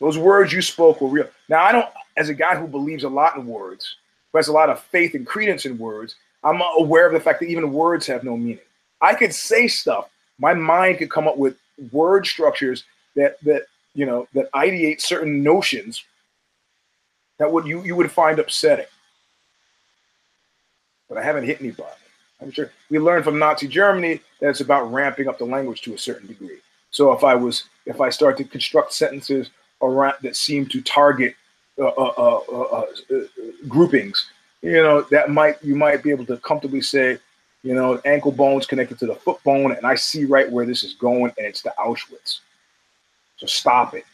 Those 0.00 0.18
words 0.18 0.52
you 0.52 0.62
spoke 0.62 1.00
were 1.00 1.08
real. 1.08 1.28
Now, 1.48 1.62
I 1.62 1.72
don't, 1.72 1.88
as 2.16 2.28
a 2.28 2.34
guy 2.34 2.56
who 2.56 2.66
believes 2.66 3.04
a 3.04 3.08
lot 3.08 3.36
in 3.36 3.46
words, 3.46 3.96
who 4.32 4.38
has 4.38 4.48
a 4.48 4.52
lot 4.52 4.70
of 4.70 4.80
faith 4.80 5.14
and 5.14 5.26
credence 5.26 5.64
in 5.66 5.78
words, 5.78 6.16
I'm 6.42 6.60
aware 6.78 7.06
of 7.06 7.12
the 7.12 7.20
fact 7.20 7.40
that 7.40 7.46
even 7.46 7.72
words 7.72 8.06
have 8.06 8.24
no 8.24 8.36
meaning. 8.36 8.58
I 9.00 9.14
could 9.14 9.34
say 9.34 9.68
stuff. 9.68 10.08
My 10.38 10.54
mind 10.54 10.98
could 10.98 11.10
come 11.10 11.28
up 11.28 11.36
with 11.36 11.56
word 11.92 12.26
structures 12.26 12.84
that 13.16 13.40
that 13.44 13.66
you 13.94 14.06
know 14.06 14.26
that 14.34 14.50
ideate 14.52 15.00
certain 15.00 15.42
notions 15.42 16.04
that 17.38 17.50
would 17.50 17.66
you 17.66 17.82
you 17.82 17.96
would 17.96 18.10
find 18.10 18.38
upsetting. 18.38 18.86
But 21.08 21.18
I 21.18 21.22
haven't 21.22 21.44
hit 21.44 21.60
anybody. 21.60 21.90
I'm 22.40 22.50
sure 22.50 22.70
we 22.90 22.98
learned 22.98 23.24
from 23.24 23.38
Nazi 23.38 23.68
Germany 23.68 24.20
that 24.40 24.50
it's 24.50 24.60
about 24.60 24.92
ramping 24.92 25.28
up 25.28 25.38
the 25.38 25.44
language 25.44 25.82
to 25.82 25.94
a 25.94 25.98
certain 25.98 26.26
degree. 26.26 26.58
So 26.90 27.12
if 27.12 27.24
I 27.24 27.34
was, 27.34 27.64
if 27.86 28.00
I 28.00 28.10
start 28.10 28.36
to 28.38 28.44
construct 28.44 28.92
sentences 28.92 29.50
around 29.80 30.14
that 30.22 30.36
seem 30.36 30.66
to 30.66 30.80
target 30.82 31.34
uh, 31.78 31.86
uh, 31.86 32.38
uh, 32.38 32.86
groupings, 33.68 34.26
you 34.60 34.82
know, 34.82 35.02
that 35.10 35.30
might 35.30 35.62
you 35.62 35.74
might 35.74 36.02
be 36.02 36.10
able 36.10 36.26
to 36.26 36.36
comfortably 36.38 36.82
say, 36.82 37.18
you 37.62 37.74
know, 37.74 38.00
ankle 38.04 38.32
bones 38.32 38.66
connected 38.66 38.98
to 38.98 39.06
the 39.06 39.14
foot 39.14 39.42
bone, 39.44 39.72
and 39.72 39.86
I 39.86 39.94
see 39.94 40.24
right 40.24 40.50
where 40.50 40.66
this 40.66 40.84
is 40.84 40.94
going, 40.94 41.32
and 41.38 41.46
it's 41.46 41.62
the 41.62 41.74
Auschwitz. 41.78 42.40
Stop 43.48 43.94
it. 43.94 44.04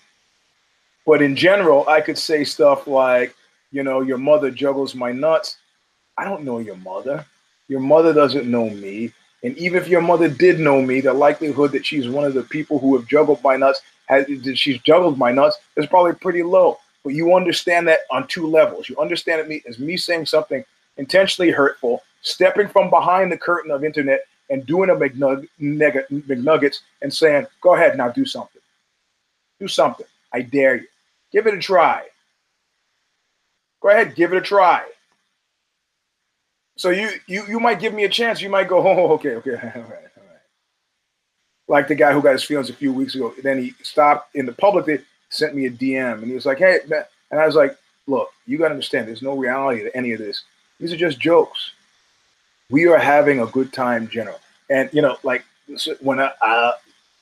But 1.06 1.22
in 1.22 1.34
general, 1.36 1.88
I 1.88 2.00
could 2.00 2.18
say 2.18 2.44
stuff 2.44 2.86
like, 2.86 3.34
you 3.72 3.82
know, 3.82 4.02
your 4.02 4.18
mother 4.18 4.50
juggles 4.50 4.94
my 4.94 5.12
nuts. 5.12 5.56
I 6.16 6.24
don't 6.24 6.44
know 6.44 6.58
your 6.58 6.76
mother. 6.76 7.24
Your 7.68 7.80
mother 7.80 8.12
doesn't 8.12 8.50
know 8.50 8.68
me. 8.70 9.12
And 9.42 9.56
even 9.56 9.80
if 9.80 9.88
your 9.88 10.00
mother 10.00 10.28
did 10.28 10.58
know 10.58 10.82
me, 10.82 11.00
the 11.00 11.12
likelihood 11.12 11.72
that 11.72 11.86
she's 11.86 12.08
one 12.08 12.24
of 12.24 12.34
the 12.34 12.42
people 12.42 12.78
who 12.78 12.96
have 12.96 13.06
juggled 13.06 13.42
my 13.42 13.56
nuts, 13.56 13.80
has, 14.06 14.26
that 14.26 14.58
she's 14.58 14.80
juggled 14.82 15.16
my 15.16 15.30
nuts, 15.30 15.58
is 15.76 15.86
probably 15.86 16.14
pretty 16.14 16.42
low. 16.42 16.78
But 17.04 17.14
you 17.14 17.34
understand 17.36 17.86
that 17.88 18.00
on 18.10 18.26
two 18.26 18.46
levels. 18.46 18.88
You 18.88 18.96
understand 18.98 19.50
it 19.50 19.62
as 19.68 19.78
me 19.78 19.96
saying 19.96 20.26
something 20.26 20.64
intentionally 20.96 21.50
hurtful, 21.50 22.02
stepping 22.22 22.68
from 22.68 22.90
behind 22.90 23.30
the 23.30 23.38
curtain 23.38 23.70
of 23.70 23.84
internet 23.84 24.24
and 24.50 24.66
doing 24.66 24.90
a 24.90 24.94
McNug- 24.94 25.48
McNuggets 25.60 26.80
and 27.02 27.12
saying, 27.12 27.46
go 27.60 27.74
ahead, 27.74 27.90
and 27.90 27.98
now 27.98 28.08
do 28.08 28.24
something. 28.24 28.57
Do 29.60 29.68
something. 29.68 30.06
I 30.32 30.42
dare 30.42 30.76
you. 30.76 30.86
Give 31.32 31.46
it 31.46 31.54
a 31.54 31.58
try. 31.58 32.04
Go 33.80 33.90
ahead, 33.90 34.14
give 34.14 34.32
it 34.32 34.38
a 34.38 34.40
try. 34.40 34.84
So 36.76 36.90
you 36.90 37.10
you 37.26 37.44
you 37.46 37.60
might 37.60 37.80
give 37.80 37.92
me 37.92 38.04
a 38.04 38.08
chance. 38.08 38.40
You 38.40 38.48
might 38.48 38.68
go, 38.68 38.78
oh, 38.86 39.12
okay, 39.14 39.34
okay, 39.36 39.50
all 39.56 39.58
right, 39.58 39.76
all 39.76 39.82
right. 39.82 40.42
Like 41.66 41.88
the 41.88 41.94
guy 41.94 42.12
who 42.12 42.22
got 42.22 42.32
his 42.32 42.44
feelings 42.44 42.70
a 42.70 42.74
few 42.74 42.92
weeks 42.92 43.14
ago. 43.14 43.34
Then 43.42 43.62
he 43.62 43.74
stopped 43.82 44.34
in 44.34 44.46
the 44.46 44.52
public. 44.52 44.86
They 44.86 44.98
sent 45.30 45.54
me 45.54 45.66
a 45.66 45.70
DM, 45.70 46.14
and 46.14 46.26
he 46.26 46.34
was 46.34 46.46
like, 46.46 46.58
hey, 46.58 46.78
man. 46.88 47.04
and 47.30 47.40
I 47.40 47.46
was 47.46 47.54
like, 47.54 47.76
look, 48.06 48.30
you 48.46 48.58
got 48.58 48.68
to 48.68 48.74
understand. 48.74 49.08
There's 49.08 49.22
no 49.22 49.36
reality 49.36 49.82
to 49.82 49.96
any 49.96 50.12
of 50.12 50.18
this. 50.18 50.42
These 50.80 50.92
are 50.92 50.96
just 50.96 51.18
jokes. 51.18 51.72
We 52.70 52.86
are 52.86 52.98
having 52.98 53.40
a 53.40 53.46
good 53.46 53.72
time, 53.72 54.08
general. 54.08 54.38
And 54.70 54.88
you 54.92 55.02
know, 55.02 55.16
like 55.22 55.44
when 56.00 56.20
I, 56.20 56.32
uh, 56.40 56.72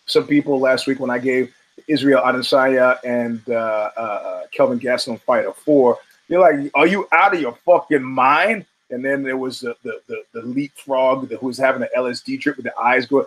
some 0.07 0.27
people 0.27 0.61
last 0.61 0.87
week 0.87 1.01
when 1.01 1.11
I 1.11 1.19
gave 1.19 1.53
Israel 1.89 2.23
Adesanya 2.25 2.99
and 3.05 3.43
uh, 3.49 3.91
uh, 3.97 4.43
Kelvin 4.53 4.81
Gastelum 4.81 5.21
fight 5.21 5.47
a 5.47 5.53
four, 5.53 5.99
you're 6.29 6.41
like, 6.41 6.71
are 6.75 6.87
you 6.87 7.09
out 7.13 7.35
of 7.35 7.41
your 7.41 7.57
fucking 7.65 8.03
mind? 8.03 8.67
And 8.91 9.05
then 9.05 9.23
there 9.23 9.37
was 9.37 9.61
the 9.61 9.77
the 9.83 10.01
the, 10.07 10.23
the 10.33 10.43
leapfrog 10.43 11.31
who 11.31 11.47
was 11.47 11.59
having 11.59 11.83
an 11.83 11.89
LSD 11.97 12.41
trip 12.41 12.57
with 12.57 12.65
the 12.65 12.79
eyes 12.79 13.07
going, 13.07 13.27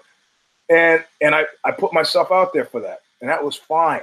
and 0.69 1.03
and 1.21 1.35
I 1.35 1.45
I 1.63 1.71
put 1.71 1.93
myself 1.93 2.31
out 2.31 2.53
there 2.53 2.65
for 2.65 2.81
that, 2.81 3.01
and 3.21 3.29
that 3.29 3.43
was 3.43 3.55
fine. 3.55 4.01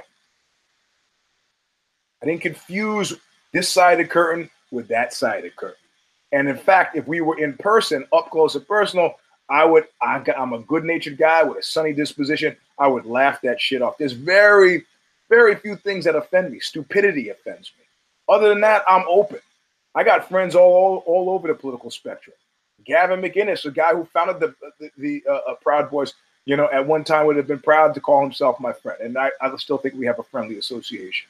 I 2.21 2.25
didn't 2.25 2.41
confuse 2.41 3.13
this 3.53 3.69
side 3.69 3.99
of 3.99 4.07
the 4.07 4.11
curtain 4.11 4.49
with 4.71 4.87
that 4.89 5.13
side 5.13 5.37
of 5.37 5.43
the 5.43 5.49
curtain. 5.51 5.77
And 6.31 6.49
in 6.49 6.57
fact, 6.57 6.95
if 6.95 7.07
we 7.07 7.21
were 7.21 7.39
in 7.39 7.53
person, 7.53 8.05
up 8.11 8.29
close 8.29 8.55
and 8.55 8.67
personal, 8.67 9.15
I 9.49 9.65
would. 9.65 9.87
I'm 10.01 10.53
a 10.53 10.59
good-natured 10.59 11.17
guy 11.17 11.43
with 11.43 11.57
a 11.57 11.63
sunny 11.63 11.93
disposition. 11.93 12.55
I 12.77 12.87
would 12.87 13.05
laugh 13.05 13.41
that 13.41 13.61
shit 13.61 13.81
off. 13.81 13.97
There's 13.97 14.13
very, 14.13 14.85
very 15.29 15.55
few 15.55 15.75
things 15.77 16.05
that 16.05 16.15
offend 16.15 16.51
me. 16.51 16.59
Stupidity 16.59 17.29
offends 17.29 17.71
me. 17.77 17.85
Other 18.29 18.49
than 18.49 18.61
that, 18.61 18.83
I'm 18.89 19.05
open. 19.07 19.39
I 19.95 20.03
got 20.03 20.29
friends 20.29 20.53
all 20.53 21.03
all 21.05 21.29
over 21.29 21.47
the 21.47 21.55
political 21.55 21.89
spectrum. 21.89 22.35
Gavin 22.85 23.21
McInnes, 23.21 23.65
a 23.65 23.71
guy 23.71 23.93
who 23.93 24.05
founded 24.05 24.39
the 24.39 24.55
the, 24.79 24.91
the 24.97 25.23
uh, 25.29 25.51
uh, 25.51 25.55
Proud 25.55 25.89
Boys, 25.89 26.13
you 26.45 26.55
know, 26.55 26.69
at 26.71 26.85
one 26.85 27.03
time 27.03 27.25
would 27.25 27.37
have 27.37 27.47
been 27.47 27.59
proud 27.59 27.93
to 27.93 28.01
call 28.01 28.21
himself 28.21 28.59
my 28.59 28.73
friend, 28.73 28.99
and 29.01 29.17
I, 29.17 29.31
I 29.41 29.55
still 29.57 29.77
think 29.77 29.95
we 29.95 30.05
have 30.05 30.19
a 30.19 30.23
friendly 30.23 30.57
association. 30.57 31.27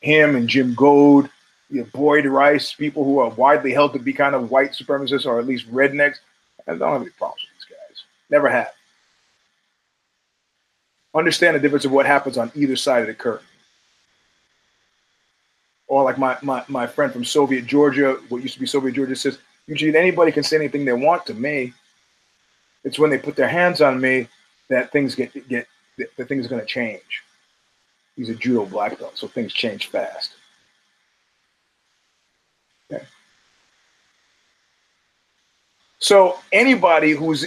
Him 0.00 0.36
and 0.36 0.48
Jim 0.48 0.74
Goad, 0.74 1.30
you 1.70 1.80
know, 1.80 1.88
Boyd 1.92 2.26
Rice, 2.26 2.72
people 2.72 3.04
who 3.04 3.18
are 3.18 3.30
widely 3.30 3.72
held 3.72 3.92
to 3.94 3.98
be 3.98 4.12
kind 4.12 4.34
of 4.34 4.50
white 4.50 4.72
supremacists 4.72 5.26
or 5.26 5.38
at 5.38 5.46
least 5.46 5.70
rednecks. 5.72 6.16
I 6.68 6.74
don't 6.74 6.92
have 6.92 7.02
any 7.02 7.10
problems 7.10 7.42
with 7.42 7.58
these 7.58 7.76
guys. 7.76 8.04
Never 8.30 8.48
have. 8.48 8.72
Understand 11.14 11.56
the 11.56 11.60
difference 11.60 11.84
of 11.84 11.92
what 11.92 12.06
happens 12.06 12.36
on 12.36 12.52
either 12.54 12.76
side 12.76 13.00
of 13.00 13.06
the 13.06 13.14
curtain 13.14 13.46
or 15.88 16.02
like 16.04 16.18
my, 16.18 16.36
my, 16.42 16.64
my 16.68 16.86
friend 16.86 17.12
from 17.12 17.24
Soviet 17.24 17.66
Georgia, 17.66 18.18
what 18.28 18.42
used 18.42 18.54
to 18.54 18.60
be 18.60 18.66
Soviet 18.66 18.94
Georgia, 18.94 19.16
says, 19.16 19.38
usually 19.66 19.96
anybody 19.96 20.32
can 20.32 20.42
say 20.42 20.56
anything 20.56 20.84
they 20.84 20.92
want 20.92 21.26
to 21.26 21.34
me. 21.34 21.72
It's 22.84 22.98
when 22.98 23.10
they 23.10 23.18
put 23.18 23.36
their 23.36 23.48
hands 23.48 23.80
on 23.80 24.00
me 24.00 24.28
that 24.68 24.92
things 24.92 25.14
get 25.14 25.32
get 25.48 25.66
that 25.96 26.28
things 26.28 26.46
are 26.46 26.48
going 26.48 26.60
to 26.60 26.66
change. 26.66 27.22
He's 28.14 28.28
a 28.28 28.34
judo 28.34 28.64
black 28.66 28.98
belt, 28.98 29.18
so 29.18 29.26
things 29.26 29.52
change 29.52 29.88
fast. 29.88 30.35
So 35.98 36.38
anybody 36.52 37.12
who's 37.12 37.46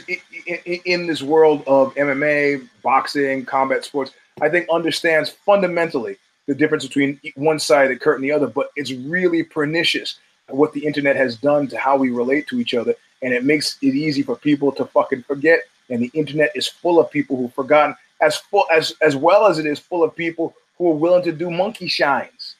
in 0.85 1.07
this 1.07 1.21
world 1.21 1.63
of 1.67 1.93
MMA, 1.95 2.67
boxing, 2.81 3.45
combat 3.45 3.85
sports, 3.85 4.11
I 4.41 4.49
think 4.49 4.67
understands 4.71 5.29
fundamentally 5.29 6.17
the 6.47 6.55
difference 6.55 6.85
between 6.85 7.19
one 7.35 7.59
side 7.59 7.83
of 7.83 7.89
the 7.89 8.03
curtain 8.03 8.23
and 8.23 8.31
the 8.31 8.35
other, 8.35 8.47
but 8.47 8.71
it's 8.75 8.91
really 8.91 9.43
pernicious 9.43 10.19
what 10.47 10.73
the 10.73 10.83
internet 10.85 11.15
has 11.15 11.37
done 11.37 11.67
to 11.67 11.77
how 11.77 11.95
we 11.95 12.09
relate 12.09 12.47
to 12.47 12.59
each 12.59 12.73
other. 12.73 12.95
And 13.21 13.33
it 13.33 13.43
makes 13.43 13.77
it 13.81 13.93
easy 13.93 14.23
for 14.23 14.35
people 14.35 14.71
to 14.73 14.85
fucking 14.85 15.23
forget. 15.23 15.59
And 15.89 16.01
the 16.01 16.09
internet 16.13 16.51
is 16.55 16.67
full 16.67 16.99
of 16.99 17.11
people 17.11 17.37
who've 17.37 17.53
forgotten, 17.53 17.95
as 18.21 18.37
full 18.37 18.65
as 18.71 18.93
as 19.01 19.15
well 19.15 19.45
as 19.45 19.59
it 19.59 19.65
is 19.65 19.79
full 19.79 20.03
of 20.03 20.15
people 20.15 20.55
who 20.77 20.89
are 20.89 20.95
willing 20.95 21.23
to 21.23 21.31
do 21.31 21.51
monkey 21.51 21.87
shines. 21.87 22.55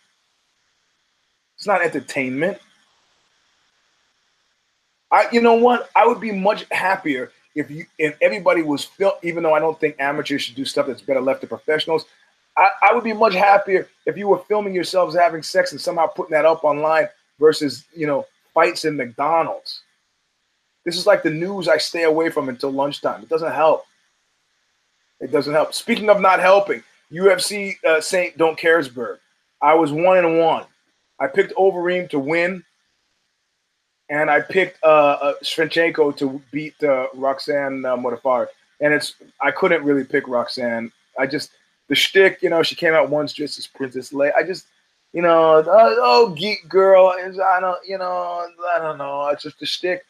It's 1.56 1.68
not 1.68 1.82
entertainment. 1.82 2.60
I, 5.12 5.28
you 5.32 5.41
know 5.41 5.55
what? 5.55 5.89
I 5.95 6.05
would 6.05 6.20
be 6.20 6.32
much 6.32 6.66
happier 6.72 7.32
if 7.55 7.72
you 7.72 7.86
if 7.97 8.16
everybody 8.22 8.62
was 8.62 8.84
film. 8.84 9.14
Even 9.24 9.43
though 9.43 9.53
I 9.53 9.60
don't 9.60 9.80
think 9.80 9.95
amateurs 9.99 10.43
should 10.43 10.55
do 10.55 10.66
stuff 10.66 10.88
that's 10.88 11.01
better 11.01 11.22
left 11.22 11.41
to 11.41 11.47
professionals, 11.47 12.05
I, 12.57 12.70
I 12.89 12.93
would 12.93 13.03
be 13.03 13.14
much 13.14 13.34
happier 13.34 13.88
if 14.05 14.18
you 14.18 14.28
were 14.28 14.39
filming 14.39 14.74
yourselves 14.74 15.16
having 15.16 15.41
sex 15.41 15.72
and 15.72 15.80
somehow 15.80 16.07
putting 16.07 16.32
that 16.32 16.45
up 16.45 16.64
online 16.64 17.07
versus, 17.39 17.86
you 17.95 18.05
know, 18.05 18.26
fights 18.53 18.86
in 18.86 18.97
McDonald's. 18.97 19.82
This 20.86 20.97
is 20.97 21.07
like 21.07 21.24
the 21.24 21.30
news 21.30 21.68
I 21.68 21.78
stay 21.78 22.03
away 22.03 22.30
from 22.30 22.49
until 22.49 22.72
lunchtime. 22.72 23.22
It 23.24 23.30
doesn't 23.30 23.51
help. 23.51 23.86
It 25.20 25.32
doesn't 25.32 25.53
help. 25.53 25.74
Speaking 25.74 26.10
of 26.10 26.20
not 26.20 26.39
helping, 26.39 26.84
UFC 27.12 27.76
uh, 27.86 28.01
Saint 28.01 28.38
Don't 28.38 28.60
Caresburg. 28.60 29.20
I 29.62 29.74
was 29.74 29.91
one 29.91 30.18
and 30.18 30.39
one. 30.39 30.66
I 31.20 31.28
picked 31.28 31.53
Overeem 31.55 32.10
to 32.12 32.20
win, 32.20 32.64
and 34.10 34.30
I 34.30 34.41
picked 34.41 34.84
uh, 34.84 35.18
uh 35.22 35.34
to 36.14 36.41
beat 36.51 36.82
uh, 36.84 37.07
Roxanne 37.14 37.82
uh. 37.84 38.49
And 38.82 38.93
it's 38.93 39.16
I 39.41 39.51
couldn't 39.51 39.84
really 39.84 40.03
pick 40.03 40.28
Roxanne. 40.28 40.91
I 41.18 41.28
just 41.28 41.51
the 41.89 41.95
shtick, 41.95 42.41
you 42.41 42.49
know, 42.49 42.64
she 42.64 42.76
came 42.76 42.93
out 42.93 43.10
once 43.10 43.34
just 43.34 43.57
as 43.60 43.68
Princess 43.68 44.12
Leia. 44.14 44.32
I 44.36 44.43
just, 44.43 44.68
you 45.12 45.22
know, 45.22 45.55
uh, 45.55 45.64
oh, 45.68 46.34
geek 46.38 46.70
girl. 46.70 47.14
I 47.18 47.60
don't, 47.60 47.80
you 47.86 47.97
know, 47.97 48.47
I 48.76 48.80
don't 48.80 48.97
know. 48.97 49.28
It's 49.28 49.43
just 49.43 49.60
the 49.60 49.66
shtick. 49.66 50.05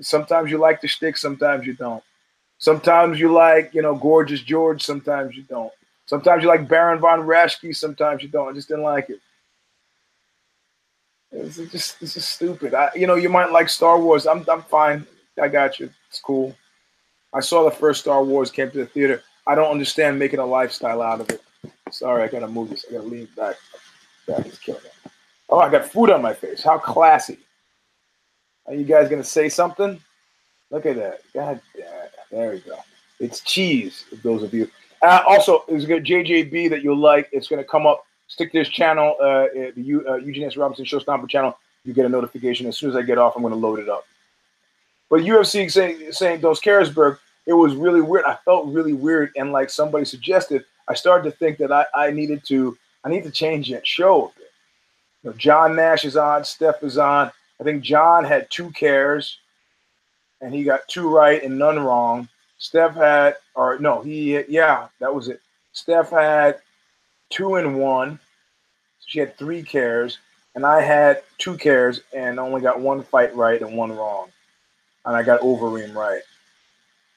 Sometimes 0.00 0.50
you 0.50 0.58
like 0.58 0.80
the 0.80 0.88
shtick, 0.88 1.16
sometimes 1.16 1.66
you 1.66 1.74
don't. 1.74 2.02
Sometimes 2.58 3.18
you 3.18 3.32
like, 3.32 3.72
you 3.72 3.80
know, 3.80 3.94
gorgeous 3.94 4.40
George. 4.40 4.82
Sometimes 4.82 5.34
you 5.34 5.44
don't. 5.44 5.72
Sometimes 6.06 6.42
you 6.42 6.48
like 6.48 6.68
Baron 6.68 6.98
von 6.98 7.20
Raschke. 7.20 7.74
Sometimes 7.74 8.22
you 8.22 8.28
don't. 8.28 8.48
I 8.48 8.52
just 8.52 8.68
didn't 8.68 8.82
like 8.82 9.08
it. 9.08 9.20
It's 11.32 11.56
just, 11.56 12.00
this 12.00 12.16
is 12.16 12.24
stupid. 12.24 12.74
I, 12.74 12.90
you 12.94 13.06
know, 13.06 13.14
you 13.14 13.28
might 13.28 13.52
like 13.52 13.68
Star 13.68 14.00
Wars. 14.00 14.26
I'm, 14.26 14.44
I'm 14.50 14.62
fine. 14.62 15.06
I 15.40 15.48
got 15.48 15.78
you. 15.78 15.90
It's 16.08 16.20
cool. 16.20 16.56
I 17.32 17.40
saw 17.40 17.64
the 17.64 17.70
first 17.70 18.00
Star 18.00 18.24
Wars, 18.24 18.50
came 18.50 18.70
to 18.72 18.78
the 18.78 18.86
theater. 18.86 19.22
I 19.46 19.54
don't 19.54 19.70
understand 19.70 20.18
making 20.18 20.40
a 20.40 20.46
lifestyle 20.46 21.02
out 21.02 21.20
of 21.20 21.30
it. 21.30 21.42
Sorry, 21.90 22.22
I 22.22 22.28
gotta 22.28 22.48
move 22.48 22.70
this. 22.70 22.84
I 22.88 22.94
gotta 22.94 23.06
lean 23.06 23.28
back. 23.36 23.56
Back 24.26 24.46
is 24.46 24.58
killing 24.58 24.82
me. 24.82 25.10
Oh, 25.48 25.58
I 25.58 25.70
got 25.70 25.86
food 25.86 26.10
on 26.10 26.22
my 26.22 26.32
face. 26.34 26.62
How 26.62 26.78
classy. 26.78 27.38
Are 28.66 28.74
you 28.74 28.84
guys 28.84 29.08
gonna 29.08 29.24
say 29.24 29.48
something? 29.48 30.00
Look 30.70 30.86
at 30.86 30.96
that. 30.96 31.20
God 31.34 31.60
damn. 31.76 31.86
There 32.30 32.50
we 32.52 32.60
go. 32.60 32.78
It's 33.18 33.40
cheese, 33.40 34.04
those 34.22 34.42
of 34.42 34.54
you. 34.54 34.70
Uh, 35.02 35.22
also, 35.26 35.64
there's 35.68 35.84
a 35.84 35.88
JJB 35.88 36.70
that 36.70 36.82
you'll 36.82 36.96
like. 36.96 37.28
It's 37.32 37.48
gonna 37.48 37.64
come 37.64 37.86
up. 37.86 38.04
Stick 38.30 38.52
to 38.52 38.58
this 38.58 38.68
channel, 38.68 39.16
uh, 39.20 39.46
the 39.74 39.82
U, 39.82 40.08
uh, 40.08 40.14
Eugene 40.14 40.44
S. 40.44 40.56
Robinson 40.56 40.84
Show 40.84 41.00
Stomper 41.00 41.28
channel. 41.28 41.58
You 41.84 41.92
get 41.92 42.06
a 42.06 42.08
notification 42.08 42.66
as 42.66 42.78
soon 42.78 42.90
as 42.90 42.96
I 42.96 43.02
get 43.02 43.18
off. 43.18 43.34
I'm 43.36 43.42
gonna 43.42 43.56
load 43.56 43.80
it 43.80 43.88
up. 43.88 44.06
But 45.10 45.22
UFC 45.22 45.70
saying 45.70 46.12
saying 46.12 46.40
Dos 46.40 46.60
Caresburg 46.60 47.18
it 47.46 47.52
was 47.54 47.74
really 47.74 48.00
weird. 48.00 48.24
I 48.24 48.36
felt 48.44 48.66
really 48.68 48.92
weird, 48.92 49.32
and 49.36 49.50
like 49.50 49.70
somebody 49.70 50.04
suggested, 50.04 50.64
I 50.86 50.94
started 50.94 51.28
to 51.28 51.36
think 51.36 51.58
that 51.58 51.72
I, 51.72 51.84
I 51.94 52.10
needed 52.12 52.44
to 52.46 52.78
I 53.04 53.08
need 53.08 53.24
to 53.24 53.30
change 53.30 53.70
that 53.70 53.86
show 53.86 54.26
a 54.26 54.38
bit. 54.38 54.52
You 55.22 55.30
know, 55.30 55.36
John 55.36 55.74
Nash 55.74 56.04
is 56.04 56.16
on, 56.16 56.44
Steph 56.44 56.84
is 56.84 56.98
on. 56.98 57.32
I 57.60 57.64
think 57.64 57.82
John 57.82 58.24
had 58.24 58.48
two 58.50 58.70
cares, 58.70 59.38
and 60.40 60.54
he 60.54 60.62
got 60.62 60.86
two 60.86 61.08
right 61.08 61.42
and 61.42 61.58
none 61.58 61.78
wrong. 61.80 62.28
Steph 62.58 62.94
had, 62.94 63.36
or 63.54 63.78
no, 63.78 64.02
he, 64.02 64.42
yeah, 64.48 64.88
that 64.98 65.14
was 65.14 65.28
it. 65.28 65.40
Steph 65.72 66.10
had 66.10 66.60
two 67.30 67.56
and 67.56 67.78
one. 67.78 68.18
So 69.00 69.06
She 69.08 69.18
had 69.20 69.36
three 69.38 69.62
cares, 69.62 70.18
and 70.54 70.66
I 70.66 70.82
had 70.82 71.22
two 71.38 71.56
cares 71.56 72.02
and 72.14 72.38
only 72.38 72.60
got 72.60 72.80
one 72.80 73.02
fight 73.02 73.34
right 73.34 73.60
and 73.60 73.76
one 73.76 73.92
wrong. 73.92 74.28
And 75.06 75.16
I 75.16 75.22
got 75.22 75.40
Overeem 75.40 75.94
right. 75.94 76.22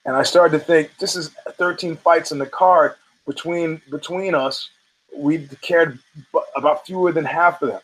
And 0.06 0.16
I 0.16 0.24
started 0.24 0.58
to 0.58 0.64
think 0.64 0.92
this 1.00 1.16
is 1.16 1.30
13 1.58 1.96
fights 1.98 2.32
in 2.32 2.38
the 2.40 2.46
card 2.46 2.96
between 3.26 3.82
between 3.90 4.36
us. 4.36 4.70
We 5.16 5.48
cared 5.62 6.00
about 6.56 6.86
fewer 6.86 7.12
than 7.12 7.26
half 7.26 7.62
of 7.62 7.70
them. 7.70 7.82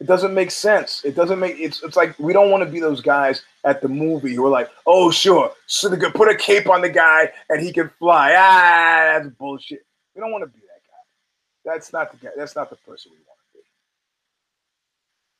It 0.00 0.06
doesn't 0.06 0.32
make 0.32 0.50
sense. 0.50 1.04
It 1.04 1.14
doesn't 1.14 1.38
make 1.38 1.56
it's 1.58 1.82
it's 1.82 1.96
like 1.96 2.18
we 2.18 2.32
don't 2.32 2.50
want 2.50 2.64
to 2.64 2.70
be 2.70 2.80
those 2.80 3.02
guys 3.02 3.42
at 3.64 3.82
the 3.82 3.88
movie 3.88 4.34
who 4.34 4.44
are 4.46 4.50
like, 4.50 4.70
oh 4.86 5.10
sure, 5.10 5.52
so 5.66 5.88
they 5.88 5.98
could 5.98 6.14
put 6.14 6.30
a 6.30 6.34
cape 6.34 6.68
on 6.68 6.80
the 6.80 6.88
guy 6.88 7.30
and 7.50 7.60
he 7.60 7.72
can 7.72 7.90
fly. 7.98 8.34
Ah, 8.36 9.18
that's 9.18 9.28
bullshit. 9.36 9.84
We 10.14 10.20
don't 10.20 10.32
want 10.32 10.42
to 10.44 10.48
be 10.48 10.60
that. 10.60 10.69
That's 11.64 11.92
not 11.92 12.10
the 12.12 12.18
guy. 12.18 12.32
That's 12.36 12.56
not 12.56 12.70
the 12.70 12.76
person 12.76 13.12
we 13.12 13.18
want 13.18 13.38
to 13.38 13.58
be. 13.58 13.64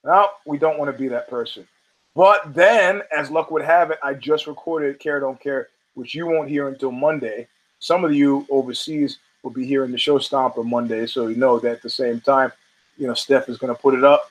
No, 0.04 0.28
we 0.46 0.58
don't 0.58 0.78
want 0.78 0.92
to 0.92 0.98
be 0.98 1.08
that 1.08 1.28
person. 1.28 1.66
But 2.14 2.54
then, 2.54 3.02
as 3.16 3.30
luck 3.30 3.50
would 3.50 3.62
have 3.62 3.90
it, 3.90 3.98
I 4.02 4.14
just 4.14 4.46
recorded 4.46 4.98
Care 4.98 5.20
Don't 5.20 5.40
Care, 5.40 5.68
which 5.94 6.14
you 6.14 6.26
won't 6.26 6.48
hear 6.48 6.68
until 6.68 6.90
Monday. 6.90 7.46
Some 7.78 8.04
of 8.04 8.12
you 8.14 8.46
overseas 8.50 9.18
will 9.42 9.50
be 9.50 9.66
hearing 9.66 9.92
the 9.92 9.98
show 9.98 10.18
Stomper 10.18 10.64
Monday, 10.64 11.06
so 11.06 11.28
you 11.28 11.36
know 11.36 11.58
that 11.60 11.72
at 11.72 11.82
the 11.82 11.90
same 11.90 12.20
time, 12.20 12.52
you 12.98 13.06
know, 13.06 13.14
Steph 13.14 13.48
is 13.48 13.56
going 13.56 13.74
to 13.74 13.80
put 13.80 13.94
it 13.94 14.04
up. 14.04 14.30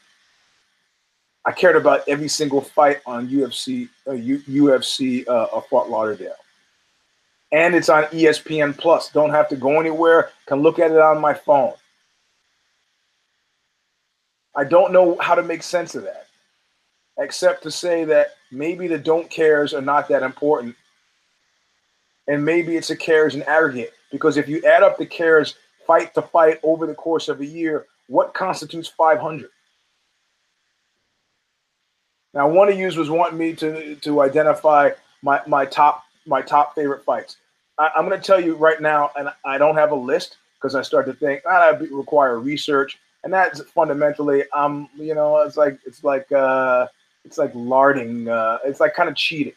I 1.45 1.51
cared 1.51 1.77
about 1.77 2.07
every 2.07 2.27
single 2.27 2.61
fight 2.61 2.99
on 3.05 3.29
UFC 3.29 3.89
uh, 4.05 4.11
U- 4.11 4.43
UFC 4.47 5.27
uh, 5.27 5.59
Fort 5.61 5.89
Lauderdale, 5.89 6.35
and 7.51 7.75
it's 7.75 7.89
on 7.89 8.03
ESPN 8.05 8.77
Plus. 8.77 9.09
Don't 9.09 9.31
have 9.31 9.49
to 9.49 9.55
go 9.55 9.79
anywhere. 9.79 10.31
Can 10.45 10.61
look 10.61 10.79
at 10.79 10.91
it 10.91 10.97
on 10.97 11.19
my 11.19 11.33
phone. 11.33 11.73
I 14.55 14.63
don't 14.63 14.91
know 14.91 15.17
how 15.19 15.35
to 15.35 15.43
make 15.43 15.63
sense 15.63 15.95
of 15.95 16.03
that, 16.03 16.27
except 17.17 17.63
to 17.63 17.71
say 17.71 18.03
that 18.05 18.35
maybe 18.51 18.87
the 18.87 18.97
don't 18.97 19.29
cares 19.29 19.73
are 19.73 19.81
not 19.81 20.09
that 20.09 20.23
important, 20.23 20.75
and 22.27 22.43
maybe 22.43 22.75
it's 22.75 22.89
a 22.89 22.95
cares 22.95 23.35
in 23.35 23.43
aggregate. 23.43 23.93
Because 24.11 24.37
if 24.37 24.47
you 24.49 24.63
add 24.65 24.83
up 24.83 24.97
the 24.97 25.05
cares 25.05 25.55
fight 25.85 26.13
to 26.15 26.21
fight 26.21 26.59
over 26.63 26.87
the 26.87 26.95
course 26.95 27.29
of 27.29 27.41
a 27.41 27.45
year, 27.45 27.85
what 28.07 28.33
constitutes 28.33 28.87
500? 28.89 29.49
Now, 32.33 32.47
one 32.47 32.69
of 32.69 32.77
you 32.77 32.85
was 32.87 33.09
wanting 33.09 33.37
me 33.39 33.53
to 33.55 33.95
to 33.95 34.21
identify 34.21 34.91
my 35.21 35.41
my 35.47 35.65
top 35.65 36.03
my 36.29 36.41
top 36.41 36.75
favorite 36.75 37.03
fights. 37.03 37.37
I, 37.77 37.91
am 37.97 38.07
going 38.07 38.19
to 38.19 38.25
tell 38.25 38.39
you 38.39 38.55
right 38.55 38.81
now, 38.81 39.11
and 39.17 39.29
I 39.45 39.57
don't 39.57 39.75
have 39.75 39.91
a 39.91 39.95
list 39.95 40.37
because 40.55 40.75
I 40.75 40.81
start 40.81 41.05
to 41.07 41.13
think 41.13 41.41
ah, 41.47 41.71
that 41.71 41.91
require 41.91 42.39
research, 42.39 42.99
and 43.23 43.33
that's 43.33 43.61
fundamentally, 43.61 44.43
um, 44.53 44.89
you 44.95 45.15
know, 45.15 45.37
it's 45.39 45.57
like 45.57 45.79
it's 45.85 46.03
like 46.03 46.31
uh, 46.31 46.87
it's 47.25 47.37
like 47.37 47.51
larding, 47.53 48.29
uh, 48.29 48.59
it's 48.65 48.79
like 48.79 48.93
kind 48.93 49.09
of 49.09 49.15
cheating. 49.15 49.53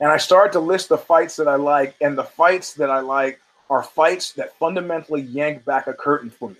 And 0.00 0.10
I 0.10 0.16
start 0.16 0.52
to 0.52 0.60
list 0.60 0.88
the 0.88 0.98
fights 0.98 1.36
that 1.36 1.48
I 1.48 1.56
like, 1.56 1.96
and 2.00 2.16
the 2.16 2.24
fights 2.24 2.74
that 2.74 2.90
I 2.90 3.00
like 3.00 3.40
are 3.68 3.82
fights 3.82 4.32
that 4.32 4.56
fundamentally 4.58 5.22
yank 5.22 5.64
back 5.64 5.88
a 5.88 5.92
curtain 5.92 6.30
for 6.30 6.50
me. 6.50 6.56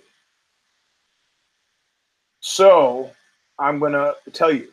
So 2.41 3.11
I'm 3.57 3.79
gonna 3.79 4.13
tell 4.33 4.53
you 4.53 4.69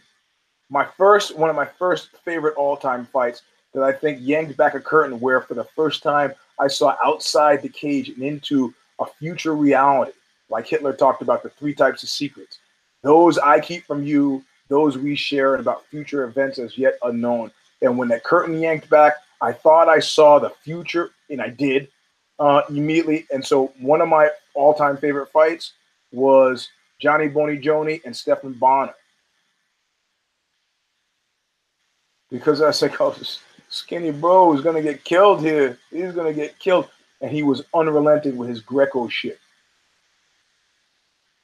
my 0.70 0.84
first 0.96 1.36
one 1.36 1.50
of 1.50 1.56
my 1.56 1.66
first 1.66 2.10
favorite 2.24 2.56
all-time 2.56 3.06
fights 3.06 3.42
that 3.74 3.82
I 3.82 3.92
think 3.92 4.18
yanked 4.20 4.56
back 4.56 4.74
a 4.74 4.80
curtain 4.80 5.20
where 5.20 5.40
for 5.40 5.54
the 5.54 5.64
first 5.76 6.02
time 6.02 6.32
I 6.58 6.68
saw 6.68 6.96
outside 7.04 7.62
the 7.62 7.68
cage 7.68 8.08
and 8.08 8.22
into 8.22 8.74
a 8.98 9.06
future 9.06 9.54
reality. 9.54 10.12
Like 10.48 10.66
Hitler 10.66 10.92
talked 10.92 11.22
about 11.22 11.42
the 11.42 11.50
three 11.50 11.74
types 11.74 12.02
of 12.02 12.08
secrets. 12.08 12.58
Those 13.02 13.38
I 13.38 13.60
keep 13.60 13.84
from 13.84 14.04
you, 14.04 14.42
those 14.68 14.96
we 14.96 15.14
share, 15.14 15.54
and 15.54 15.60
about 15.60 15.86
future 15.86 16.24
events 16.24 16.58
as 16.58 16.78
yet 16.78 16.94
unknown. 17.02 17.50
And 17.82 17.98
when 17.98 18.08
that 18.08 18.24
curtain 18.24 18.58
yanked 18.58 18.88
back, 18.88 19.14
I 19.40 19.52
thought 19.52 19.88
I 19.88 19.98
saw 19.98 20.38
the 20.38 20.50
future, 20.64 21.10
and 21.28 21.42
I 21.42 21.50
did 21.50 21.88
uh, 22.38 22.62
immediately. 22.68 23.26
And 23.30 23.44
so 23.44 23.72
one 23.78 24.00
of 24.00 24.08
my 24.08 24.30
all-time 24.54 24.96
favorite 24.96 25.30
fights 25.30 25.74
was 26.12 26.70
Johnny 27.00 27.28
Boney 27.28 27.58
Joni, 27.58 28.00
and 28.04 28.16
Stephan 28.16 28.54
Bonnar. 28.54 28.94
Because 32.30 32.62
I 32.62 32.70
said, 32.70 32.94
oh, 33.00 33.16
skinny 33.68 34.10
bro 34.10 34.54
is 34.54 34.62
going 34.62 34.76
to 34.76 34.82
get 34.82 35.04
killed 35.04 35.40
here. 35.40 35.78
He's 35.90 36.12
going 36.12 36.32
to 36.32 36.38
get 36.38 36.58
killed. 36.58 36.88
And 37.20 37.30
he 37.30 37.42
was 37.42 37.62
unrelenting 37.74 38.36
with 38.36 38.48
his 38.48 38.60
Greco 38.60 39.08
shit. 39.08 39.38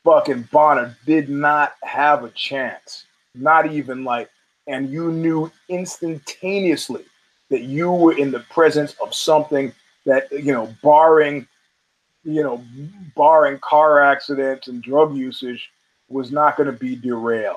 Fucking 0.05 0.49
Bonnar 0.51 0.97
did 1.07 1.29
not 1.29 1.75
have 1.83 2.25
a 2.25 2.31
chance. 2.31 3.07
Not 3.35 3.73
even 3.73 4.05
like, 4.05 4.29
and 4.67 4.91
you 4.91 5.11
knew 5.11 5.51
instantaneously 5.69 7.05
that 7.49 7.63
you 7.63 7.91
were 7.91 8.17
in 8.17 8.31
the 8.31 8.41
presence 8.51 8.95
of 9.01 9.15
something 9.15 9.73
that, 10.05 10.31
you 10.31 10.53
know, 10.53 10.75
barring 10.83 11.47
you 12.25 12.43
know, 12.43 12.63
barring 13.17 13.59
car 13.59 14.01
accidents 14.01 14.69
and 14.69 14.83
drug 14.83 15.17
usage, 15.17 15.71
was 16.09 16.31
not 16.31 16.57
going 16.57 16.67
to 16.67 16.79
be 16.79 16.95
derailed. 16.95 17.57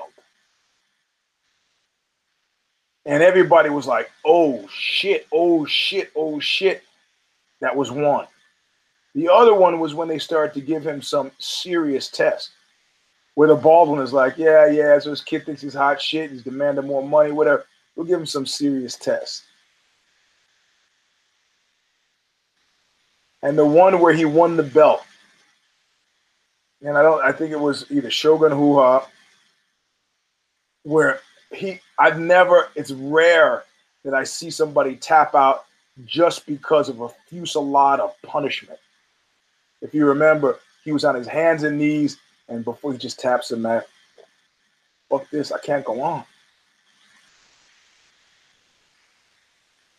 And 3.06 3.22
everybody 3.22 3.70
was 3.70 3.86
like, 3.86 4.10
oh 4.24 4.68
shit, 4.68 5.26
oh 5.32 5.64
shit, 5.64 6.10
oh 6.14 6.38
shit. 6.40 6.82
That 7.60 7.74
was 7.74 7.90
one. 7.90 8.26
The 9.14 9.32
other 9.32 9.54
one 9.54 9.80
was 9.80 9.94
when 9.94 10.08
they 10.08 10.18
started 10.18 10.52
to 10.54 10.60
give 10.60 10.86
him 10.86 11.00
some 11.00 11.30
serious 11.38 12.08
test. 12.08 12.50
Where 13.34 13.48
the 13.48 13.54
Baldwin 13.54 14.00
is 14.00 14.12
like, 14.12 14.36
yeah, 14.36 14.66
yeah, 14.66 14.98
so 14.98 15.10
this 15.10 15.22
kid 15.22 15.46
thinks 15.46 15.62
he's 15.62 15.74
hot 15.74 16.00
shit, 16.00 16.30
he's 16.30 16.42
demanding 16.42 16.86
more 16.86 17.06
money, 17.06 17.32
whatever. 17.32 17.64
We'll 17.94 18.06
give 18.06 18.20
him 18.20 18.26
some 18.26 18.44
serious 18.44 18.96
tests. 18.96 19.44
and 23.46 23.56
the 23.56 23.64
one 23.64 24.00
where 24.00 24.12
he 24.12 24.24
won 24.24 24.56
the 24.56 24.62
belt. 24.64 25.02
And 26.82 26.98
I 26.98 27.02
don't 27.02 27.22
I 27.22 27.30
think 27.30 27.52
it 27.52 27.60
was 27.60 27.86
either 27.90 28.10
Shogun 28.10 28.52
Rua 28.52 29.06
where 30.82 31.20
he 31.52 31.80
I've 31.98 32.18
never 32.18 32.68
it's 32.74 32.90
rare 32.90 33.64
that 34.04 34.14
I 34.14 34.24
see 34.24 34.50
somebody 34.50 34.96
tap 34.96 35.34
out 35.34 35.66
just 36.04 36.46
because 36.46 36.88
of 36.88 37.00
a 37.00 37.08
fusillade 37.28 38.00
of 38.00 38.14
punishment. 38.22 38.78
If 39.80 39.94
you 39.94 40.06
remember, 40.06 40.58
he 40.84 40.92
was 40.92 41.04
on 41.04 41.14
his 41.14 41.26
hands 41.26 41.62
and 41.62 41.78
knees, 41.78 42.18
and 42.48 42.64
before 42.64 42.92
he 42.92 42.98
just 42.98 43.18
taps 43.18 43.50
him, 43.50 43.62
man, 43.62 43.82
fuck 45.08 45.28
this, 45.30 45.52
I 45.52 45.58
can't 45.58 45.84
go 45.84 46.00
on. 46.00 46.24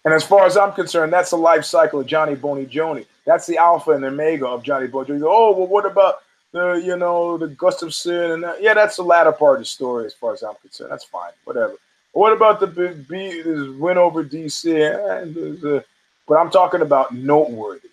And 0.05 0.13
as 0.13 0.23
far 0.23 0.45
as 0.45 0.55
I'm 0.55 0.71
concerned, 0.71 1.11
that's 1.11 1.31
the 1.31 1.37
life 1.37 1.65
cycle 1.65 1.99
of 1.99 2.07
Johnny 2.07 2.33
Boney 2.33 2.65
Joni. 2.65 3.05
That's 3.25 3.45
the 3.45 3.57
alpha 3.57 3.91
and 3.91 4.05
omega 4.05 4.47
of 4.47 4.63
Johnny 4.63 4.87
Boney 4.87 5.09
Joni. 5.09 5.23
Oh, 5.25 5.51
well, 5.51 5.67
what 5.67 5.85
about 5.85 6.21
the, 6.57 6.81
you 6.83 6.97
know, 6.97 7.37
the 7.37 7.47
Gustafsson 7.47 8.33
and 8.33 8.43
that? 8.43 8.61
yeah, 8.61 8.73
that's 8.73 8.97
the 8.97 9.03
latter 9.03 9.31
part 9.31 9.55
of 9.55 9.61
the 9.61 9.65
story 9.65 10.05
as 10.05 10.13
far 10.13 10.33
as 10.33 10.43
I'm 10.43 10.55
concerned. 10.61 10.91
That's 10.91 11.03
fine, 11.03 11.31
whatever. 11.45 11.75
What 12.13 12.33
about 12.33 12.59
the 12.59 12.67
B, 12.67 13.41
this 13.41 13.69
win 13.77 13.97
over 13.97 14.23
DC? 14.23 15.83
But 16.27 16.35
I'm 16.35 16.49
talking 16.49 16.81
about 16.81 17.13
noteworthy, 17.13 17.89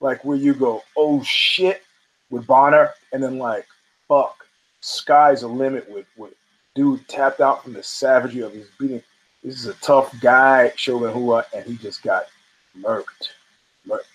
like 0.00 0.24
where 0.24 0.36
you 0.36 0.54
go, 0.54 0.82
oh 0.96 1.22
shit, 1.22 1.82
with 2.30 2.46
Bonnar, 2.46 2.94
and 3.12 3.22
then 3.22 3.38
like, 3.38 3.66
fuck, 4.08 4.44
sky's 4.80 5.42
the 5.42 5.48
limit 5.48 5.88
with 5.90 6.06
with 6.16 6.34
dude 6.74 7.06
tapped 7.08 7.40
out 7.40 7.62
from 7.62 7.72
the 7.72 7.82
savagery 7.82 8.42
of 8.42 8.52
his 8.52 8.68
beating 8.78 9.02
this 9.42 9.54
is 9.54 9.66
a 9.66 9.74
tough 9.74 10.12
guy, 10.20 10.72
Shogun 10.76 11.10
uh, 11.10 11.14
Rua, 11.14 11.44
and 11.54 11.64
he 11.64 11.76
just 11.76 12.02
got 12.02 12.24
murked. 12.78 13.30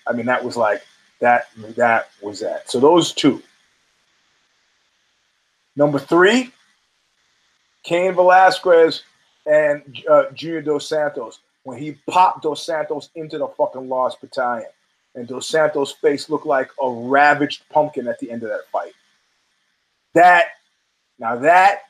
I 0.06 0.14
mean, 0.14 0.26
that 0.26 0.44
was 0.44 0.58
like 0.58 0.84
that. 1.24 1.48
That 1.76 2.10
was 2.22 2.40
that. 2.42 2.70
So 2.70 2.80
those 2.80 3.14
two. 3.14 3.42
Number 5.76 5.98
three, 5.98 6.52
Cain 7.84 8.14
Velasquez 8.14 9.04
and 9.46 9.82
uh, 10.10 10.30
Junior 10.32 10.62
Dos 10.62 10.88
Santos 10.88 11.40
when 11.64 11.78
he 11.78 11.94
popped 12.10 12.44
Dos 12.44 12.66
Santos 12.66 13.10
into 13.16 13.38
the 13.38 13.48
fucking 13.48 13.88
Lost 13.88 14.22
Battalion, 14.22 14.70
and 15.16 15.28
Dos 15.28 15.48
Santos' 15.48 15.94
face 15.94 16.30
looked 16.30 16.46
like 16.46 16.70
a 16.82 16.90
ravaged 16.90 17.64
pumpkin 17.70 18.08
at 18.08 18.20
the 18.20 18.30
end 18.30 18.44
of 18.44 18.50
that 18.50 18.68
fight. 18.72 18.94
That 20.14 20.48
now 21.20 21.38
that 21.38 21.84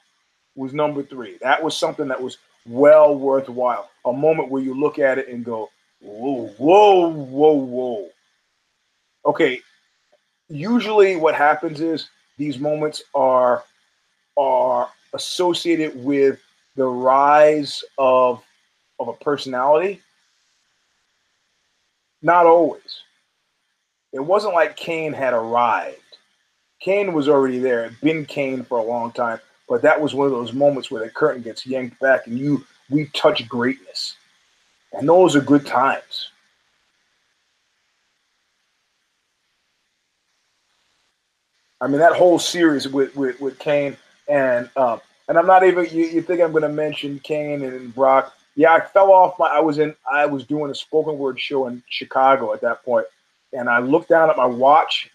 was 0.55 0.73
number 0.73 1.03
three. 1.03 1.37
That 1.41 1.61
was 1.61 1.75
something 1.75 2.07
that 2.07 2.21
was 2.21 2.37
well 2.67 3.17
worthwhile. 3.17 3.89
A 4.05 4.13
moment 4.13 4.49
where 4.49 4.61
you 4.61 4.79
look 4.79 4.99
at 4.99 5.17
it 5.17 5.27
and 5.27 5.43
go, 5.43 5.69
whoa, 6.01 6.47
whoa, 6.57 7.07
whoa, 7.09 7.53
whoa. 7.53 8.09
Okay. 9.25 9.61
Usually 10.49 11.15
what 11.15 11.35
happens 11.35 11.81
is 11.81 12.09
these 12.37 12.59
moments 12.59 13.01
are 13.15 13.63
are 14.37 14.89
associated 15.13 15.95
with 16.03 16.39
the 16.75 16.85
rise 16.85 17.83
of 17.97 18.43
of 18.99 19.07
a 19.07 19.13
personality? 19.13 20.01
Not 22.21 22.45
always. 22.45 23.01
It 24.11 24.19
wasn't 24.19 24.53
like 24.53 24.75
Cain 24.75 25.13
had 25.13 25.33
arrived. 25.33 25.97
Cain 26.79 27.13
was 27.13 27.27
already 27.27 27.59
there, 27.59 27.83
had 27.83 27.99
been 28.01 28.25
Cain 28.25 28.63
for 28.63 28.77
a 28.77 28.83
long 28.83 29.11
time, 29.11 29.39
but 29.67 29.81
that 29.81 29.99
was 29.99 30.13
one 30.13 30.27
of 30.27 30.33
those 30.33 30.53
moments 30.53 30.91
where 30.91 31.03
the 31.03 31.09
curtain 31.09 31.41
gets 31.41 31.65
yanked 31.65 31.99
back 31.99 32.27
and 32.27 32.37
you 32.37 32.63
we 32.89 33.05
touch 33.07 33.47
greatness. 33.47 34.15
And 34.91 35.09
those 35.09 35.35
are 35.35 35.41
good 35.41 35.65
times. 35.65 36.29
I 41.83 41.87
mean, 41.87 41.99
that 41.99 42.15
whole 42.15 42.39
series 42.39 42.87
with 42.87 43.13
with, 43.13 43.41
with 43.41 43.59
Cain 43.59 43.97
and 44.29 44.69
um, 44.77 45.01
and 45.27 45.37
I'm 45.37 45.45
not 45.45 45.65
even 45.65 45.85
you, 45.91 46.05
you 46.05 46.21
think 46.21 46.39
I'm 46.39 46.51
going 46.51 46.63
to 46.63 46.69
mention 46.69 47.19
Cain 47.19 47.61
and 47.61 47.93
Brock. 47.93 48.33
Yeah, 48.55 48.73
I 48.73 48.79
fell 48.79 49.11
off 49.11 49.37
my. 49.37 49.47
I 49.47 49.59
was 49.59 49.79
in. 49.79 49.93
I 50.09 50.25
was 50.25 50.45
doing 50.45 50.71
a 50.71 50.75
spoken 50.75 51.17
word 51.17 51.37
show 51.37 51.67
in 51.67 51.83
Chicago 51.89 52.53
at 52.53 52.61
that 52.61 52.85
point, 52.85 53.05
and 53.51 53.69
I 53.69 53.79
looked 53.79 54.07
down 54.07 54.29
at 54.29 54.37
my 54.37 54.45
watch, 54.45 55.09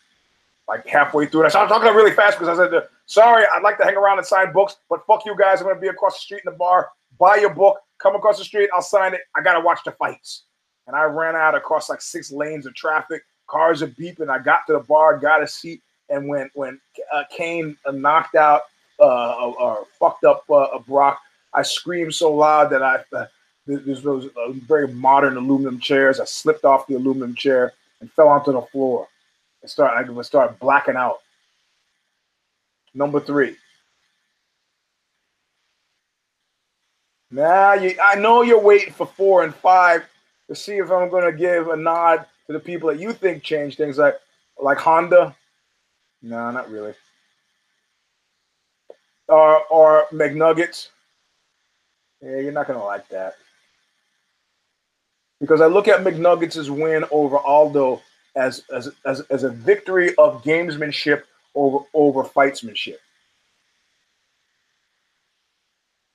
like 0.69 0.87
halfway 0.87 1.25
through, 1.25 1.41
and 1.41 1.47
I 1.47 1.51
started 1.51 1.71
talking 1.73 1.95
really 1.95 2.13
fast 2.13 2.39
because 2.39 2.59
I 2.59 2.69
said, 2.69 2.83
"Sorry, 3.07 3.45
I'd 3.55 3.63
like 3.63 3.79
to 3.79 3.85
hang 3.85 3.97
around 3.97 4.19
and 4.19 4.27
sign 4.27 4.53
books, 4.53 4.77
but 4.91 5.07
fuck 5.07 5.25
you 5.25 5.35
guys. 5.39 5.61
I'm 5.61 5.65
going 5.65 5.77
to 5.77 5.81
be 5.81 5.89
across 5.89 6.17
the 6.17 6.21
street 6.21 6.43
in 6.45 6.53
the 6.53 6.59
bar. 6.59 6.91
Buy 7.19 7.37
your 7.37 7.55
book. 7.55 7.79
Come 7.99 8.15
across 8.15 8.37
the 8.37 8.45
street. 8.45 8.69
I'll 8.75 8.83
sign 8.83 9.15
it. 9.15 9.21
I 9.35 9.43
got 9.43 9.55
to 9.55 9.61
watch 9.61 9.81
the 9.87 9.93
fights." 9.93 10.43
And 10.87 10.95
I 10.95 11.05
ran 11.05 11.35
out 11.35 11.55
across 11.55 11.89
like 11.89 12.03
six 12.03 12.31
lanes 12.31 12.67
of 12.67 12.75
traffic. 12.75 13.23
Cars 13.47 13.83
are 13.83 13.89
beeping. 13.89 14.29
I 14.29 14.39
got 14.39 14.67
to 14.67 14.75
the 14.75 14.81
bar, 14.81 15.19
got 15.19 15.43
a 15.43 15.47
seat, 15.47 15.83
and 16.11 16.29
when 16.29 16.51
when 16.55 16.81
uh, 17.13 17.25
Cain 17.31 17.77
knocked 17.93 18.35
out 18.35 18.63
uh, 19.01 19.51
or 19.51 19.87
fucked 19.99 20.25
up 20.25 20.45
uh, 20.51 20.79
Brock, 20.81 21.21
I 21.55 21.63
screamed 21.63 22.15
so 22.15 22.35
loud 22.35 22.71
that 22.71 22.83
I 22.83 23.05
uh, 23.15 23.27
there's 23.67 24.03
those 24.03 24.31
very 24.67 24.89
modern 24.89 25.37
aluminum 25.37 25.79
chairs. 25.79 26.21
I 26.21 26.25
slipped 26.25 26.65
off 26.65 26.87
the 26.87 26.95
aluminum 26.95 27.35
chair 27.35 27.75
and 28.01 28.11
fell 28.13 28.29
onto 28.29 28.53
the 28.53 28.63
floor. 28.63 29.09
I 29.63 29.67
start 29.67 29.97
I 29.97 30.11
would 30.11 30.27
start 30.27 30.59
blacking 30.59 30.97
out. 30.97 31.19
Number 32.95 33.21
three. 33.21 33.57
Now 37.31 37.75
you, 37.75 37.95
I 38.03 38.15
know 38.15 38.43
you're 38.43 38.61
waiting 38.61 38.93
for 38.93 39.07
four 39.07 39.45
and 39.45 39.55
five 39.55 40.05
to 40.49 40.55
see 40.55 40.79
if 40.79 40.91
I'm 40.91 41.11
going 41.11 41.31
to 41.31 41.39
give 41.39 41.69
a 41.69 41.77
nod 41.77 42.25
to 42.47 42.55
the 42.55 42.61
people 42.61 42.89
that 42.89 42.99
you 42.99 43.13
think 43.13 43.43
change 43.43 43.77
things, 43.77 43.99
like 43.99 44.17
like 44.61 44.85
Ronda. 44.85 45.37
No, 46.23 46.51
not 46.51 46.71
really 46.71 46.95
or 49.29 49.65
or 49.67 50.07
McNuggets. 50.13 50.89
Yeah, 52.21 52.39
you're 52.39 52.53
not 52.53 52.67
gonna 52.67 52.85
like 52.85 53.09
that. 53.09 53.35
Because 55.41 55.61
I 55.61 55.67
look 55.67 55.87
at 55.87 56.01
McNuggets' 56.01 56.69
win 56.69 57.05
over 57.11 57.39
Aldo 57.39 58.03
as 58.35 58.65
as 58.75 58.91
as, 59.05 59.21
as 59.31 59.45
a 59.45 59.51
victory 59.51 60.15
of 60.17 60.43
gamesmanship 60.43 61.23
over 61.55 61.85
over 61.95 62.25
fightsmanship. 62.25 62.97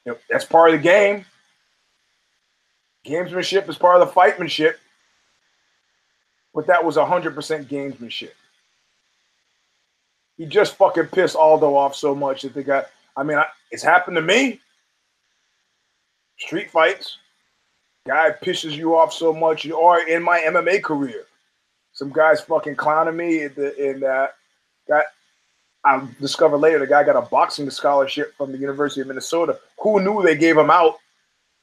Yep, 0.05 0.21
that's 0.29 0.45
part 0.45 0.73
of 0.73 0.77
the 0.77 0.83
game. 0.83 1.25
Gamesmanship 3.05 3.69
is 3.69 3.77
part 3.77 4.01
of 4.01 4.07
the 4.07 4.13
fightmanship. 4.13 4.79
But 6.53 6.67
that 6.67 6.85
was 6.85 6.97
100% 6.97 7.33
gamesmanship. 7.65 8.31
He 10.37 10.45
just 10.45 10.75
fucking 10.75 11.07
pissed 11.07 11.35
Aldo 11.35 11.75
off 11.75 11.95
so 11.95 12.15
much 12.15 12.41
that 12.41 12.53
they 12.53 12.63
got 12.63 12.87
I 13.15 13.23
mean, 13.23 13.37
I, 13.37 13.45
it's 13.71 13.83
happened 13.83 14.15
to 14.15 14.21
me. 14.21 14.59
Street 16.37 16.69
fights, 16.69 17.17
guy 18.07 18.31
pisses 18.43 18.75
you 18.75 18.95
off 18.95 19.13
so 19.13 19.31
much, 19.31 19.69
or 19.69 19.99
in 19.99 20.23
my 20.23 20.39
MMA 20.39 20.83
career, 20.83 21.25
some 21.93 22.11
guys 22.11 22.41
fucking 22.41 22.75
clowning 22.75 23.15
me. 23.15 23.43
In, 23.43 23.53
the, 23.53 23.91
in 23.91 23.99
that, 24.01 24.35
got 24.87 25.05
I 25.85 26.07
discovered 26.19 26.57
later 26.57 26.79
the 26.79 26.87
guy 26.87 27.03
got 27.03 27.15
a 27.15 27.21
boxing 27.21 27.69
scholarship 27.69 28.33
from 28.35 28.51
the 28.51 28.57
University 28.57 29.01
of 29.01 29.07
Minnesota. 29.07 29.59
Who 29.79 30.01
knew 30.01 30.23
they 30.23 30.37
gave 30.37 30.57
him 30.57 30.71
out? 30.71 30.95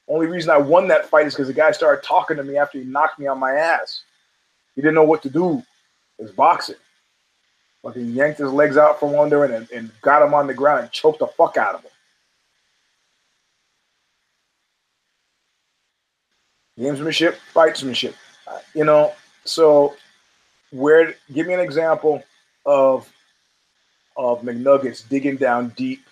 Only 0.07 0.27
reason 0.27 0.51
I 0.51 0.57
won 0.57 0.87
that 0.87 1.09
fight 1.09 1.27
is 1.27 1.33
because 1.33 1.47
the 1.47 1.53
guy 1.53 1.71
started 1.71 2.03
talking 2.03 2.37
to 2.37 2.43
me 2.43 2.57
after 2.57 2.79
he 2.79 2.85
knocked 2.85 3.19
me 3.19 3.27
on 3.27 3.39
my 3.39 3.53
ass. 3.53 4.03
He 4.75 4.81
didn't 4.81 4.95
know 4.95 5.03
what 5.03 5.21
to 5.23 5.29
do. 5.29 5.63
It 6.17 6.23
was 6.23 6.31
boxing. 6.31 6.75
Fucking 7.83 8.11
yanked 8.11 8.39
his 8.39 8.51
legs 8.51 8.77
out 8.77 8.99
from 8.99 9.15
under 9.15 9.43
and, 9.43 9.69
and 9.71 9.91
got 10.01 10.21
him 10.21 10.33
on 10.33 10.47
the 10.47 10.53
ground 10.53 10.81
and 10.81 10.91
choked 10.91 11.19
the 11.19 11.27
fuck 11.27 11.57
out 11.57 11.75
of 11.75 11.81
him. 11.81 11.91
Gamesmanship, 16.79 17.35
fightsmanship. 17.53 18.13
Uh, 18.47 18.59
you 18.73 18.83
know, 18.83 19.13
so 19.45 19.95
where 20.71 21.15
give 21.33 21.47
me 21.47 21.53
an 21.53 21.59
example 21.59 22.23
of 22.65 23.11
of 24.15 24.41
McNuggets 24.41 25.07
digging 25.07 25.37
down 25.37 25.69
deep 25.69 26.03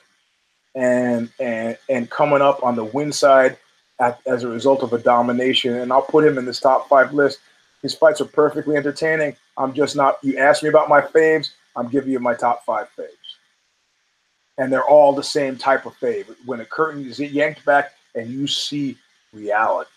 and 0.76 1.30
and 1.40 1.78
and 1.90 2.10
coming 2.10 2.42
up 2.42 2.64
on 2.64 2.76
the 2.76 2.84
win 2.84 3.12
side 3.12 3.58
at, 4.00 4.20
as 4.26 4.44
a 4.44 4.48
result 4.48 4.84
of 4.84 4.94
a 4.94 4.98
domination. 4.98 5.76
And 5.76 5.92
I'll 5.92 6.02
put 6.02 6.26
him 6.26 6.38
in 6.38 6.46
this 6.46 6.60
top 6.60 6.88
five 6.88 7.14
list. 7.14 7.40
His 7.82 7.94
fights 7.94 8.22
are 8.22 8.26
perfectly 8.26 8.76
entertaining. 8.76 9.36
I'm 9.58 9.74
just 9.74 9.96
not. 9.96 10.18
You 10.24 10.38
asked 10.38 10.64
me 10.64 10.70
about 10.70 10.90
my 10.90 11.02
faves. 11.02 11.52
I'm 11.76 11.90
giving 11.90 12.12
you 12.12 12.20
my 12.20 12.34
top 12.34 12.66
five 12.66 12.88
faves. 12.98 13.08
And 14.58 14.72
they're 14.72 14.84
all 14.84 15.14
the 15.14 15.24
same 15.24 15.58
type 15.58 15.86
of 15.86 15.98
fave. 16.00 16.36
When 16.46 16.60
a 16.60 16.66
curtain 16.66 17.06
is 17.06 17.20
yanked 17.20 17.64
back 17.66 17.94
and 18.16 18.30
you 18.30 18.48
see 18.48 18.98
reality. 19.34 19.90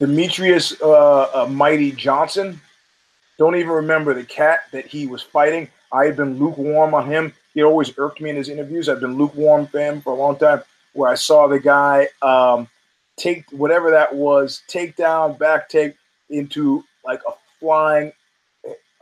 Demetrious 0.00 0.80
uh, 0.82 1.42
uh, 1.42 1.46
Mighty 1.46 1.92
Johnson. 1.92 2.60
Don't 3.38 3.56
even 3.56 3.70
remember 3.70 4.14
the 4.14 4.24
cat 4.24 4.60
that 4.72 4.86
he 4.86 5.06
was 5.06 5.22
fighting. 5.22 5.68
I 5.92 6.04
had 6.04 6.16
been 6.16 6.38
lukewarm 6.38 6.94
on 6.94 7.06
him. 7.06 7.32
He 7.54 7.62
always 7.62 7.92
irked 7.98 8.20
me 8.20 8.30
in 8.30 8.36
his 8.36 8.48
interviews. 8.48 8.88
I've 8.88 9.00
been 9.00 9.16
lukewarm 9.16 9.66
fan 9.66 10.00
for 10.00 10.12
a 10.12 10.16
long 10.16 10.36
time. 10.36 10.62
Where 10.92 11.10
I 11.10 11.14
saw 11.14 11.46
the 11.46 11.60
guy 11.60 12.08
um, 12.22 12.68
take 13.16 13.48
whatever 13.50 13.90
that 13.90 14.14
was, 14.14 14.62
take 14.66 14.96
down, 14.96 15.36
back 15.36 15.68
take 15.68 15.96
into 16.30 16.84
like 17.06 17.20
a 17.26 17.32
flying 17.60 18.12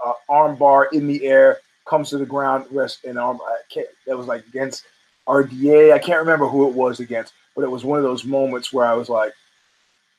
uh, 0.05 0.13
armbar 0.29 0.87
in 0.93 1.07
the 1.07 1.25
air, 1.27 1.59
comes 1.87 2.11
to 2.11 2.19
the 2.19 2.27
ground, 2.27 2.67
rest 2.71 3.05
in 3.05 3.19
arm. 3.19 3.41
I 3.45 3.57
can't, 3.71 3.87
that 4.07 4.17
was 4.17 4.27
like 4.27 4.47
against 4.47 4.85
RDA. 5.29 5.93
I 5.93 5.99
can't 5.99 6.21
remember 6.21 6.47
who 6.47 6.69
it 6.69 6.75
was 6.75 7.01
against, 7.01 7.33
but 7.55 7.63
it 7.63 7.71
was 7.71 7.85
one 7.85 7.99
of 7.99 8.05
those 8.05 8.25
moments 8.25 8.73
where 8.73 8.87
I 8.87 8.95
was 8.95 9.09
like, 9.09 9.33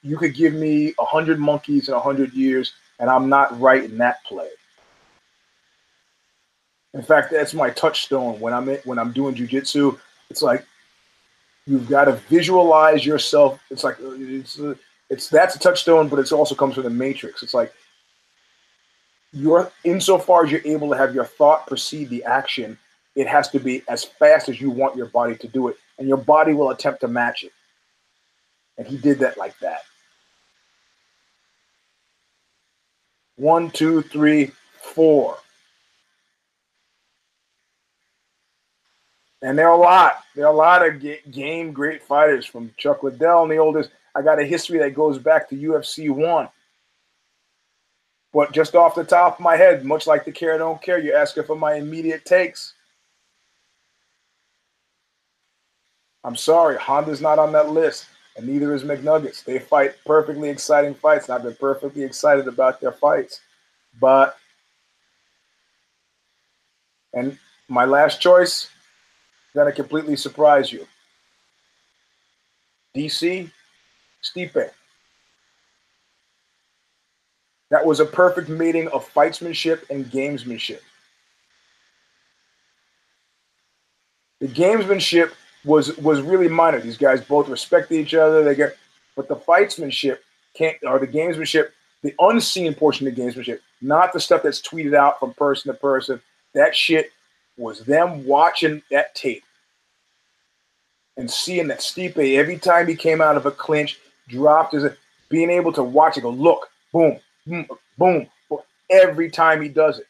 you 0.04 0.18
could 0.18 0.36
give 0.36 0.54
me 0.54 0.94
a 1.00 1.06
hundred 1.06 1.40
monkeys 1.40 1.88
in 1.90 1.96
a 1.96 2.00
hundred 2.00 2.34
years, 2.34 2.74
and 3.00 3.10
I'm 3.10 3.28
not 3.28 3.60
right 3.60 3.84
in 3.84 3.98
that 3.98 4.24
play. 4.24 4.50
In 6.94 7.02
fact, 7.02 7.32
that's 7.32 7.54
my 7.54 7.72
touchstone 7.72 8.40
when 8.40 8.54
I'm 8.54 8.70
in, 8.70 8.78
when 8.86 9.00
I'm 9.00 9.12
doing 9.12 9.36
jujitsu. 9.36 10.00
It's 10.30 10.42
like 10.42 10.66
you've 11.66 11.90
got 11.90 12.06
to 12.06 12.14
visualize 12.30 13.06
yourself. 13.06 13.60
It's 13.70 13.84
like 13.84 13.98
it's 14.00 14.60
it's 15.10 15.30
that's 15.30 15.56
a 15.56 15.60
touchstone, 15.60 16.08
but 16.08 16.20
it 16.20 16.32
also 16.32 16.56
comes 16.56 16.76
from 16.76 16.84
the 16.84 16.89
matrix. 16.89 17.43
It's 17.43 17.53
like 17.53 17.74
you're 19.32 19.72
insofar 19.84 20.45
as 20.45 20.51
you're 20.51 20.66
able 20.66 20.89
to 20.89 20.97
have 20.97 21.14
your 21.14 21.26
thought 21.26 21.68
precede 21.68 22.10
the 22.10 22.24
action, 22.24 22.78
it 23.16 23.28
has 23.28 23.49
to 23.49 23.60
be 23.60 23.84
as 23.88 24.03
fast 24.03 24.49
as 24.49 24.60
you 24.60 24.70
want 24.70 24.95
your 24.95 25.08
body 25.08 25.36
to 25.36 25.47
do 25.47 25.68
it, 25.68 25.78
and 25.99 26.08
your 26.08 26.18
body 26.18 26.53
will 26.53 26.72
attempt 26.72 27.01
to 27.01 27.08
match 27.08 27.43
it. 27.43 27.51
And 28.78 28.88
he 28.88 28.97
did 28.97 29.20
that 29.20 29.38
like 29.38 29.58
that. 29.60 29.82
One, 33.38 33.70
two, 33.70 34.01
three, 34.01 34.51
four. 34.82 35.38
And 39.42 39.58
there 39.58 39.70
are 39.70 39.76
a 39.76 39.82
lot. 39.82 40.24
There 40.36 40.46
are 40.46 40.54
a 40.54 40.56
lot 40.56 40.88
of 40.88 41.04
game 41.32 41.72
great 41.72 42.02
fighters 42.02 42.46
from 42.46 42.72
Chuck 42.78 43.04
Liddell 43.04 43.44
and 43.44 43.52
the 43.52 43.58
oldest 43.58 43.90
I 44.16 44.22
got 44.22 44.40
a 44.40 44.46
history 44.46 44.80
that 44.80 44.96
goes 44.96 45.18
back 45.20 45.50
to 45.50 45.56
UFC 45.56 46.10
one. 46.10 46.48
But 48.34 48.54
just 48.54 48.76
off 48.76 48.96
the 48.96 49.04
top 49.04 49.36
of 49.36 49.44
my 49.44 49.58
head, 49.58 49.86
much 49.86 50.08
like 50.08 50.26
the 50.26 50.32
care 50.32 50.58
don't 50.58 50.82
care, 50.82 51.00
you're 51.00 51.18
asking 51.18 51.44
for 51.44 51.56
my 51.56 51.76
immediate 51.76 52.26
takes. 52.26 52.74
I'm 56.24 56.36
sorry, 56.36 56.78
Ronda's 56.88 57.22
not 57.22 57.40
on 57.40 57.52
that 57.52 57.70
list, 57.70 58.08
and 58.36 58.48
neither 58.48 58.74
is 58.74 58.84
McNuggets. 58.84 59.44
They 59.44 59.60
fight 59.60 59.96
perfectly 60.06 60.50
exciting 60.50 60.96
fights, 60.96 61.30
and 61.30 61.36
I've 61.36 61.44
been 61.44 61.56
perfectly 61.56 62.04
excited 62.04 62.48
about 62.48 62.82
their 62.82 62.92
fights. 62.94 63.42
But, 64.00 64.36
and 67.14 67.38
my 67.70 67.86
last 67.86 68.22
choice, 68.22 68.70
gonna 69.56 69.72
completely 69.72 70.16
surprise 70.18 70.72
you. 70.72 70.86
DC, 72.95 73.49
Stipe. 74.24 74.70
That 77.72 77.86
was 77.86 77.99
a 77.99 78.06
perfect 78.06 78.49
meeting 78.49 78.88
of 78.89 79.12
fightsmanship 79.12 79.89
and 79.89 80.06
gamesmanship. 80.06 80.82
The 84.39 84.47
gamesmanship 84.47 85.32
was 85.64 85.97
was 85.97 86.22
really 86.22 86.47
minor. 86.47 86.80
These 86.80 86.97
guys 86.97 87.22
both 87.22 87.47
respected 87.49 87.95
each 87.95 88.14
other. 88.14 88.43
They 88.43 88.56
get, 88.56 88.78
but 89.16 89.28
the 89.28 89.36
fightsmanship 89.36 90.20
can't 90.53 90.78
or 90.84 90.99
the 90.99 91.08
gamesmanship, 91.08 91.70
the 92.03 92.14
unseen 92.20 92.74
portion 92.76 93.08
of 93.08 93.16
the 93.16 93.22
gamesmanship, 93.22 93.60
not 93.82 94.14
the 94.14 94.20
stuff 94.20 94.43
that's 94.43 94.62
tweeted 94.62 94.93
out 94.93 95.20
from 95.20 95.34
person 95.34 95.74
to 95.74 95.80
person. 95.80 96.22
That 96.53 96.76
shit 96.76 97.12
was 97.58 97.80
them 97.82 98.26
watching 98.26 98.82
that 98.91 99.16
tape 99.16 99.45
and 101.18 101.30
seeing 101.30 101.68
that 101.68 101.80
Stipe 101.80 102.36
every 102.36 102.57
time 102.57 102.88
he 102.88 102.95
came 102.95 103.22
out 103.22 103.38
of 103.38 103.45
a 103.45 103.51
clinch, 103.51 103.99
dropped 104.28 104.74
his 104.74 104.86
being 105.30 105.49
able 105.49 105.74
to 105.74 105.84
watch 105.84 106.18
it 106.18 106.22
go 106.22 106.30
look, 106.30 106.70
boom, 106.91 107.20
hmm, 107.47 107.61
boom, 107.97 108.28
boom, 108.49 108.59
every 108.89 109.30
time 109.30 109.61
he 109.61 109.70
does 109.70 109.99
it. 109.99 110.07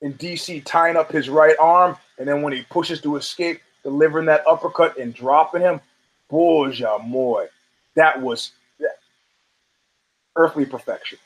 In 0.00 0.14
DC, 0.14 0.64
tying 0.64 0.96
up 0.96 1.10
his 1.10 1.28
right 1.28 1.56
arm, 1.58 1.96
and 2.18 2.28
then 2.28 2.42
when 2.42 2.52
he 2.52 2.62
pushes 2.62 3.00
to 3.02 3.16
escape, 3.16 3.60
delivering 3.82 4.26
that 4.26 4.46
uppercut 4.46 4.98
and 4.98 5.14
dropping 5.14 5.60
him, 5.60 5.80
boja 6.30 7.04
moi, 7.06 7.46
that 7.94 8.20
was 8.20 8.52
earthly 10.36 10.66
perfection. 10.66 11.18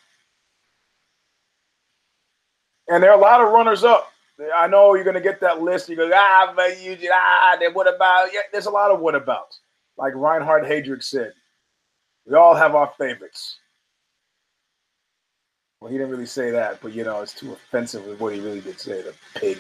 And 2.89 3.03
there 3.03 3.11
are 3.11 3.18
a 3.18 3.20
lot 3.20 3.41
of 3.41 3.53
runners 3.53 3.84
up. 3.84 4.12
I 4.57 4.68
know 4.68 4.95
you're 4.95 5.05
to 5.12 5.20
get 5.20 5.41
that 5.41 5.62
list. 5.62 5.89
You 5.89 5.97
go, 5.97 6.11
ah, 6.14 6.53
but 6.55 6.80
you, 6.80 6.97
ah, 7.12 7.57
then 7.59 7.74
what 7.74 7.93
about? 7.93 8.28
Yeah, 8.32 8.41
there's 8.53 8.66
a 8.66 8.70
lot 8.70 8.91
of 8.91 9.01
what 9.01 9.14
abouts. 9.14 9.61
Like 9.97 10.14
Reinhard 10.14 10.64
Heydrich 10.64 11.03
said, 11.03 11.32
we 12.26 12.34
all 12.34 12.55
have 12.55 12.74
our 12.74 12.93
favorites. 12.99 13.59
Well, 15.80 15.91
he 15.91 15.99
didn't 15.99 16.11
really 16.11 16.26
say 16.26 16.51
that, 16.51 16.80
but 16.80 16.93
you 16.93 17.05
know, 17.05 17.20
it's 17.20 17.34
too 17.34 17.53
offensive 17.53 18.05
with 18.05 18.20
what 18.20 18.34
he 18.34 18.41
really 18.41 18.61
did 18.61 18.80
say, 18.80 19.03
the 19.03 19.14
pig. 19.34 19.59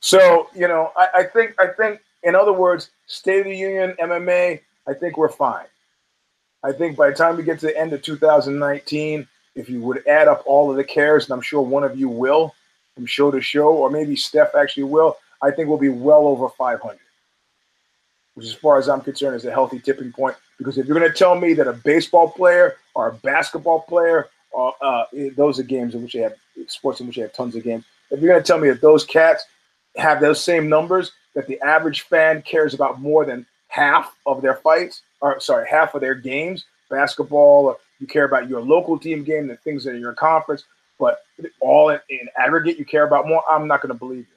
So, 0.00 0.48
you 0.54 0.68
know, 0.68 0.92
I, 0.96 1.08
I 1.14 1.22
think 1.24 1.54
I 1.58 1.68
think 1.68 2.00
in 2.22 2.34
other 2.34 2.52
words, 2.52 2.90
State 3.06 3.40
of 3.40 3.44
the 3.46 3.56
Union, 3.56 3.94
MMA, 4.00 4.60
I 4.86 4.94
think 4.94 5.16
we're 5.16 5.28
fine. 5.28 5.66
I 6.62 6.72
think 6.72 6.96
by 6.96 7.10
the 7.10 7.16
time 7.16 7.36
we 7.36 7.42
get 7.42 7.60
to 7.60 7.66
the 7.66 7.78
end 7.78 7.92
of 7.92 8.02
2019, 8.02 9.26
if 9.54 9.68
you 9.68 9.80
would 9.82 10.06
add 10.06 10.28
up 10.28 10.42
all 10.46 10.70
of 10.70 10.76
the 10.76 10.84
cares, 10.84 11.24
and 11.24 11.32
I'm 11.32 11.40
sure 11.40 11.62
one 11.62 11.84
of 11.84 11.98
you 11.98 12.08
will 12.08 12.54
from 12.94 13.06
show 13.06 13.30
to 13.30 13.40
show, 13.40 13.68
or 13.74 13.90
maybe 13.90 14.16
Steph 14.16 14.54
actually 14.54 14.84
will, 14.84 15.16
I 15.42 15.50
think 15.50 15.68
we'll 15.68 15.78
be 15.78 15.88
well 15.88 16.26
over 16.26 16.48
500, 16.48 16.98
which, 18.34 18.46
as 18.46 18.52
far 18.52 18.78
as 18.78 18.88
I'm 18.88 19.00
concerned, 19.00 19.36
is 19.36 19.44
a 19.44 19.50
healthy 19.50 19.80
tipping 19.80 20.12
point. 20.12 20.36
Because 20.58 20.78
if 20.78 20.86
you're 20.86 20.98
going 20.98 21.10
to 21.10 21.16
tell 21.16 21.34
me 21.34 21.54
that 21.54 21.66
a 21.66 21.72
baseball 21.72 22.30
player 22.30 22.76
or 22.94 23.08
a 23.08 23.12
basketball 23.12 23.80
player, 23.80 24.28
or 24.52 24.74
uh, 24.80 25.04
those 25.36 25.58
are 25.58 25.64
games 25.64 25.94
in 25.94 26.02
which 26.02 26.12
they 26.12 26.20
have 26.20 26.34
sports 26.68 27.00
in 27.00 27.06
which 27.06 27.16
they 27.16 27.22
have 27.22 27.32
tons 27.32 27.56
of 27.56 27.64
games. 27.64 27.84
If 28.10 28.20
you're 28.20 28.30
going 28.30 28.42
to 28.42 28.46
tell 28.46 28.58
me 28.58 28.68
that 28.68 28.80
those 28.80 29.04
cats 29.04 29.44
have 29.96 30.20
those 30.20 30.42
same 30.42 30.68
numbers, 30.68 31.12
that 31.34 31.48
the 31.48 31.60
average 31.60 32.02
fan 32.02 32.42
cares 32.42 32.74
about 32.74 33.00
more 33.00 33.24
than 33.24 33.44
half 33.68 34.14
of 34.24 34.40
their 34.40 34.54
fights, 34.54 35.02
or 35.20 35.40
sorry, 35.40 35.66
half 35.68 35.94
of 35.94 36.00
their 36.00 36.14
games, 36.14 36.64
basketball, 36.88 37.76
you 38.04 38.08
care 38.08 38.24
about 38.24 38.50
your 38.50 38.60
local 38.60 38.98
team 38.98 39.24
game, 39.24 39.46
the 39.46 39.56
things 39.56 39.82
that 39.82 39.92
are 39.92 39.94
in 39.94 40.00
your 40.00 40.12
conference, 40.12 40.64
but 40.98 41.20
all 41.60 41.88
in, 41.88 41.98
in 42.10 42.28
aggregate, 42.36 42.78
you 42.78 42.84
care 42.84 43.06
about 43.06 43.26
more. 43.26 43.42
I'm 43.50 43.66
not 43.66 43.80
going 43.80 43.92
to 43.92 43.98
believe 43.98 44.18
you. 44.18 44.36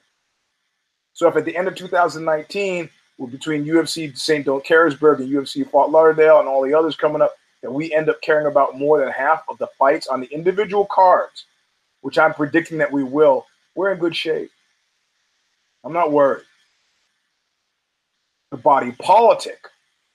So 1.12 1.28
if 1.28 1.36
at 1.36 1.44
the 1.44 1.54
end 1.54 1.68
of 1.68 1.74
2019, 1.74 2.88
well, 3.18 3.28
between 3.28 3.66
UFC 3.66 4.16
St. 4.16 4.46
Caresburg 4.46 5.18
and 5.18 5.28
UFC 5.28 5.68
Fort 5.68 5.90
Lauderdale 5.90 6.40
and 6.40 6.48
all 6.48 6.62
the 6.62 6.72
others 6.72 6.96
coming 6.96 7.20
up, 7.20 7.34
that 7.62 7.70
we 7.70 7.92
end 7.92 8.08
up 8.08 8.22
caring 8.22 8.46
about 8.46 8.78
more 8.78 8.98
than 9.00 9.10
half 9.10 9.42
of 9.50 9.58
the 9.58 9.66
fights 9.78 10.06
on 10.06 10.20
the 10.20 10.28
individual 10.32 10.86
cards, 10.86 11.44
which 12.00 12.18
I'm 12.18 12.32
predicting 12.32 12.78
that 12.78 12.90
we 12.90 13.02
will, 13.02 13.44
we're 13.74 13.92
in 13.92 13.98
good 13.98 14.16
shape. 14.16 14.50
I'm 15.84 15.92
not 15.92 16.10
worried. 16.10 16.44
The 18.50 18.56
body 18.56 18.92
politic, 18.92 19.58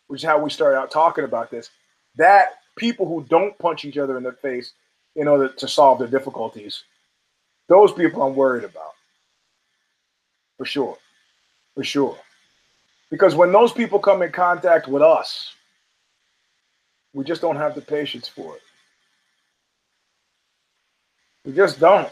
which 0.07 0.21
is 0.21 0.25
how 0.25 0.39
we 0.39 0.49
started 0.49 0.79
out 0.79 0.89
talking 0.89 1.25
about 1.25 1.51
this, 1.51 1.69
that 2.15 2.62
people 2.75 3.07
who 3.07 3.25
don't 3.29 3.57
punch 3.59 3.85
each 3.85 3.97
other 3.97 4.17
in 4.17 4.23
the 4.23 4.31
face 4.31 4.73
in 5.15 5.27
order 5.27 5.47
to 5.47 5.67
solve 5.67 5.99
their 5.99 6.07
difficulties, 6.07 6.83
those 7.67 7.93
people 7.93 8.23
I'm 8.23 8.35
worried 8.35 8.63
about. 8.63 8.93
For 10.57 10.65
sure. 10.65 10.97
For 11.75 11.83
sure. 11.83 12.17
Because 13.09 13.35
when 13.35 13.51
those 13.51 13.71
people 13.71 13.99
come 13.99 14.21
in 14.21 14.31
contact 14.31 14.87
with 14.87 15.01
us, 15.01 15.53
we 17.13 17.23
just 17.23 17.41
don't 17.41 17.55
have 17.55 17.75
the 17.75 17.81
patience 17.81 18.27
for 18.27 18.55
it. 18.55 18.61
We 21.45 21.53
just 21.53 21.79
don't. 21.79 22.09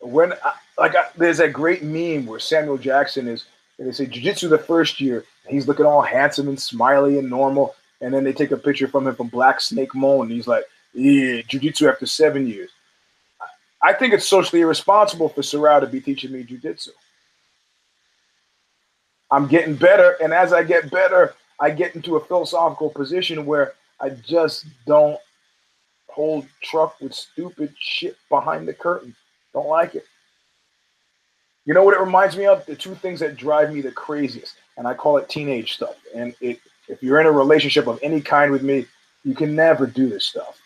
When, 0.00 0.32
like, 0.76 0.94
I, 0.94 1.06
there's 1.16 1.40
a 1.40 1.48
great 1.48 1.82
meme 1.82 2.26
where 2.26 2.38
Samuel 2.38 2.78
Jackson 2.78 3.26
is, 3.26 3.46
and 3.78 3.88
they 3.88 3.92
say 3.92 4.06
jiu-jitsu 4.06 4.48
the 4.48 4.58
first 4.58 5.00
year, 5.00 5.24
he's 5.48 5.66
looking 5.66 5.86
all 5.86 6.02
handsome 6.02 6.48
and 6.48 6.60
smiley 6.60 7.18
and 7.18 7.28
normal, 7.28 7.74
and 8.00 8.12
then 8.12 8.24
they 8.24 8.32
take 8.32 8.50
a 8.50 8.56
picture 8.56 8.88
from 8.88 9.06
him 9.06 9.14
from 9.14 9.28
Black 9.28 9.60
Snake 9.60 9.94
Moan, 9.94 10.28
he's 10.28 10.46
like, 10.46 10.64
yeah, 10.94 11.42
jiu-jitsu 11.42 11.88
after 11.88 12.06
seven 12.06 12.46
years. 12.46 12.70
I 13.82 13.92
think 13.92 14.12
it's 14.12 14.28
socially 14.28 14.62
irresponsible 14.62 15.28
for 15.28 15.42
Serrao 15.42 15.80
to 15.80 15.86
be 15.86 16.00
teaching 16.00 16.32
me 16.32 16.42
jiu-jitsu. 16.42 16.90
I'm 19.30 19.46
getting 19.46 19.76
better. 19.76 20.16
And 20.22 20.32
as 20.32 20.52
I 20.52 20.62
get 20.62 20.90
better, 20.90 21.34
I 21.60 21.70
get 21.70 21.94
into 21.94 22.16
a 22.16 22.24
philosophical 22.24 22.90
position 22.90 23.44
where 23.46 23.74
I 24.00 24.10
just 24.10 24.66
don't 24.86 25.18
hold 26.08 26.46
truck 26.62 27.00
with 27.00 27.14
stupid 27.14 27.74
shit 27.78 28.16
behind 28.28 28.66
the 28.66 28.74
curtain. 28.74 29.14
Don't 29.52 29.68
like 29.68 29.94
it. 29.94 30.04
You 31.64 31.74
know 31.74 31.84
what 31.84 31.94
it 31.94 32.00
reminds 32.00 32.36
me 32.36 32.46
of? 32.46 32.64
The 32.64 32.74
two 32.74 32.94
things 32.94 33.20
that 33.20 33.36
drive 33.36 33.72
me 33.74 33.82
the 33.82 33.92
craziest, 33.92 34.54
and 34.78 34.88
I 34.88 34.94
call 34.94 35.18
it 35.18 35.28
teenage 35.28 35.74
stuff. 35.74 35.96
And 36.14 36.34
it, 36.40 36.60
if 36.88 37.02
you're 37.02 37.20
in 37.20 37.26
a 37.26 37.32
relationship 37.32 37.86
of 37.86 37.98
any 38.02 38.20
kind 38.20 38.50
with 38.50 38.62
me, 38.62 38.86
you 39.24 39.34
can 39.34 39.54
never 39.54 39.86
do 39.86 40.08
this 40.08 40.24
stuff. 40.24 40.60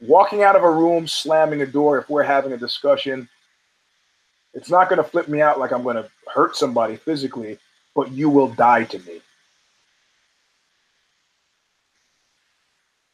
Walking 0.00 0.42
out 0.42 0.56
of 0.56 0.62
a 0.62 0.70
room, 0.70 1.06
slamming 1.06 1.62
a 1.62 1.66
door 1.66 1.98
if 1.98 2.10
we're 2.10 2.22
having 2.22 2.52
a 2.52 2.56
discussion, 2.56 3.28
it's 4.52 4.70
not 4.70 4.88
going 4.88 5.02
to 5.02 5.08
flip 5.08 5.28
me 5.28 5.40
out 5.40 5.58
like 5.58 5.72
I'm 5.72 5.82
going 5.82 5.96
to 5.96 6.08
hurt 6.32 6.56
somebody 6.56 6.96
physically, 6.96 7.58
but 7.94 8.12
you 8.12 8.28
will 8.28 8.48
die 8.48 8.84
to 8.84 8.98
me. 9.00 9.20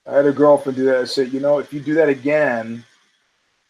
I 0.07 0.17
had 0.17 0.27
a 0.27 0.33
girlfriend 0.33 0.77
do 0.77 0.85
that. 0.87 0.97
I 0.97 1.05
said, 1.05 1.33
you 1.33 1.41
know, 1.41 1.59
if 1.59 1.73
you 1.73 1.81
do 1.81 1.95
that 1.95 2.09
again, 2.09 2.85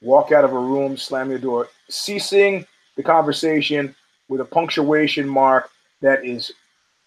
walk 0.01 0.33
out 0.33 0.45
of 0.45 0.53
a 0.53 0.59
room, 0.59 0.97
slam 0.97 1.29
the 1.29 1.39
door, 1.39 1.69
ceasing 1.89 2.67
the 2.97 3.03
conversation 3.03 3.95
with 4.29 4.41
a 4.41 4.45
punctuation 4.45 5.29
mark 5.29 5.71
that 6.01 6.25
is 6.25 6.53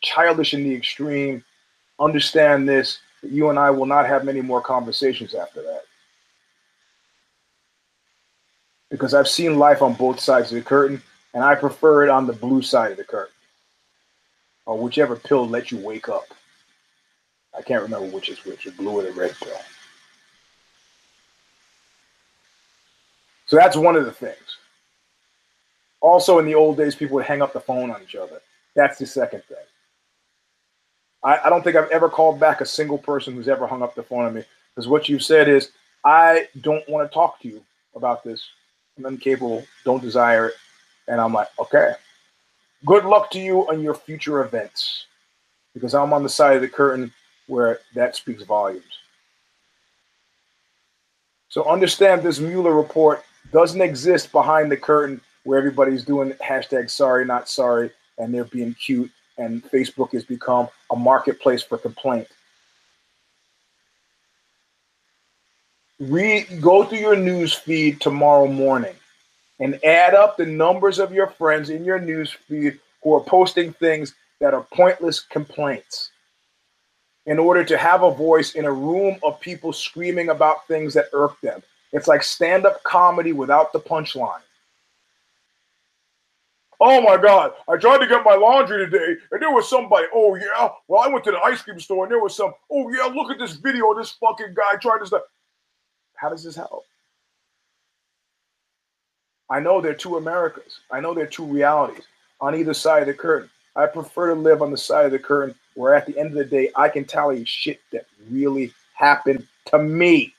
childish 0.04 0.54
in 0.54 0.64
the 0.64 0.76
extreme. 0.76 1.44
Understand 2.00 2.70
this, 2.70 3.00
you 3.24 3.50
and 3.50 3.58
I 3.58 3.72
will 3.72 3.88
not 3.88 4.06
have 4.06 4.24
many 4.24 4.42
more 4.42 4.62
conversations 4.62 5.34
after 5.34 5.64
that. 5.64 5.84
because 8.94 9.16
I've 9.16 9.28
seen 9.28 9.58
life 9.58 9.82
on 9.82 9.96
both 9.96 10.20
sides 10.20 10.52
of 10.52 10.56
the 10.56 10.62
curtain, 10.62 11.02
and 11.34 11.44
I 11.44 11.56
prefer 11.56 12.04
it 12.04 12.12
on 12.12 12.28
the 12.28 12.34
blue 12.34 12.62
side 12.62 12.92
of 12.92 12.98
the 12.98 13.04
curtain, 13.04 13.34
or 14.68 14.78
whichever 14.78 15.16
pill 15.16 15.50
lets 15.50 15.72
you 15.72 15.80
wake 15.80 16.10
up. 16.10 16.28
I 17.58 17.64
can't 17.64 17.82
remember 17.82 18.06
which 18.06 18.30
is 18.30 18.46
which, 18.46 18.66
the 18.66 18.72
blue 18.72 19.00
or 19.00 19.02
the 19.02 19.12
red 19.12 19.34
pill. 19.42 19.58
So 23.48 23.56
that's 23.56 23.76
one 23.76 23.96
of 23.96 24.06
the 24.06 24.12
things. 24.12 24.58
Also, 26.00 26.38
in 26.38 26.46
the 26.46 26.54
old 26.54 26.78
days, 26.78 26.94
people 26.94 27.16
would 27.16 27.26
hang 27.26 27.42
up 27.42 27.52
the 27.52 27.60
phone 27.60 27.90
on 27.90 28.04
each 28.04 28.16
other. 28.16 28.42
That's 28.76 29.00
the 29.00 29.08
second 29.08 29.44
thing. 29.46 29.58
I, 31.24 31.40
I 31.46 31.50
don't 31.50 31.64
think 31.64 31.76
I've 31.76 31.90
ever 31.92 32.10
called 32.10 32.40
back 32.40 32.62
a 32.62 32.66
single 32.66 32.98
person 32.98 33.34
who's 33.34 33.48
ever 33.48 33.68
hung 33.68 33.82
up 33.82 33.96
the 33.96 34.04
phone 34.04 34.26
on 34.26 34.34
me 34.34 34.44
because 34.74 34.88
what 34.88 35.08
you've 35.08 35.24
said 35.24 35.48
is, 35.48 35.72
I 36.04 36.48
don't 36.62 36.88
want 36.90 37.10
to 37.10 37.14
talk 37.14 37.40
to 37.42 37.48
you 37.48 37.64
about 37.96 38.24
this 38.24 38.50
I'm 38.98 39.06
incapable, 39.06 39.66
don't 39.86 40.02
desire 40.02 40.50
it. 40.50 40.56
And 41.08 41.20
I'm 41.20 41.34
like, 41.34 41.48
okay. 41.60 41.94
Good 42.86 43.06
luck 43.06 43.32
to 43.32 43.40
you 43.40 43.68
on 43.70 43.82
your 43.82 43.96
future 43.96 44.44
events. 44.44 45.08
Because 45.74 45.96
I'm 45.96 46.14
on 46.14 46.24
the 46.24 46.30
side 46.30 46.56
of 46.56 46.62
the 46.62 46.70
curtain 46.70 47.12
where 47.48 47.80
that 47.96 48.16
speaks 48.16 48.44
volumes. 48.44 48.84
So 51.50 51.66
understand 51.66 52.22
this 52.22 52.40
Mueller 52.40 52.74
report 52.74 53.24
doesn't 53.52 53.82
exist 53.82 54.32
behind 54.32 54.72
the 54.72 54.78
curtain 54.78 55.22
where 55.44 55.58
everybody's 55.58 56.06
doing 56.06 56.32
hashtag 56.34 56.90
sorry, 56.90 57.26
not 57.26 57.50
sorry, 57.50 57.92
and 58.18 58.34
they're 58.34 58.46
being 58.46 58.74
cute, 58.76 59.12
and 59.38 59.64
Facebook 59.72 60.12
has 60.12 60.24
become 60.24 60.68
a 60.92 60.96
marketplace 60.96 61.64
for 61.64 61.78
complaint. 61.78 62.28
read 66.00 66.62
go 66.62 66.84
through 66.84 66.98
your 66.98 67.16
news 67.16 67.54
feed 67.54 68.02
tomorrow 68.02 68.48
morning 68.48 68.96
and 69.60 69.80
add 69.86 70.14
up 70.14 70.36
the 70.36 70.46
numbers 70.46 71.00
of 71.00 71.14
your 71.14 71.28
friends 71.28 71.70
in 71.70 71.86
your 71.86 72.00
news 72.00 72.32
feed 72.32 72.80
who 73.04 73.14
are 73.14 73.22
posting 73.22 73.72
things 73.74 74.16
that 74.42 74.54
are 74.54 74.66
pointless 74.74 75.22
complaints 75.22 76.10
in 77.26 77.40
order 77.40 77.64
to 77.64 77.78
have 77.78 78.04
a 78.04 78.12
voice 78.12 78.56
in 78.56 78.66
a 78.66 78.72
room 78.72 79.18
of 79.24 79.40
people 79.40 79.72
screaming 79.72 80.30
about 80.30 80.68
things 80.68 80.94
that 80.94 81.06
irk 81.14 81.40
them 81.42 81.62
It's 81.94 82.08
like 82.08 82.24
stand 82.24 82.66
up 82.66 82.84
comedy 82.84 83.32
without 83.32 83.72
the 83.72 83.80
punchline. 83.80 84.42
Oh 86.80 87.02
my 87.02 87.18
God, 87.18 87.54
I 87.70 87.78
tried 87.78 88.00
to 88.00 88.08
get 88.08 88.26
my 88.26 88.36
laundry 88.36 88.86
today 88.86 89.16
and 89.32 89.42
there 89.42 89.52
was 89.52 89.70
somebody. 89.70 90.08
Oh, 90.14 90.36
yeah. 90.36 90.70
Well, 90.88 91.02
I 91.02 91.08
went 91.08 91.24
to 91.26 91.32
the 91.32 91.40
ice 91.40 91.62
cream 91.62 91.80
store 91.80 92.06
and 92.06 92.12
there 92.12 92.20
was 92.20 92.36
some. 92.36 92.54
Oh, 92.72 92.90
yeah, 92.92 93.06
look 93.06 93.32
at 93.32 93.40
this 93.40 93.54
video. 93.54 93.94
This 93.94 94.12
fucking 94.12 94.54
guy 94.56 94.78
tried 94.78 95.00
to 95.00 95.06
stuff. 95.06 95.24
How 96.16 96.30
does 96.30 96.44
this 96.44 96.56
help? 96.56 96.86
I 99.50 99.60
know 99.60 99.82
there 99.82 99.92
are 99.92 99.96
two 99.96 100.18
Americas. 100.18 100.80
I 100.92 101.00
know 101.00 101.14
there 101.14 101.26
are 101.26 101.28
two 101.28 101.46
realities 101.46 102.04
on 102.42 102.56
either 102.56 102.74
side 102.74 103.02
of 103.02 103.08
the 103.08 103.14
curtain. 103.14 103.50
I 103.76 103.86
prefer 103.88 104.34
to 104.34 104.40
live 104.40 104.62
on 104.62 104.72
the 104.72 104.78
side 104.78 105.06
of 105.06 105.12
the 105.12 105.20
curtain 105.20 105.56
where 105.76 105.96
at 105.96 106.06
the 106.06 106.18
end 106.18 106.30
of 106.30 106.36
the 106.36 106.46
day, 106.46 106.72
I 106.76 106.90
can 106.90 107.06
tell 107.06 107.34
you 107.34 107.46
shit 107.46 107.80
that 107.92 108.06
really 108.30 108.74
happened 108.94 109.48
to 109.66 109.80
me. 109.80 110.34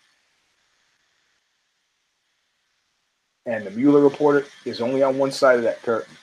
And 3.46 3.66
the 3.66 3.70
Mueller 3.70 4.00
reporter 4.00 4.46
is 4.64 4.80
only 4.80 5.02
on 5.02 5.18
one 5.18 5.32
side 5.32 5.58
of 5.58 5.64
that 5.64 5.82
curtain. 5.82 6.14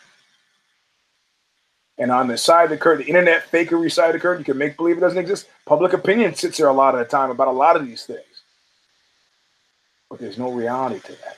And 2.01 2.11
on 2.11 2.27
the 2.27 2.35
side 2.35 2.63
of 2.63 2.71
the 2.71 2.77
curtain, 2.77 3.05
the 3.05 3.09
internet 3.09 3.51
fakery 3.51 3.91
side 3.91 4.07
of 4.07 4.13
the 4.13 4.19
curtain, 4.19 4.41
you 4.41 4.45
can 4.45 4.57
make 4.57 4.75
believe 4.75 4.97
it 4.97 5.01
doesn't 5.01 5.19
exist. 5.19 5.47
Public 5.67 5.93
opinion 5.93 6.33
sits 6.33 6.57
there 6.57 6.67
a 6.67 6.73
lot 6.73 6.95
of 6.95 6.99
the 6.99 7.05
time 7.05 7.29
about 7.29 7.47
a 7.47 7.51
lot 7.51 7.75
of 7.75 7.85
these 7.85 8.05
things. 8.05 8.41
But 10.09 10.17
there's 10.17 10.39
no 10.39 10.51
reality 10.51 10.99
to 10.99 11.11
that. 11.11 11.37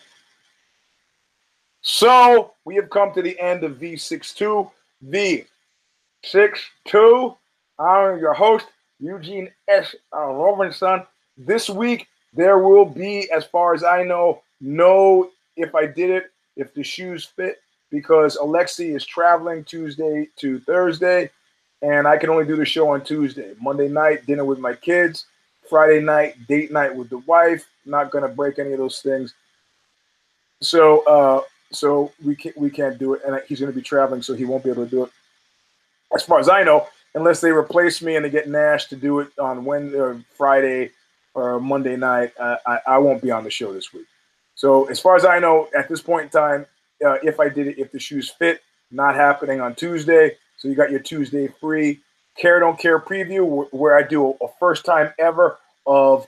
So 1.82 2.54
we 2.64 2.76
have 2.76 2.90
come 2.90 3.14
to 3.14 3.22
the 3.22 3.38
end 3.42 3.66
of 3.66 3.74
V62. 3.74 4.72
V62. 5.06 7.38
I'm 7.78 8.20
your 8.20 8.34
host, 8.34 8.68
Eugene 9.02 9.52
S. 9.68 9.94
Robinson. 10.14 11.04
This 11.36 11.70
week, 11.70 12.08
there 12.32 12.60
will 12.60 12.86
be, 12.86 13.30
as 13.32 13.44
far 13.44 13.74
as 13.74 13.84
I 13.84 14.04
know, 14.04 14.42
no 14.62 15.30
if 15.58 15.76
I 15.76 15.88
did 15.88 16.10
it, 16.10 16.32
if 16.56 16.74
the 16.74 16.84
shoes 16.84 17.26
fit, 17.26 17.60
because 17.94 18.36
Alexi 18.38 18.96
is 18.96 19.06
traveling 19.06 19.64
Tuesday 19.64 20.28
to 20.38 20.60
Thursday, 20.62 21.30
and 21.84 22.08
I 22.08 22.18
can 22.18 22.32
only 22.32 22.44
do 22.44 22.56
the 22.56 22.66
show 22.66 22.90
on 22.90 23.04
Tuesday. 23.04 23.54
Monday 23.62 23.88
night, 23.88 24.26
dinner 24.26 24.44
with 24.44 24.58
my 24.58 24.74
kids. 24.74 25.28
Friday 25.70 26.02
night, 26.02 26.36
date 26.48 26.72
night 26.72 26.94
with 26.94 27.10
the 27.12 27.20
wife. 27.20 27.68
Not 27.86 28.10
gonna 28.10 28.28
break 28.28 28.58
any 28.58 28.74
of 28.74 28.80
those 28.80 29.00
things. 29.02 29.36
So, 30.60 31.06
uh, 31.06 31.42
so 31.72 32.12
we 32.26 32.36
can't 32.36 32.58
we 32.58 32.72
can't 32.72 32.98
do 32.98 33.14
it, 33.14 33.22
and 33.28 33.40
he's 33.48 33.60
gonna 33.60 33.72
be 33.72 33.82
traveling, 33.82 34.24
so 34.24 34.34
he 34.34 34.46
won't 34.46 34.64
be 34.64 34.72
able 34.72 34.86
to 34.86 34.90
do 34.90 35.04
it. 35.04 35.12
As 36.16 36.24
far 36.24 36.40
as 36.40 36.50
I 36.50 36.64
know, 36.64 36.88
unless 37.14 37.42
they 37.42 37.52
replace 37.52 38.02
me 38.02 38.16
and 38.16 38.26
they 38.26 38.30
get 38.32 38.50
Nash 38.50 38.86
to 38.88 38.96
do 38.96 39.20
it 39.20 39.28
on 39.38 39.66
Wednesday 39.66 40.00
or 40.00 40.20
Friday 40.36 40.92
or 41.36 41.60
Monday 41.60 41.96
night, 41.96 42.34
uh, 42.40 42.58
I, 42.66 42.80
I 42.88 42.98
won't 42.98 43.22
be 43.22 43.30
on 43.30 43.44
the 43.44 43.52
show 43.52 43.72
this 43.72 43.94
week. 43.94 44.08
So, 44.56 44.86
as 44.86 45.00
far 45.00 45.16
as 45.16 45.26
I 45.26 45.38
know, 45.38 45.70
at 45.76 45.90
this 45.90 46.02
point 46.02 46.24
in 46.24 46.30
time, 46.30 46.66
uh, 47.04 47.18
if 47.24 47.40
I 47.40 47.50
did 47.50 47.68
it, 47.68 47.78
if 47.78 47.92
the 47.92 48.00
shoes 48.00 48.30
fit, 48.30 48.62
not 48.92 49.16
happening 49.16 49.62
on 49.62 49.76
Tuesday. 49.76 50.38
So 50.58 50.68
you 50.68 50.76
got 50.76 50.92
your 50.92 51.00
Tuesday 51.00 51.48
free. 51.48 52.02
Care 52.38 52.60
Don't 52.60 52.80
Care 52.80 53.00
preview, 53.00 53.68
where 53.72 53.96
I 53.98 54.04
do 54.04 54.30
a, 54.42 54.48
first 54.60 54.86
time 54.86 55.14
ever 55.20 55.58
of 55.86 56.26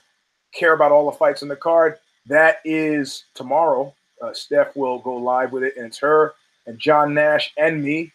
care 0.54 0.74
about 0.74 0.92
all 0.92 1.10
the 1.10 1.18
fights 1.18 1.42
in 1.42 1.48
the 1.48 1.56
card. 1.56 1.98
That 2.28 2.58
is 2.66 3.26
tomorrow. 3.34 3.94
Uh, 4.22 4.34
Steph 4.34 4.76
will 4.76 5.00
go 5.00 5.16
live 5.16 5.52
with 5.52 5.64
it, 5.64 5.78
and 5.78 5.86
it's 5.86 5.98
her 6.00 6.34
and 6.66 6.80
John 6.80 7.14
Nash 7.14 7.54
and 7.58 7.84
me. 7.84 8.12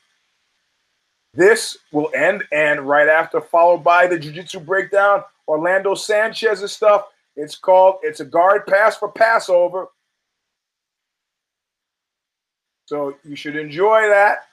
This 1.35 1.79
will 1.93 2.11
end, 2.15 2.43
and 2.51 2.81
right 2.81 3.09
after, 3.09 3.41
followed 3.41 3.85
by 3.85 4.07
the 4.07 4.19
Jiu 4.19 4.33
Jitsu 4.33 4.61
breakdown, 4.61 5.23
Orlando 5.47 5.95
Sanchez's 5.95 6.73
stuff. 6.73 7.07
It's 7.37 7.57
called, 7.57 7.97
it's 8.03 8.21
a 8.21 8.25
guard 8.25 8.67
pass 8.67 8.97
for 8.97 9.11
Passover. 9.11 9.89
So 12.91 13.15
you 13.23 13.37
should 13.37 13.55
enjoy 13.55 14.09
that. 14.09 14.47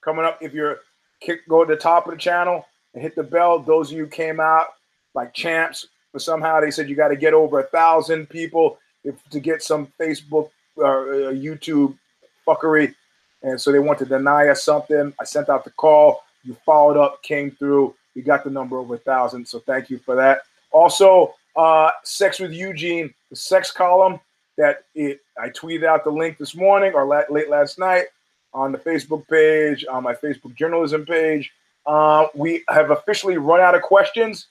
Coming 0.00 0.24
up, 0.24 0.38
if 0.40 0.54
you're 0.54 0.78
kick, 1.20 1.46
go 1.46 1.62
to 1.62 1.74
the 1.74 1.78
top 1.78 2.06
of 2.06 2.12
the 2.12 2.18
channel 2.18 2.64
and 2.94 3.02
hit 3.02 3.14
the 3.14 3.22
bell. 3.22 3.58
Those 3.58 3.92
of 3.92 3.98
you 3.98 4.06
came 4.06 4.40
out 4.40 4.68
like 5.14 5.34
champs, 5.34 5.86
but 6.10 6.22
somehow 6.22 6.58
they 6.58 6.70
said 6.70 6.88
you 6.88 6.96
got 6.96 7.08
to 7.08 7.16
get 7.16 7.34
over 7.34 7.60
a 7.60 7.64
thousand 7.64 8.30
people 8.30 8.78
if, 9.04 9.22
to 9.28 9.40
get 9.40 9.62
some 9.62 9.92
Facebook 10.00 10.48
or 10.76 11.12
uh, 11.12 11.32
YouTube 11.32 11.98
fuckery, 12.46 12.94
and 13.42 13.60
so 13.60 13.70
they 13.70 13.78
want 13.78 13.98
to 13.98 14.06
deny 14.06 14.48
us 14.48 14.64
something. 14.64 15.12
I 15.20 15.24
sent 15.24 15.50
out 15.50 15.62
the 15.62 15.70
call. 15.72 16.22
You 16.44 16.56
followed 16.64 16.96
up, 16.96 17.22
came 17.22 17.50
through. 17.50 17.94
We 18.14 18.22
got 18.22 18.42
the 18.42 18.48
number 18.48 18.78
over 18.78 18.94
a 18.94 18.98
thousand, 18.98 19.46
so 19.46 19.58
thank 19.58 19.90
you 19.90 19.98
for 19.98 20.14
that. 20.16 20.40
Also, 20.72 21.34
uh, 21.56 21.90
Sex 22.04 22.40
with 22.40 22.52
Eugene, 22.52 23.12
the 23.28 23.36
sex 23.36 23.70
column 23.70 24.18
that 24.56 24.84
it, 24.94 25.20
I 25.40 25.48
tweeted 25.50 25.84
out 25.84 26.04
the 26.04 26.10
link 26.10 26.38
this 26.38 26.54
morning 26.54 26.92
or 26.94 27.04
la- 27.06 27.22
late 27.30 27.48
last 27.48 27.78
night 27.78 28.06
on 28.54 28.72
the 28.72 28.78
Facebook 28.78 29.26
page, 29.28 29.84
on 29.90 30.02
my 30.02 30.14
Facebook 30.14 30.54
journalism 30.54 31.04
page. 31.04 31.52
Uh, 31.86 32.26
we 32.34 32.64
have 32.68 32.90
officially 32.90 33.36
run 33.36 33.60
out 33.60 33.74
of 33.74 33.82
questions, 33.82 34.46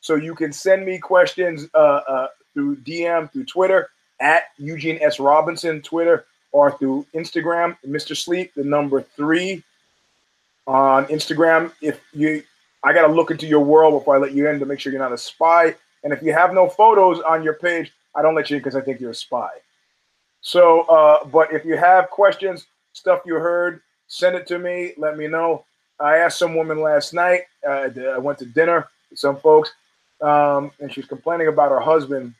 so 0.00 0.14
you 0.14 0.34
can 0.34 0.52
send 0.52 0.86
me 0.86 0.98
questions 0.98 1.68
uh, 1.74 2.00
uh, 2.08 2.28
through 2.54 2.76
DM, 2.76 3.30
through 3.32 3.44
Twitter 3.44 3.90
at 4.20 4.44
Eugene 4.56 4.98
S. 5.02 5.20
Robinson, 5.20 5.82
Twitter, 5.82 6.24
or 6.52 6.76
through 6.78 7.06
Instagram, 7.14 7.76
Mr. 7.86 8.16
Sleep, 8.16 8.52
the 8.54 8.64
number 8.64 9.02
three 9.02 9.62
on 10.66 11.06
Instagram. 11.06 11.72
If 11.82 12.00
you, 12.12 12.42
I 12.84 12.92
got 12.92 13.06
to 13.06 13.12
look 13.12 13.30
into 13.30 13.46
your 13.46 13.60
world 13.60 14.00
before 14.00 14.16
I 14.16 14.18
let 14.18 14.32
you 14.32 14.48
in 14.48 14.58
to 14.60 14.66
make 14.66 14.80
sure 14.80 14.92
you're 14.92 15.02
not 15.02 15.12
a 15.12 15.18
spy. 15.18 15.74
And 16.04 16.12
if 16.12 16.22
you 16.22 16.32
have 16.32 16.54
no 16.54 16.68
photos 16.68 17.20
on 17.20 17.42
your 17.42 17.54
page, 17.54 17.92
I 18.18 18.22
don't 18.22 18.34
let 18.34 18.50
you 18.50 18.56
in 18.56 18.60
because 18.60 18.74
I 18.74 18.80
think 18.80 19.00
you're 19.00 19.12
a 19.12 19.14
spy. 19.14 19.50
So, 20.40 20.82
uh, 20.82 21.24
but 21.24 21.52
if 21.52 21.64
you 21.64 21.76
have 21.76 22.10
questions, 22.10 22.66
stuff 22.92 23.20
you 23.24 23.34
heard, 23.34 23.80
send 24.08 24.34
it 24.34 24.46
to 24.48 24.58
me. 24.58 24.92
Let 24.96 25.16
me 25.16 25.28
know. 25.28 25.64
I 26.00 26.18
asked 26.18 26.38
some 26.38 26.54
woman 26.54 26.80
last 26.80 27.14
night. 27.14 27.42
Uh, 27.66 27.88
I 28.14 28.18
went 28.18 28.38
to 28.38 28.46
dinner 28.46 28.88
with 29.10 29.18
some 29.18 29.36
folks, 29.36 29.70
um, 30.20 30.70
and 30.80 30.92
she's 30.92 31.06
complaining 31.06 31.48
about 31.48 31.70
her 31.70 31.80
husband. 31.80 32.34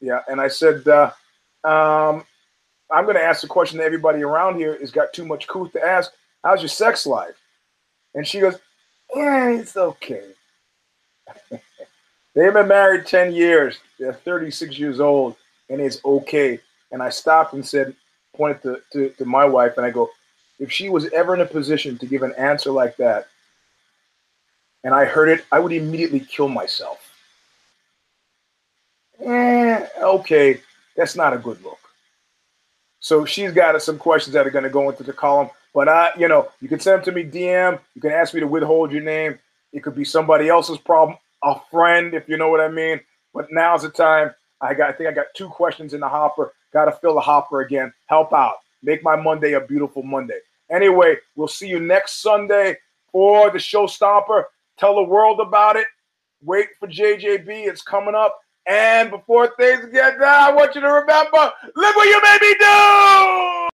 Yeah, 0.00 0.20
and 0.28 0.40
I 0.40 0.48
said, 0.48 0.86
uh, 0.86 1.10
um, 1.64 2.24
I'm 2.90 3.04
going 3.04 3.16
to 3.16 3.22
ask 3.22 3.40
the 3.40 3.48
question 3.48 3.78
that 3.78 3.84
everybody 3.84 4.22
around 4.22 4.56
here 4.56 4.78
has 4.78 4.90
got 4.90 5.12
too 5.12 5.24
much 5.24 5.48
couth 5.48 5.72
to 5.72 5.84
ask. 5.84 6.12
How's 6.44 6.60
your 6.60 6.68
sex 6.68 7.06
life? 7.06 7.34
And 8.14 8.26
she 8.26 8.40
goes, 8.40 8.56
Yeah, 9.14 9.48
it's 9.50 9.76
okay. 9.76 10.24
They've 12.34 12.52
been 12.52 12.68
married 12.68 13.06
10 13.06 13.32
years. 13.32 13.78
They're 13.98 14.12
36 14.12 14.78
years 14.78 15.00
old, 15.00 15.36
and 15.70 15.80
it's 15.80 16.04
okay. 16.04 16.58
And 16.90 17.02
I 17.02 17.10
stopped 17.10 17.54
and 17.54 17.64
said, 17.64 17.94
pointed 18.36 18.62
to, 18.62 18.80
to, 18.92 19.08
to 19.10 19.24
my 19.24 19.44
wife, 19.44 19.76
and 19.76 19.86
I 19.86 19.90
go, 19.90 20.10
if 20.58 20.70
she 20.70 20.88
was 20.88 21.06
ever 21.12 21.34
in 21.34 21.40
a 21.40 21.46
position 21.46 21.96
to 21.98 22.06
give 22.06 22.22
an 22.22 22.34
answer 22.36 22.70
like 22.70 22.96
that, 22.96 23.28
and 24.82 24.94
I 24.94 25.04
heard 25.04 25.28
it, 25.28 25.44
I 25.50 25.60
would 25.60 25.72
immediately 25.72 26.20
kill 26.20 26.48
myself. 26.48 26.98
Eh, 29.24 29.86
okay, 30.02 30.60
that's 30.96 31.16
not 31.16 31.32
a 31.32 31.38
good 31.38 31.62
look. 31.62 31.78
So 32.98 33.24
she's 33.24 33.52
got 33.52 33.80
some 33.80 33.98
questions 33.98 34.34
that 34.34 34.46
are 34.46 34.50
going 34.50 34.64
to 34.64 34.70
go 34.70 34.90
into 34.90 35.02
the 35.02 35.12
column. 35.12 35.50
But 35.72 35.88
I, 35.88 36.10
you 36.18 36.28
know, 36.28 36.48
you 36.60 36.68
can 36.68 36.80
send 36.80 36.98
them 36.98 37.04
to 37.04 37.12
me 37.12 37.24
DM. 37.24 37.78
You 37.94 38.00
can 38.00 38.12
ask 38.12 38.34
me 38.34 38.40
to 38.40 38.46
withhold 38.46 38.92
your 38.92 39.02
name. 39.02 39.38
It 39.72 39.82
could 39.82 39.94
be 39.94 40.04
somebody 40.04 40.48
else's 40.48 40.78
problem 40.78 41.18
a 41.44 41.60
friend, 41.70 42.14
if 42.14 42.28
you 42.28 42.36
know 42.36 42.48
what 42.48 42.60
I 42.60 42.68
mean. 42.68 43.00
But 43.32 43.48
now's 43.50 43.82
the 43.82 43.90
time. 43.90 44.32
I 44.60 44.74
got 44.74 44.90
I 44.90 44.92
think 44.92 45.08
I 45.08 45.12
got 45.12 45.26
two 45.36 45.48
questions 45.48 45.94
in 45.94 46.00
the 46.00 46.08
hopper. 46.08 46.54
Gotta 46.72 46.92
fill 46.92 47.14
the 47.14 47.20
hopper 47.20 47.60
again. 47.60 47.92
Help 48.06 48.32
out. 48.32 48.56
Make 48.82 49.02
my 49.02 49.16
Monday 49.16 49.52
a 49.52 49.60
beautiful 49.60 50.02
Monday. 50.02 50.38
Anyway, 50.70 51.16
we'll 51.36 51.48
see 51.48 51.68
you 51.68 51.80
next 51.80 52.22
Sunday 52.22 52.76
for 53.12 53.50
the 53.50 53.58
show 53.58 53.86
stomper. 53.86 54.44
Tell 54.78 54.96
the 54.96 55.02
world 55.02 55.40
about 55.40 55.76
it. 55.76 55.86
Wait 56.42 56.68
for 56.78 56.88
JJB. 56.88 57.48
It's 57.48 57.82
coming 57.82 58.14
up. 58.14 58.38
And 58.66 59.10
before 59.10 59.54
things 59.56 59.86
get 59.92 60.18
down, 60.18 60.42
I 60.42 60.52
want 60.52 60.74
you 60.74 60.80
to 60.80 60.88
remember 60.88 61.52
look 61.76 61.96
what 61.96 62.08
you 62.08 62.22
made 62.22 62.40
me 62.40 62.54
do. 62.58 63.73